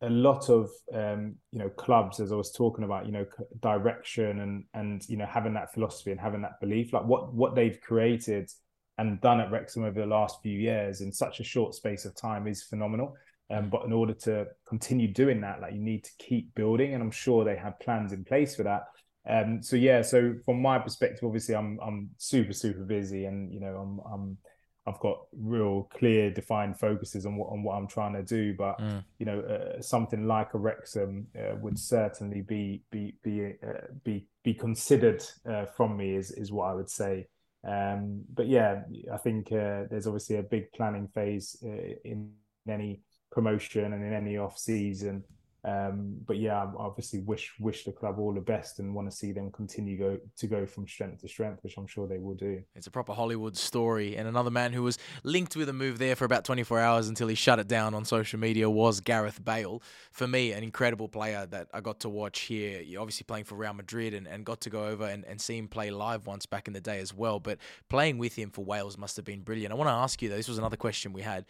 a 0.00 0.10
lot 0.10 0.50
of 0.50 0.70
um, 0.92 1.36
you 1.50 1.58
know 1.58 1.68
clubs, 1.70 2.20
as 2.20 2.32
I 2.32 2.36
was 2.36 2.52
talking 2.52 2.84
about, 2.84 3.06
you 3.06 3.12
know, 3.12 3.26
direction 3.60 4.40
and 4.40 4.64
and 4.74 5.02
you 5.08 5.16
know 5.16 5.26
having 5.26 5.54
that 5.54 5.72
philosophy 5.72 6.10
and 6.10 6.20
having 6.20 6.42
that 6.42 6.60
belief, 6.60 6.92
like 6.92 7.04
what 7.04 7.32
what 7.34 7.54
they've 7.54 7.80
created 7.80 8.50
and 8.98 9.20
done 9.20 9.40
at 9.40 9.50
Wrexham 9.50 9.84
over 9.84 10.00
the 10.00 10.06
last 10.06 10.40
few 10.42 10.58
years 10.58 11.00
in 11.00 11.12
such 11.12 11.40
a 11.40 11.44
short 11.44 11.74
space 11.74 12.04
of 12.04 12.14
time 12.14 12.46
is 12.46 12.62
phenomenal. 12.62 13.16
Um, 13.50 13.68
but 13.68 13.84
in 13.84 13.92
order 13.92 14.14
to 14.14 14.46
continue 14.66 15.08
doing 15.08 15.40
that, 15.42 15.60
like 15.60 15.74
you 15.74 15.80
need 15.80 16.04
to 16.04 16.10
keep 16.18 16.54
building, 16.54 16.94
and 16.94 17.02
I'm 17.02 17.10
sure 17.10 17.44
they 17.44 17.56
have 17.56 17.78
plans 17.80 18.12
in 18.12 18.24
place 18.24 18.56
for 18.56 18.62
that. 18.62 18.84
Um, 19.28 19.62
so 19.62 19.76
yeah, 19.76 20.02
so 20.02 20.34
from 20.44 20.60
my 20.62 20.78
perspective, 20.78 21.24
obviously, 21.24 21.54
I'm 21.54 21.78
I'm 21.86 22.10
super 22.16 22.52
super 22.52 22.84
busy, 22.84 23.26
and 23.26 23.52
you 23.52 23.60
know, 23.60 23.76
I'm 23.76 24.12
I'm 24.12 24.38
I've 24.86 25.00
got 25.00 25.20
real 25.32 25.88
clear 25.94 26.30
defined 26.30 26.78
focuses 26.78 27.24
on 27.24 27.36
what 27.36 27.50
on 27.50 27.62
what 27.62 27.74
I'm 27.74 27.86
trying 27.86 28.12
to 28.14 28.22
do. 28.22 28.54
But 28.54 28.78
mm. 28.78 29.02
you 29.18 29.26
know, 29.26 29.40
uh, 29.40 29.80
something 29.80 30.26
like 30.26 30.54
a 30.54 30.58
Wrexham 30.58 31.26
uh, 31.38 31.56
would 31.56 31.78
certainly 31.78 32.42
be 32.42 32.82
be 32.90 33.14
be 33.22 33.54
uh, 33.66 33.88
be 34.02 34.26
be 34.42 34.54
considered 34.54 35.24
uh, 35.48 35.64
from 35.66 35.96
me 35.96 36.16
is 36.16 36.30
is 36.32 36.52
what 36.52 36.66
I 36.66 36.74
would 36.74 36.90
say. 36.90 37.26
Um, 37.66 38.24
but 38.34 38.46
yeah, 38.46 38.82
I 39.12 39.16
think 39.16 39.50
uh, 39.52 39.84
there's 39.90 40.06
obviously 40.06 40.36
a 40.36 40.42
big 40.42 40.70
planning 40.72 41.08
phase 41.08 41.56
uh, 41.64 41.94
in 42.04 42.32
any 42.68 43.00
promotion 43.32 43.92
and 43.92 44.04
in 44.04 44.12
any 44.12 44.36
off 44.36 44.58
season. 44.58 45.24
Um, 45.64 46.16
but 46.26 46.36
yeah, 46.36 46.62
I 46.62 46.68
obviously 46.76 47.20
wish 47.20 47.54
wish 47.58 47.84
the 47.84 47.92
club 47.92 48.18
all 48.18 48.34
the 48.34 48.40
best 48.40 48.80
and 48.80 48.94
want 48.94 49.10
to 49.10 49.16
see 49.16 49.32
them 49.32 49.50
continue 49.50 49.96
go 49.98 50.18
to 50.36 50.46
go 50.46 50.66
from 50.66 50.86
strength 50.86 51.22
to 51.22 51.28
strength, 51.28 51.64
which 51.64 51.78
I'm 51.78 51.86
sure 51.86 52.06
they 52.06 52.18
will 52.18 52.34
do. 52.34 52.62
It's 52.74 52.86
a 52.86 52.90
proper 52.90 53.14
Hollywood 53.14 53.56
story. 53.56 54.14
And 54.16 54.28
another 54.28 54.50
man 54.50 54.74
who 54.74 54.82
was 54.82 54.98
linked 55.22 55.56
with 55.56 55.70
a 55.70 55.72
move 55.72 55.98
there 55.98 56.16
for 56.16 56.26
about 56.26 56.44
24 56.44 56.80
hours 56.80 57.08
until 57.08 57.28
he 57.28 57.34
shut 57.34 57.58
it 57.58 57.66
down 57.66 57.94
on 57.94 58.04
social 58.04 58.38
media 58.38 58.68
was 58.68 59.00
Gareth 59.00 59.42
Bale. 59.42 59.82
For 60.10 60.28
me, 60.28 60.52
an 60.52 60.62
incredible 60.62 61.08
player 61.08 61.46
that 61.46 61.68
I 61.72 61.80
got 61.80 62.00
to 62.00 62.10
watch 62.10 62.40
here. 62.40 62.82
You're 62.82 63.00
obviously 63.00 63.24
playing 63.24 63.44
for 63.44 63.54
Real 63.54 63.72
Madrid 63.72 64.12
and, 64.12 64.28
and 64.28 64.44
got 64.44 64.60
to 64.62 64.70
go 64.70 64.84
over 64.84 65.04
and, 65.06 65.24
and 65.24 65.40
see 65.40 65.56
him 65.56 65.68
play 65.68 65.90
live 65.90 66.26
once 66.26 66.44
back 66.44 66.66
in 66.68 66.74
the 66.74 66.80
day 66.80 66.98
as 66.98 67.14
well. 67.14 67.40
But 67.40 67.58
playing 67.88 68.18
with 68.18 68.36
him 68.36 68.50
for 68.50 68.62
Wales 68.64 68.98
must 68.98 69.16
have 69.16 69.24
been 69.24 69.40
brilliant. 69.40 69.72
I 69.72 69.76
want 69.76 69.88
to 69.88 69.94
ask 69.94 70.20
you 70.20 70.28
though. 70.28 70.36
This 70.36 70.48
was 70.48 70.58
another 70.58 70.76
question 70.76 71.14
we 71.14 71.22
had. 71.22 71.46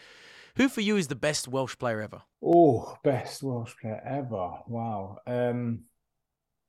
Who 0.56 0.68
for 0.68 0.80
you 0.80 0.96
is 0.96 1.08
the 1.08 1.16
best 1.16 1.48
Welsh 1.48 1.76
player 1.78 2.00
ever? 2.00 2.22
Oh, 2.42 2.96
best 3.02 3.42
Welsh 3.42 3.74
player 3.80 4.00
ever. 4.04 4.52
Wow. 4.68 5.18
Um, 5.26 5.80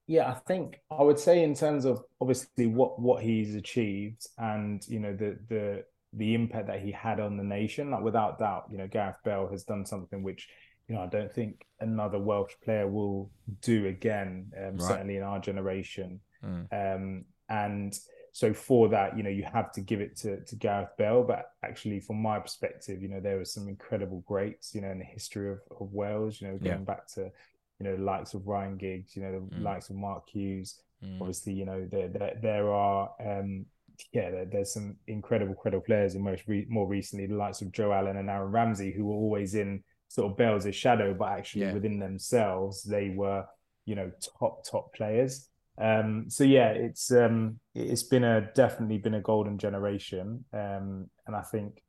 yeah, 0.07 0.29
I 0.29 0.33
think 0.33 0.79
I 0.89 1.03
would 1.03 1.19
say 1.19 1.43
in 1.43 1.55
terms 1.55 1.85
of 1.85 2.03
obviously 2.19 2.67
what 2.67 2.99
what 2.99 3.23
he's 3.23 3.55
achieved 3.55 4.27
and 4.37 4.83
you 4.87 4.99
know 4.99 5.13
the 5.15 5.37
the 5.49 5.83
the 6.13 6.33
impact 6.33 6.67
that 6.67 6.79
he 6.79 6.91
had 6.91 7.19
on 7.19 7.37
the 7.37 7.43
nation, 7.43 7.91
like 7.91 8.01
without 8.01 8.39
doubt, 8.39 8.65
you 8.71 8.77
know, 8.77 8.87
Gareth 8.87 9.17
Bale 9.23 9.49
has 9.51 9.63
done 9.63 9.85
something 9.85 10.23
which 10.23 10.47
you 10.87 10.95
know 10.95 11.01
I 11.01 11.07
don't 11.07 11.31
think 11.31 11.65
another 11.79 12.19
Welsh 12.19 12.53
player 12.63 12.87
will 12.87 13.29
do 13.61 13.87
again. 13.87 14.51
Um, 14.57 14.77
right. 14.77 14.81
Certainly 14.81 15.17
in 15.17 15.23
our 15.23 15.39
generation. 15.39 16.19
Mm. 16.43 16.67
Um, 16.71 17.25
and 17.49 17.93
so 18.35 18.53
for 18.53 18.89
that, 18.89 19.15
you 19.15 19.23
know, 19.23 19.29
you 19.29 19.45
have 19.45 19.71
to 19.71 19.79
give 19.79 20.01
it 20.01 20.17
to, 20.17 20.41
to 20.41 20.55
Gareth 20.57 20.89
Bale. 20.97 21.23
But 21.23 21.45
actually, 21.63 22.01
from 22.01 22.21
my 22.21 22.37
perspective, 22.37 23.01
you 23.01 23.07
know, 23.07 23.21
there 23.21 23.37
were 23.37 23.45
some 23.45 23.69
incredible 23.69 24.25
greats, 24.27 24.75
you 24.75 24.81
know, 24.81 24.91
in 24.91 24.99
the 24.99 25.05
history 25.05 25.49
of, 25.53 25.59
of 25.79 25.93
Wales, 25.93 26.41
you 26.41 26.49
know, 26.49 26.57
going 26.57 26.65
yeah. 26.65 26.77
back 26.79 27.07
to, 27.13 27.31
you 27.79 27.85
know, 27.85 27.95
the 27.95 28.03
likes 28.03 28.33
of 28.33 28.45
Ryan 28.45 28.75
Giggs, 28.75 29.15
you 29.15 29.21
know, 29.21 29.31
the 29.31 29.55
mm. 29.55 29.63
likes 29.63 29.89
of 29.89 29.95
Mark 29.95 30.27
Hughes. 30.29 30.81
Mm. 31.01 31.21
Obviously, 31.21 31.53
you 31.53 31.63
know, 31.63 31.87
there 31.89 32.09
there, 32.09 32.37
there 32.41 32.73
are 32.73 33.09
um 33.25 33.67
yeah, 34.11 34.31
there, 34.31 34.45
there's 34.51 34.73
some 34.73 34.97
incredible, 35.07 35.53
incredible 35.53 35.85
players, 35.85 36.15
and 36.15 36.23
most 36.25 36.43
re- 36.45 36.67
more 36.67 36.89
recently, 36.89 37.27
the 37.27 37.35
likes 37.35 37.61
of 37.61 37.71
Joe 37.71 37.93
Allen 37.93 38.17
and 38.17 38.29
Aaron 38.29 38.51
Ramsey, 38.51 38.91
who 38.91 39.05
were 39.05 39.15
always 39.15 39.55
in 39.55 39.81
sort 40.09 40.29
of 40.29 40.37
Bale's 40.37 40.75
shadow, 40.75 41.13
but 41.13 41.29
actually 41.29 41.61
yeah. 41.61 41.73
within 41.73 41.99
themselves, 41.99 42.83
they 42.83 43.13
were, 43.15 43.45
you 43.85 43.95
know, 43.95 44.11
top 44.37 44.65
top 44.69 44.93
players. 44.93 45.47
Um, 45.77 46.25
so 46.29 46.43
yeah, 46.43 46.69
it's 46.69 47.11
um, 47.11 47.59
it's 47.73 48.03
been 48.03 48.23
a 48.23 48.49
definitely 48.53 48.97
been 48.97 49.15
a 49.15 49.21
golden 49.21 49.57
generation, 49.57 50.45
um, 50.53 51.09
and 51.27 51.35
I 51.35 51.41
think 51.41 51.83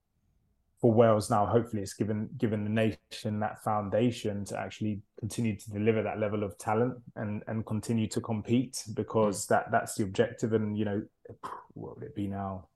for 0.80 0.92
Wales 0.92 1.30
now, 1.30 1.46
hopefully, 1.46 1.82
it's 1.82 1.94
given 1.94 2.28
given 2.36 2.64
the 2.64 2.70
nation 2.70 3.40
that 3.40 3.62
foundation 3.62 4.44
to 4.46 4.58
actually 4.58 5.00
continue 5.18 5.56
to 5.56 5.70
deliver 5.70 6.02
that 6.02 6.18
level 6.18 6.42
of 6.42 6.58
talent 6.58 6.94
and 7.14 7.42
and 7.46 7.64
continue 7.64 8.06
to 8.08 8.20
compete 8.20 8.82
because 8.94 9.46
mm. 9.46 9.48
that 9.48 9.70
that's 9.70 9.94
the 9.94 10.02
objective. 10.02 10.52
And 10.52 10.76
you 10.76 10.84
know, 10.84 11.02
what 11.74 11.96
would 11.96 12.04
it 12.04 12.14
be 12.14 12.26
now? 12.26 12.68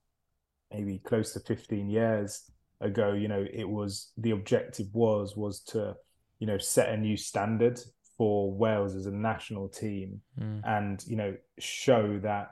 Maybe 0.72 0.98
close 0.98 1.32
to 1.32 1.40
fifteen 1.40 1.90
years 1.90 2.50
ago, 2.80 3.12
you 3.12 3.28
know, 3.28 3.44
it 3.52 3.68
was 3.68 4.12
the 4.16 4.30
objective 4.30 4.86
was 4.94 5.36
was 5.36 5.60
to 5.60 5.96
you 6.38 6.46
know 6.46 6.58
set 6.58 6.88
a 6.88 6.96
new 6.96 7.16
standard 7.16 7.80
for 8.20 8.52
Wales 8.52 8.94
as 8.94 9.06
a 9.06 9.10
national 9.10 9.66
team 9.66 10.20
mm. 10.38 10.60
and 10.66 11.02
you 11.06 11.16
know 11.16 11.34
show 11.58 12.18
that 12.22 12.48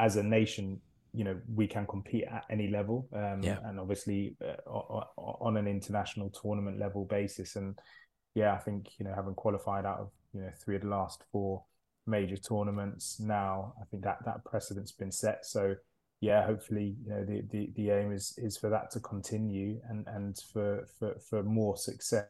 as 0.00 0.16
a 0.16 0.22
nation 0.24 0.80
you 1.12 1.22
know 1.22 1.36
we 1.54 1.68
can 1.68 1.86
compete 1.86 2.24
at 2.24 2.44
any 2.50 2.66
level 2.66 3.06
um, 3.12 3.38
yeah. 3.44 3.58
and 3.66 3.78
obviously 3.78 4.36
uh, 4.44 4.56
on 5.16 5.56
an 5.56 5.68
international 5.68 6.30
tournament 6.30 6.80
level 6.80 7.04
basis 7.04 7.54
and 7.54 7.78
yeah 8.34 8.54
I 8.54 8.58
think 8.58 8.88
you 8.98 9.04
know 9.04 9.12
having 9.14 9.34
qualified 9.34 9.86
out 9.86 10.00
of 10.00 10.10
you 10.34 10.40
know 10.40 10.50
three 10.64 10.74
of 10.74 10.82
the 10.82 10.88
last 10.88 11.22
four 11.30 11.62
major 12.08 12.36
tournaments 12.36 13.20
now 13.20 13.74
I 13.80 13.84
think 13.84 14.02
that 14.02 14.24
that 14.24 14.44
precedent's 14.44 14.90
been 14.90 15.12
set 15.12 15.46
so 15.46 15.76
yeah 16.20 16.44
hopefully 16.44 16.96
you 17.04 17.08
know 17.08 17.24
the 17.24 17.42
the, 17.52 17.70
the 17.76 17.90
aim 17.90 18.10
is 18.10 18.34
is 18.36 18.56
for 18.56 18.68
that 18.68 18.90
to 18.90 18.98
continue 18.98 19.78
and 19.88 20.08
and 20.08 20.36
for 20.52 20.88
for 20.98 21.14
for 21.30 21.44
more 21.44 21.76
success 21.76 22.26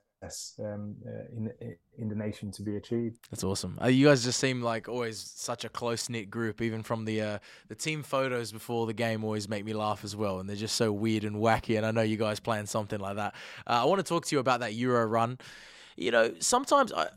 um, 0.60 0.96
uh, 1.06 1.10
in 1.36 1.52
in 1.98 2.08
the 2.08 2.14
nation 2.14 2.50
to 2.52 2.62
be 2.62 2.76
achieved. 2.76 3.18
That's 3.30 3.44
awesome. 3.44 3.78
Uh, 3.82 3.88
you 3.88 4.06
guys 4.06 4.24
just 4.24 4.38
seem 4.38 4.62
like 4.62 4.88
always 4.88 5.18
such 5.18 5.64
a 5.64 5.68
close 5.68 6.08
knit 6.08 6.30
group. 6.30 6.62
Even 6.62 6.82
from 6.82 7.04
the 7.04 7.20
uh, 7.20 7.38
the 7.68 7.74
team 7.74 8.02
photos 8.02 8.52
before 8.52 8.86
the 8.86 8.92
game 8.92 9.24
always 9.24 9.48
make 9.48 9.64
me 9.64 9.72
laugh 9.72 10.04
as 10.04 10.14
well, 10.14 10.40
and 10.40 10.48
they're 10.48 10.56
just 10.56 10.76
so 10.76 10.92
weird 10.92 11.24
and 11.24 11.36
wacky. 11.36 11.76
And 11.76 11.84
I 11.84 11.90
know 11.90 12.02
you 12.02 12.16
guys 12.16 12.40
plan 12.40 12.66
something 12.66 13.00
like 13.00 13.16
that. 13.16 13.34
Uh, 13.66 13.82
I 13.82 13.84
want 13.84 13.98
to 13.98 14.08
talk 14.08 14.26
to 14.26 14.36
you 14.36 14.40
about 14.40 14.60
that 14.60 14.74
Euro 14.74 15.04
run. 15.04 15.38
You 15.96 16.10
know, 16.10 16.34
sometimes 16.38 16.92
I, 16.92 17.08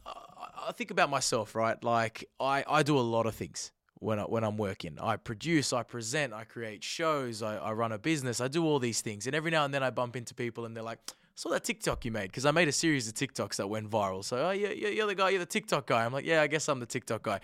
I 0.67 0.71
think 0.73 0.91
about 0.91 1.09
myself, 1.09 1.55
right? 1.55 1.81
Like 1.83 2.27
I 2.39 2.63
I 2.67 2.83
do 2.83 2.97
a 2.97 3.01
lot 3.01 3.25
of 3.25 3.35
things 3.35 3.71
when 3.99 4.19
I, 4.19 4.23
when 4.23 4.43
I'm 4.43 4.57
working. 4.57 4.97
I 5.01 5.15
produce, 5.15 5.71
I 5.73 5.83
present, 5.83 6.33
I 6.33 6.43
create 6.43 6.83
shows, 6.83 7.41
I, 7.41 7.57
I 7.57 7.71
run 7.71 7.91
a 7.91 7.97
business, 7.97 8.41
I 8.41 8.49
do 8.49 8.65
all 8.65 8.77
these 8.77 9.01
things, 9.01 9.25
and 9.25 9.35
every 9.35 9.51
now 9.51 9.63
and 9.63 9.73
then 9.73 9.83
I 9.83 9.89
bump 9.89 10.15
into 10.15 10.33
people 10.33 10.65
and 10.65 10.75
they're 10.75 10.83
like 10.83 10.99
saw 11.35 11.49
that 11.49 11.63
TikTok 11.63 12.05
you 12.05 12.11
made 12.11 12.31
because 12.31 12.45
I 12.45 12.51
made 12.51 12.67
a 12.67 12.73
series 12.73 13.07
of 13.07 13.13
TikToks 13.13 13.57
that 13.57 13.67
went 13.67 13.89
viral. 13.89 14.23
So, 14.23 14.37
oh, 14.37 14.51
yeah, 14.51 14.69
you're 14.69 15.07
the 15.07 15.15
guy, 15.15 15.29
you're 15.29 15.39
the 15.39 15.45
TikTok 15.45 15.85
guy. 15.85 16.05
I'm 16.05 16.13
like, 16.13 16.25
yeah, 16.25 16.41
I 16.41 16.47
guess 16.47 16.67
I'm 16.67 16.79
the 16.79 16.85
TikTok 16.85 17.23
guy. 17.23 17.39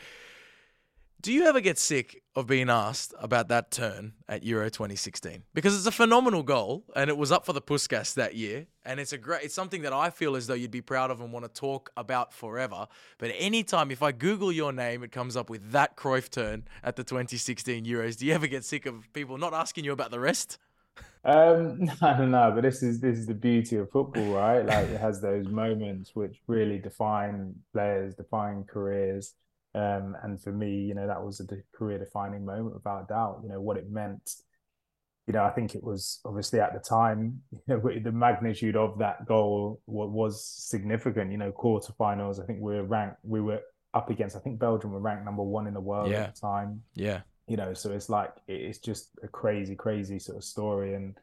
Do 1.21 1.32
you 1.32 1.45
ever 1.45 1.62
get 1.62 1.77
sick 1.77 2.23
of 2.36 2.47
being 2.47 2.67
asked 2.67 3.13
about 3.19 3.49
that 3.49 3.69
turn 3.69 4.13
at 4.27 4.41
Euro 4.41 4.71
2016? 4.71 5.43
Because 5.54 5.77
it's 5.77 5.86
a 5.86 5.91
phenomenal 5.91 6.41
goal 6.41 6.84
and 6.95 7.12
it 7.12 7.17
was 7.17 7.32
up 7.32 7.45
for 7.45 7.54
the 7.54 7.62
Puskas 7.62 8.15
that 8.15 8.34
year. 8.34 8.65
And 8.84 8.99
it's 8.99 9.13
a 9.13 9.19
great, 9.19 9.43
it's 9.43 9.54
something 9.54 9.84
that 9.84 9.93
I 9.93 10.10
feel 10.10 10.36
as 10.36 10.47
though 10.47 10.56
you'd 10.56 10.71
be 10.71 10.82
proud 10.82 11.12
of 11.12 11.21
and 11.21 11.32
want 11.32 11.45
to 11.45 11.51
talk 11.51 11.91
about 11.95 12.34
forever. 12.34 12.88
But 13.19 13.34
anytime, 13.38 13.91
if 13.91 14.01
I 14.01 14.13
Google 14.13 14.51
your 14.51 14.73
name, 14.73 15.04
it 15.04 15.12
comes 15.12 15.38
up 15.38 15.47
with 15.47 15.73
that 15.73 15.95
Cruyff 15.95 16.27
turn 16.32 16.63
at 16.84 16.95
the 16.95 17.04
2016 17.04 17.86
Euros. 17.86 18.17
Do 18.17 18.25
you 18.25 18.34
ever 18.34 18.47
get 18.47 18.65
sick 18.65 18.88
of 18.88 19.13
people 19.13 19.38
not 19.38 19.54
asking 19.54 19.86
you 19.86 19.91
about 19.91 20.10
the 20.10 20.19
rest? 20.19 20.58
Um, 21.23 21.91
I 22.01 22.17
don't 22.17 22.32
know, 22.32 22.51
but 22.53 22.61
this 22.61 22.82
is 22.82 22.99
this 22.99 23.17
is 23.17 23.28
the 23.28 23.34
beauty 23.34 23.78
of 23.78 23.91
football, 23.91 24.34
right? 24.34 24.65
Like 24.65 24.89
it 24.89 24.99
has 24.99 25.22
those 25.22 25.47
moments 25.47 26.11
which 26.15 26.41
really 26.47 26.80
define 26.80 27.55
players, 27.74 28.15
define 28.15 28.63
careers. 28.63 29.34
Um, 29.74 30.17
and 30.24 30.41
for 30.41 30.51
me, 30.51 30.82
you 30.82 30.93
know, 30.93 31.07
that 31.07 31.24
was 31.24 31.39
a 31.39 31.78
career 31.78 31.97
defining 31.97 32.45
moment 32.45 32.74
without 32.74 33.07
doubt. 33.07 33.41
You 33.43 33.49
know 33.49 33.61
what 33.61 33.78
it 33.78 33.89
meant. 33.89 34.36
You 35.28 35.34
know, 35.34 35.43
I 35.43 35.51
think 35.51 35.76
it 35.76 35.84
was 35.84 36.19
obviously 36.26 36.59
at 36.59 36.74
the 36.74 36.80
time, 36.80 37.41
you 37.51 37.59
know, 37.67 37.80
the 37.80 38.11
magnitude 38.11 38.76
of 38.76 38.97
that 38.99 39.26
goal 39.28 39.80
was 39.86 40.43
significant. 40.43 41.32
You 41.32 41.38
know, 41.38 41.51
quarterfinals. 41.51 42.41
I 42.41 42.47
think 42.47 42.61
we 42.61 42.74
were 42.74 42.84
ranked. 42.84 43.17
We 43.24 43.41
were 43.41 43.61
up 43.93 44.09
against. 44.09 44.36
I 44.36 44.39
think 44.39 44.59
Belgium 44.59 44.91
were 44.91 44.99
ranked 44.99 45.26
number 45.26 45.43
one 45.43 45.67
in 45.67 45.76
the 45.76 45.82
world 45.82 46.09
yeah. 46.09 46.24
at 46.24 46.36
the 46.36 46.41
time. 46.41 46.82
Yeah 46.95 47.22
you 47.52 47.58
know 47.58 47.74
so 47.74 47.91
it's 47.91 48.08
like 48.08 48.32
it's 48.47 48.78
just 48.78 49.10
a 49.24 49.28
crazy 49.28 49.76
crazy 49.76 50.18
sort 50.20 50.38
of 50.38 50.43
story. 50.45 50.93
And 50.93 51.18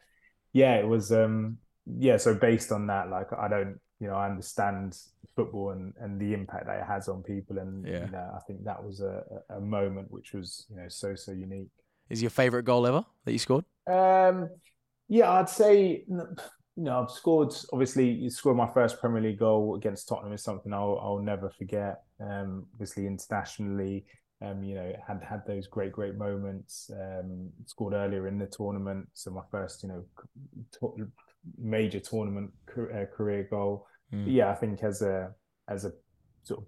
yeah 0.53 0.75
it 0.75 0.87
was 0.87 1.11
um 1.11 1.57
yeah 1.87 2.19
so 2.19 2.35
based 2.35 2.71
on 2.71 2.87
that 2.89 3.09
like 3.09 3.33
i 3.33 3.49
don't 3.49 3.79
you 3.99 4.07
know 4.07 4.15
i 4.15 4.27
understand 4.29 4.97
football 5.35 5.71
and 5.71 5.95
and 5.99 6.21
the 6.21 6.35
impact 6.35 6.67
that 6.67 6.81
it 6.81 6.87
has 6.87 7.09
on 7.09 7.23
people. 7.23 7.59
And 7.59 7.87
yeah. 7.87 8.05
you 8.05 8.11
know 8.11 8.31
i 8.37 8.41
think 8.47 8.63
that 8.65 8.85
was 8.85 9.01
a 9.01 9.23
a 9.49 9.61
moment 9.61 10.11
which 10.11 10.35
was 10.35 10.67
you 10.69 10.77
know 10.77 10.89
so 10.89 11.15
so 11.15 11.33
unique. 11.33 11.71
Is 12.11 12.21
your 12.21 12.31
favorite 12.31 12.65
goal 12.65 12.87
ever 12.87 13.03
that 13.25 13.33
you 13.33 13.39
scored? 13.39 13.65
Um 13.87 14.51
yeah 15.11 15.33
i'd 15.33 15.49
say 15.49 16.05
you 16.07 16.27
know 16.77 17.01
i've 17.01 17.11
scored 17.11 17.55
obviously 17.73 18.07
you 18.11 18.29
scored 18.29 18.59
my 18.59 18.69
first 18.75 19.01
premier 19.01 19.23
league 19.23 19.39
goal 19.39 19.75
against 19.75 20.07
tottenham 20.07 20.35
is 20.35 20.43
something 20.43 20.75
i'll, 20.75 21.01
I'll 21.03 21.23
never 21.23 21.49
forget. 21.49 22.03
Um 22.21 22.67
obviously 22.75 23.07
internationally 23.07 24.05
um, 24.41 24.63
you 24.63 24.75
know, 24.75 24.93
had 25.07 25.23
had 25.23 25.47
those 25.47 25.67
great, 25.67 25.93
great 25.93 26.17
moments. 26.17 26.91
Um, 26.93 27.51
scored 27.67 27.95
earlier 27.95 28.29
in 28.29 28.39
the 28.39 28.47
tournament, 28.47 29.09
so 29.15 29.31
my 29.31 29.43
first, 29.51 29.83
you 29.83 29.89
know, 29.89 30.97
major 31.57 32.01
tournament 32.01 32.53
uh, 32.71 33.05
career 33.17 33.47
goal. 33.51 33.87
Mm. 34.13 34.25
yeah, 34.27 34.51
I 34.51 34.55
think 34.55 34.83
as 34.83 35.03
a 35.03 35.33
as 35.69 35.85
a 35.85 35.93
sort 36.45 36.61
of 36.61 36.67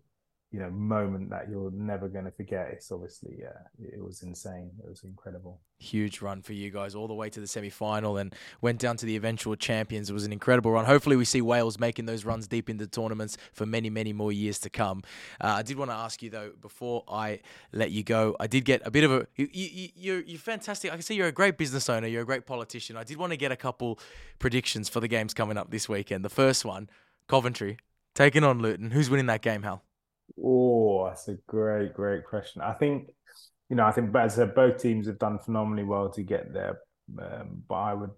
you 0.52 0.58
know 0.58 0.70
moment 0.70 1.30
that 1.30 1.48
you're 1.48 1.70
never 1.70 2.08
going 2.08 2.24
to 2.24 2.30
forget. 2.32 2.70
It's 2.72 2.90
obviously 2.90 3.36
yeah, 3.38 3.58
it 3.80 4.02
was 4.02 4.22
insane. 4.22 4.70
It 4.82 4.88
was 4.88 5.04
incredible. 5.04 5.60
Huge 5.78 6.20
run 6.20 6.42
for 6.42 6.52
you 6.52 6.70
guys 6.70 6.94
all 6.94 7.06
the 7.06 7.14
way 7.14 7.30
to 7.30 7.40
the 7.40 7.46
semi 7.46 7.70
final 7.70 8.16
and 8.16 8.34
went 8.60 8.80
down 8.80 8.96
to 8.96 9.06
the 9.06 9.14
eventual 9.14 9.54
champions. 9.54 10.10
It 10.10 10.12
was 10.12 10.24
an 10.24 10.32
incredible 10.32 10.72
run. 10.72 10.86
Hopefully, 10.86 11.14
we 11.14 11.24
see 11.24 11.40
Wales 11.40 11.78
making 11.78 12.06
those 12.06 12.24
runs 12.24 12.48
deep 12.48 12.68
into 12.68 12.86
tournaments 12.88 13.36
for 13.52 13.64
many, 13.64 13.90
many 13.90 14.12
more 14.12 14.32
years 14.32 14.58
to 14.60 14.70
come. 14.70 15.02
Uh, 15.40 15.54
I 15.58 15.62
did 15.62 15.78
want 15.78 15.92
to 15.92 15.96
ask 15.96 16.20
you 16.20 16.30
though 16.30 16.50
before 16.60 17.04
I 17.06 17.40
let 17.72 17.92
you 17.92 18.02
go. 18.02 18.34
I 18.40 18.48
did 18.48 18.64
get 18.64 18.82
a 18.84 18.90
bit 18.90 19.04
of 19.04 19.12
a 19.12 19.26
you, 19.36 19.48
you, 19.52 19.88
you're 19.94 20.20
you're 20.22 20.38
fantastic. 20.38 20.90
I 20.90 20.94
can 20.94 21.02
see 21.02 21.14
you're 21.14 21.28
a 21.28 21.32
great 21.32 21.58
business 21.58 21.88
owner. 21.88 22.08
You're 22.08 22.22
a 22.22 22.26
great 22.26 22.44
politician. 22.44 22.96
I 22.96 23.04
did 23.04 23.18
want 23.18 23.32
to 23.32 23.36
get 23.36 23.52
a 23.52 23.56
couple 23.56 24.00
predictions 24.40 24.88
for 24.88 24.98
the 24.98 25.08
games 25.08 25.32
coming 25.32 25.56
up 25.56 25.70
this 25.70 25.88
weekend. 25.88 26.24
The 26.24 26.28
first 26.28 26.64
one, 26.64 26.90
Coventry 27.28 27.78
taking 28.14 28.42
on 28.42 28.58
Luton. 28.58 28.90
Who's 28.90 29.08
winning 29.08 29.26
that 29.26 29.42
game, 29.42 29.62
Hal? 29.62 29.84
Oh, 30.42 31.06
that's 31.06 31.28
a 31.28 31.36
great, 31.46 31.94
great 31.94 32.24
question. 32.24 32.62
I 32.62 32.72
think, 32.74 33.10
you 33.68 33.76
know, 33.76 33.84
I 33.84 33.92
think, 33.92 34.14
as 34.16 34.34
I 34.34 34.36
said, 34.36 34.54
both 34.54 34.78
teams 34.78 35.06
have 35.06 35.18
done 35.18 35.38
phenomenally 35.38 35.84
well 35.84 36.10
to 36.10 36.22
get 36.22 36.52
there. 36.52 36.80
Um, 37.18 37.62
but 37.68 37.74
I 37.74 37.94
would, 37.94 38.10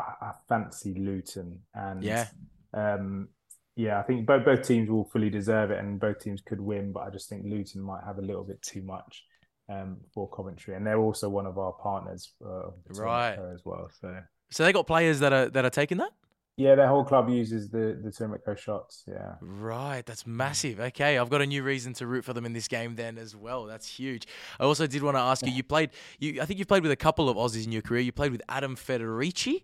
I, 0.00 0.32
fancy 0.48 0.94
Luton, 0.94 1.60
and 1.74 2.02
yeah, 2.02 2.26
um, 2.72 3.28
yeah, 3.76 4.00
I 4.00 4.02
think 4.02 4.26
both 4.26 4.46
both 4.46 4.66
teams 4.66 4.88
will 4.88 5.04
fully 5.04 5.28
deserve 5.28 5.70
it, 5.70 5.78
and 5.78 6.00
both 6.00 6.20
teams 6.20 6.40
could 6.40 6.60
win. 6.60 6.92
But 6.92 7.00
I 7.00 7.10
just 7.10 7.28
think 7.28 7.44
Luton 7.44 7.82
might 7.82 8.02
have 8.04 8.18
a 8.18 8.22
little 8.22 8.44
bit 8.44 8.62
too 8.62 8.82
much 8.82 9.24
um, 9.68 9.98
for 10.14 10.28
Coventry, 10.30 10.74
and 10.74 10.86
they're 10.86 10.98
also 10.98 11.28
one 11.28 11.46
of 11.46 11.58
our 11.58 11.72
partners, 11.72 12.32
uh, 12.42 12.70
right, 12.94 13.38
as 13.52 13.60
well. 13.64 13.90
So, 14.00 14.16
so 14.50 14.64
they 14.64 14.72
got 14.72 14.86
players 14.86 15.20
that 15.20 15.32
are 15.32 15.50
that 15.50 15.64
are 15.64 15.70
taking 15.70 15.98
that. 15.98 16.12
Yeah, 16.60 16.74
their 16.74 16.88
whole 16.88 17.04
club 17.04 17.30
uses 17.30 17.70
the 17.70 17.98
the 18.02 18.12
Turmeric 18.12 18.42
shots. 18.58 19.04
Yeah. 19.06 19.36
Right, 19.40 20.04
that's 20.04 20.26
massive. 20.26 20.78
Okay, 20.78 21.16
I've 21.16 21.30
got 21.30 21.40
a 21.40 21.46
new 21.46 21.62
reason 21.62 21.94
to 21.94 22.06
root 22.06 22.22
for 22.22 22.34
them 22.34 22.44
in 22.44 22.52
this 22.52 22.68
game 22.68 22.96
then 22.96 23.16
as 23.16 23.34
well. 23.34 23.64
That's 23.64 23.88
huge. 23.88 24.26
I 24.58 24.64
also 24.64 24.86
did 24.86 25.02
want 25.02 25.16
to 25.16 25.20
ask 25.20 25.46
you. 25.46 25.52
You 25.52 25.62
played. 25.62 25.88
You, 26.18 26.42
I 26.42 26.44
think 26.44 26.58
you 26.58 26.66
played 26.66 26.82
with 26.82 26.92
a 26.92 26.96
couple 26.96 27.30
of 27.30 27.38
Aussies 27.38 27.64
in 27.64 27.72
your 27.72 27.80
career. 27.80 28.02
You 28.02 28.12
played 28.12 28.30
with 28.30 28.42
Adam 28.46 28.76
Federici 28.76 29.62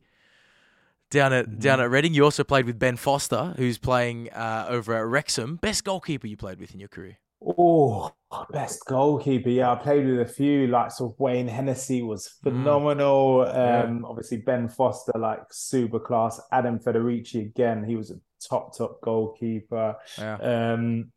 down 1.10 1.34
at 1.34 1.44
mm-hmm. 1.44 1.58
down 1.58 1.80
at 1.80 1.90
Reading. 1.90 2.14
You 2.14 2.24
also 2.24 2.44
played 2.44 2.64
with 2.64 2.78
Ben 2.78 2.96
Foster, 2.96 3.52
who's 3.58 3.76
playing 3.76 4.30
uh, 4.30 4.64
over 4.70 4.94
at 4.94 5.04
Wrexham. 5.04 5.56
Best 5.56 5.84
goalkeeper 5.84 6.26
you 6.26 6.38
played 6.38 6.58
with 6.58 6.72
in 6.72 6.80
your 6.80 6.88
career? 6.88 7.18
Oh, 7.46 8.10
best 8.50 8.84
goalkeeper. 8.86 9.50
Yeah, 9.50 9.72
I 9.72 9.76
played 9.76 10.06
with 10.06 10.20
a 10.20 10.26
few. 10.26 10.66
Like 10.66 10.90
sort 10.90 11.12
of 11.12 11.20
Wayne 11.20 11.46
Hennessy 11.46 12.02
was 12.02 12.26
mm. 12.26 12.50
phenomenal. 12.50 13.44
Mm. 13.46 13.84
Um, 13.84 14.00
yeah. 14.00 14.08
obviously 14.08 14.38
Ben 14.38 14.68
Foster, 14.68 15.12
like 15.16 15.42
super 15.50 16.00
class. 16.00 16.40
Adam 16.50 16.78
Federici 16.78 17.40
again, 17.42 17.84
he 17.84 17.96
was 17.96 18.10
a 18.10 18.16
top 18.40 18.76
top 18.76 19.00
goalkeeper. 19.00 19.96
Yeah. 20.18 20.36
Um, 20.38 21.12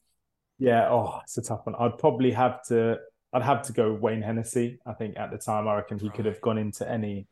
yeah. 0.60 0.90
Oh, 0.90 1.20
it's 1.24 1.38
a 1.38 1.42
tough 1.42 1.66
one. 1.66 1.76
I'd 1.80 1.98
probably 1.98 2.32
have 2.32 2.64
to. 2.66 3.00
I'd 3.32 3.44
have 3.44 3.62
to 3.64 3.74
go 3.74 3.94
Wayne 3.94 4.22
Hennessy. 4.22 4.80
I 4.86 4.94
think 4.94 5.18
at 5.18 5.32
the 5.32 5.38
time, 5.38 5.68
I 5.68 5.76
reckon 5.76 6.00
he 6.00 6.10
could 6.10 6.26
have 6.26 6.42
gone 6.42 6.58
into 6.58 6.90
any 6.90 7.28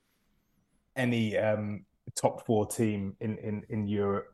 any 0.96 1.38
um, 1.38 1.86
top 2.16 2.46
four 2.46 2.66
team 2.66 3.16
in 3.20 3.38
in 3.38 3.64
in 3.70 3.88
Europe. 3.88 4.28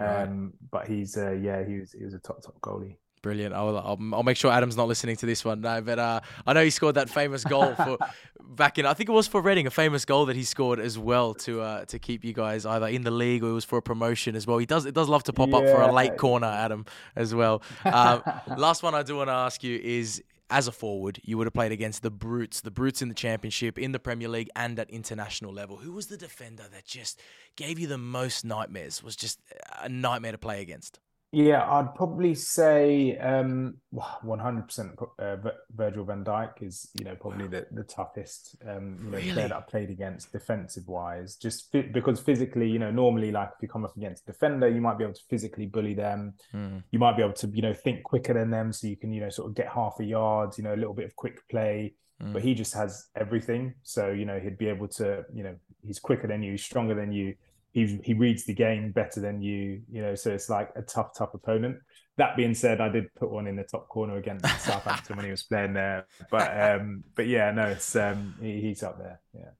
Um, 0.00 0.06
right. 0.06 0.52
but 0.70 0.88
he's 0.88 1.16
uh, 1.16 1.32
yeah, 1.32 1.64
he 1.64 1.80
was 1.80 1.92
he 1.92 2.04
was 2.04 2.14
a 2.14 2.18
top 2.18 2.42
top 2.42 2.60
goalie. 2.60 2.96
Brilliant. 3.22 3.54
I'll, 3.54 3.76
I'll, 3.76 3.98
I'll 4.12 4.22
make 4.22 4.36
sure 4.36 4.52
Adam's 4.52 4.76
not 4.76 4.88
listening 4.88 5.16
to 5.16 5.26
this 5.26 5.44
one. 5.44 5.60
No, 5.60 5.80
but 5.80 5.98
uh, 5.98 6.20
I 6.46 6.52
know 6.52 6.62
he 6.62 6.70
scored 6.70 6.94
that 6.94 7.10
famous 7.10 7.44
goal 7.44 7.74
for 7.74 7.98
back 8.40 8.78
in. 8.78 8.86
I 8.86 8.94
think 8.94 9.08
it 9.08 9.12
was 9.12 9.26
for 9.26 9.40
Reading, 9.40 9.66
a 9.66 9.70
famous 9.70 10.04
goal 10.04 10.26
that 10.26 10.36
he 10.36 10.44
scored 10.44 10.78
as 10.78 10.98
well 10.98 11.34
to 11.34 11.60
uh, 11.60 11.84
to 11.86 11.98
keep 11.98 12.24
you 12.24 12.32
guys 12.32 12.64
either 12.64 12.86
in 12.86 13.02
the 13.02 13.10
league 13.10 13.42
or 13.42 13.50
it 13.50 13.52
was 13.52 13.64
for 13.64 13.78
a 13.78 13.82
promotion 13.82 14.36
as 14.36 14.46
well. 14.46 14.58
He 14.58 14.66
does 14.66 14.86
it 14.86 14.94
does 14.94 15.08
love 15.08 15.24
to 15.24 15.32
pop 15.32 15.50
yeah. 15.50 15.56
up 15.56 15.64
for 15.64 15.80
a 15.82 15.92
late 15.92 16.16
corner, 16.16 16.46
Adam, 16.46 16.86
as 17.16 17.34
well. 17.34 17.62
Um, 17.84 18.22
last 18.56 18.82
one 18.82 18.94
I 18.94 19.02
do 19.02 19.16
want 19.16 19.28
to 19.28 19.34
ask 19.34 19.64
you 19.64 19.78
is 19.82 20.22
as 20.50 20.66
a 20.66 20.72
forward, 20.72 21.20
you 21.24 21.36
would 21.36 21.46
have 21.46 21.52
played 21.52 21.72
against 21.72 22.02
the 22.02 22.10
brutes, 22.10 22.62
the 22.62 22.70
brutes 22.70 23.02
in 23.02 23.08
the 23.08 23.14
championship, 23.14 23.78
in 23.78 23.92
the 23.92 23.98
Premier 23.98 24.28
League, 24.28 24.48
and 24.56 24.78
at 24.78 24.88
international 24.88 25.52
level. 25.52 25.76
Who 25.76 25.92
was 25.92 26.06
the 26.06 26.16
defender 26.16 26.64
that 26.72 26.86
just 26.86 27.20
gave 27.56 27.78
you 27.78 27.86
the 27.86 27.98
most 27.98 28.44
nightmares? 28.44 29.02
Was 29.02 29.14
just 29.14 29.40
a 29.80 29.88
nightmare 29.88 30.32
to 30.32 30.38
play 30.38 30.62
against. 30.62 31.00
Yeah, 31.30 31.70
I'd 31.70 31.94
probably 31.94 32.34
say 32.34 33.18
um, 33.18 33.76
100% 33.94 35.08
uh, 35.18 35.36
Virgil 35.74 36.04
van 36.04 36.24
Dijk 36.24 36.62
is, 36.62 36.88
you 36.98 37.04
know, 37.04 37.16
probably 37.16 37.46
the, 37.46 37.66
the 37.70 37.82
toughest 37.82 38.56
um, 38.66 38.96
you 38.98 39.10
know, 39.10 39.18
really? 39.18 39.32
player 39.32 39.48
that 39.48 39.56
I 39.56 39.60
played 39.60 39.90
against 39.90 40.32
defensive 40.32 40.88
wise. 40.88 41.36
Just 41.36 41.70
because 41.70 42.18
physically, 42.18 42.70
you 42.70 42.78
know, 42.78 42.90
normally 42.90 43.30
like 43.30 43.50
if 43.54 43.62
you 43.62 43.68
come 43.68 43.84
up 43.84 43.94
against 43.94 44.22
a 44.26 44.32
defender, 44.32 44.68
you 44.68 44.80
might 44.80 44.96
be 44.96 45.04
able 45.04 45.14
to 45.14 45.22
physically 45.28 45.66
bully 45.66 45.92
them. 45.92 46.32
Mm. 46.54 46.82
You 46.92 46.98
might 46.98 47.16
be 47.18 47.22
able 47.22 47.34
to, 47.34 47.48
you 47.48 47.60
know, 47.60 47.74
think 47.74 48.04
quicker 48.04 48.32
than 48.32 48.50
them, 48.50 48.72
so 48.72 48.86
you 48.86 48.96
can, 48.96 49.12
you 49.12 49.20
know, 49.20 49.30
sort 49.30 49.50
of 49.50 49.54
get 49.54 49.68
half 49.68 50.00
a 50.00 50.04
yard, 50.04 50.56
you 50.56 50.64
know, 50.64 50.74
a 50.74 50.76
little 50.76 50.94
bit 50.94 51.04
of 51.04 51.14
quick 51.14 51.46
play. 51.50 51.92
Mm. 52.22 52.32
But 52.32 52.42
he 52.42 52.54
just 52.54 52.72
has 52.72 53.08
everything, 53.14 53.74
so 53.82 54.10
you 54.10 54.24
know 54.24 54.40
he'd 54.40 54.58
be 54.58 54.68
able 54.68 54.88
to, 54.88 55.24
you 55.32 55.44
know, 55.44 55.54
he's 55.84 56.00
quicker 56.00 56.26
than 56.26 56.42
you, 56.42 56.56
stronger 56.56 56.94
than 56.94 57.12
you 57.12 57.34
he 57.72 58.00
he 58.02 58.14
reads 58.14 58.44
the 58.44 58.54
game 58.54 58.92
better 58.92 59.20
than 59.20 59.42
you, 59.42 59.82
you 59.90 60.02
know. 60.02 60.14
So 60.14 60.30
it's 60.32 60.48
like 60.48 60.70
a 60.76 60.82
tough, 60.82 61.10
tough 61.16 61.34
opponent. 61.34 61.78
That 62.16 62.36
being 62.36 62.54
said, 62.54 62.80
I 62.80 62.88
did 62.88 63.14
put 63.14 63.30
one 63.30 63.46
in 63.46 63.56
the 63.56 63.62
top 63.62 63.88
corner 63.88 64.16
against 64.16 64.44
Southampton 64.64 65.16
when 65.16 65.24
he 65.24 65.30
was 65.30 65.44
playing 65.44 65.74
there. 65.74 66.06
But 66.30 66.60
um, 66.60 67.04
but 67.14 67.26
yeah, 67.26 67.50
no, 67.52 67.66
it's 67.66 67.94
um, 67.94 68.34
he, 68.40 68.60
he's 68.60 68.82
up 68.82 68.98
there. 68.98 69.20
Yeah. 69.34 69.50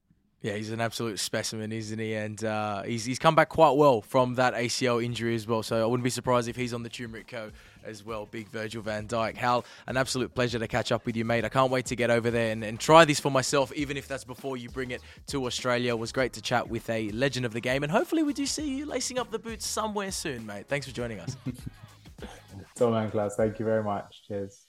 Yeah, 0.41 0.53
he's 0.53 0.71
an 0.71 0.79
absolute 0.79 1.19
specimen, 1.19 1.73
isn't 1.73 1.99
he? 1.99 2.13
And 2.13 2.41
uh, 2.45 2.83
he's 2.83 3.03
he's 3.03 3.19
come 3.19 3.35
back 3.35 3.49
quite 3.49 3.75
well 3.75 3.99
from 3.99 4.35
that 4.35 4.53
ACL 4.53 5.03
injury 5.03 5.35
as 5.35 5.45
well. 5.45 5.63
So 5.63 5.83
I 5.83 5.85
wouldn't 5.85 6.03
be 6.03 6.09
surprised 6.09 6.47
if 6.47 6.55
he's 6.55 6.73
on 6.73 6.81
the 6.81 6.87
turmeric 6.87 7.27
co 7.27 7.51
as 7.85 8.05
well. 8.05 8.25
Big 8.25 8.47
Virgil 8.47 8.81
van 8.81 9.05
Dijk. 9.05 9.35
Hal, 9.35 9.65
an 9.85 9.97
absolute 9.97 10.33
pleasure 10.33 10.57
to 10.57 10.67
catch 10.67 10.93
up 10.93 11.05
with 11.05 11.17
you, 11.17 11.25
mate. 11.25 11.43
I 11.43 11.49
can't 11.49 11.69
wait 11.69 11.87
to 11.87 11.95
get 11.97 12.09
over 12.09 12.31
there 12.31 12.53
and, 12.53 12.63
and 12.63 12.79
try 12.79 13.03
this 13.03 13.19
for 13.19 13.29
myself, 13.29 13.73
even 13.73 13.97
if 13.97 14.07
that's 14.07 14.23
before 14.23 14.55
you 14.55 14.69
bring 14.69 14.91
it 14.91 15.01
to 15.27 15.45
Australia. 15.45 15.91
It 15.91 15.99
was 15.99 16.13
great 16.13 16.31
to 16.33 16.41
chat 16.41 16.69
with 16.69 16.89
a 16.89 17.09
legend 17.09 17.45
of 17.45 17.51
the 17.51 17.61
game, 17.61 17.83
and 17.83 17.91
hopefully 17.91 18.23
we 18.23 18.31
do 18.31 18.45
see 18.45 18.77
you 18.77 18.85
lacing 18.85 19.19
up 19.19 19.31
the 19.31 19.39
boots 19.39 19.67
somewhere 19.67 20.11
soon, 20.11 20.45
mate. 20.45 20.67
Thanks 20.69 20.87
for 20.87 20.93
joining 20.93 21.19
us. 21.19 21.35
Tom 22.75 22.93
and 22.93 23.11
Klaus, 23.11 23.35
thank 23.35 23.59
you 23.59 23.65
very 23.65 23.83
much. 23.83 24.23
Cheers. 24.25 24.68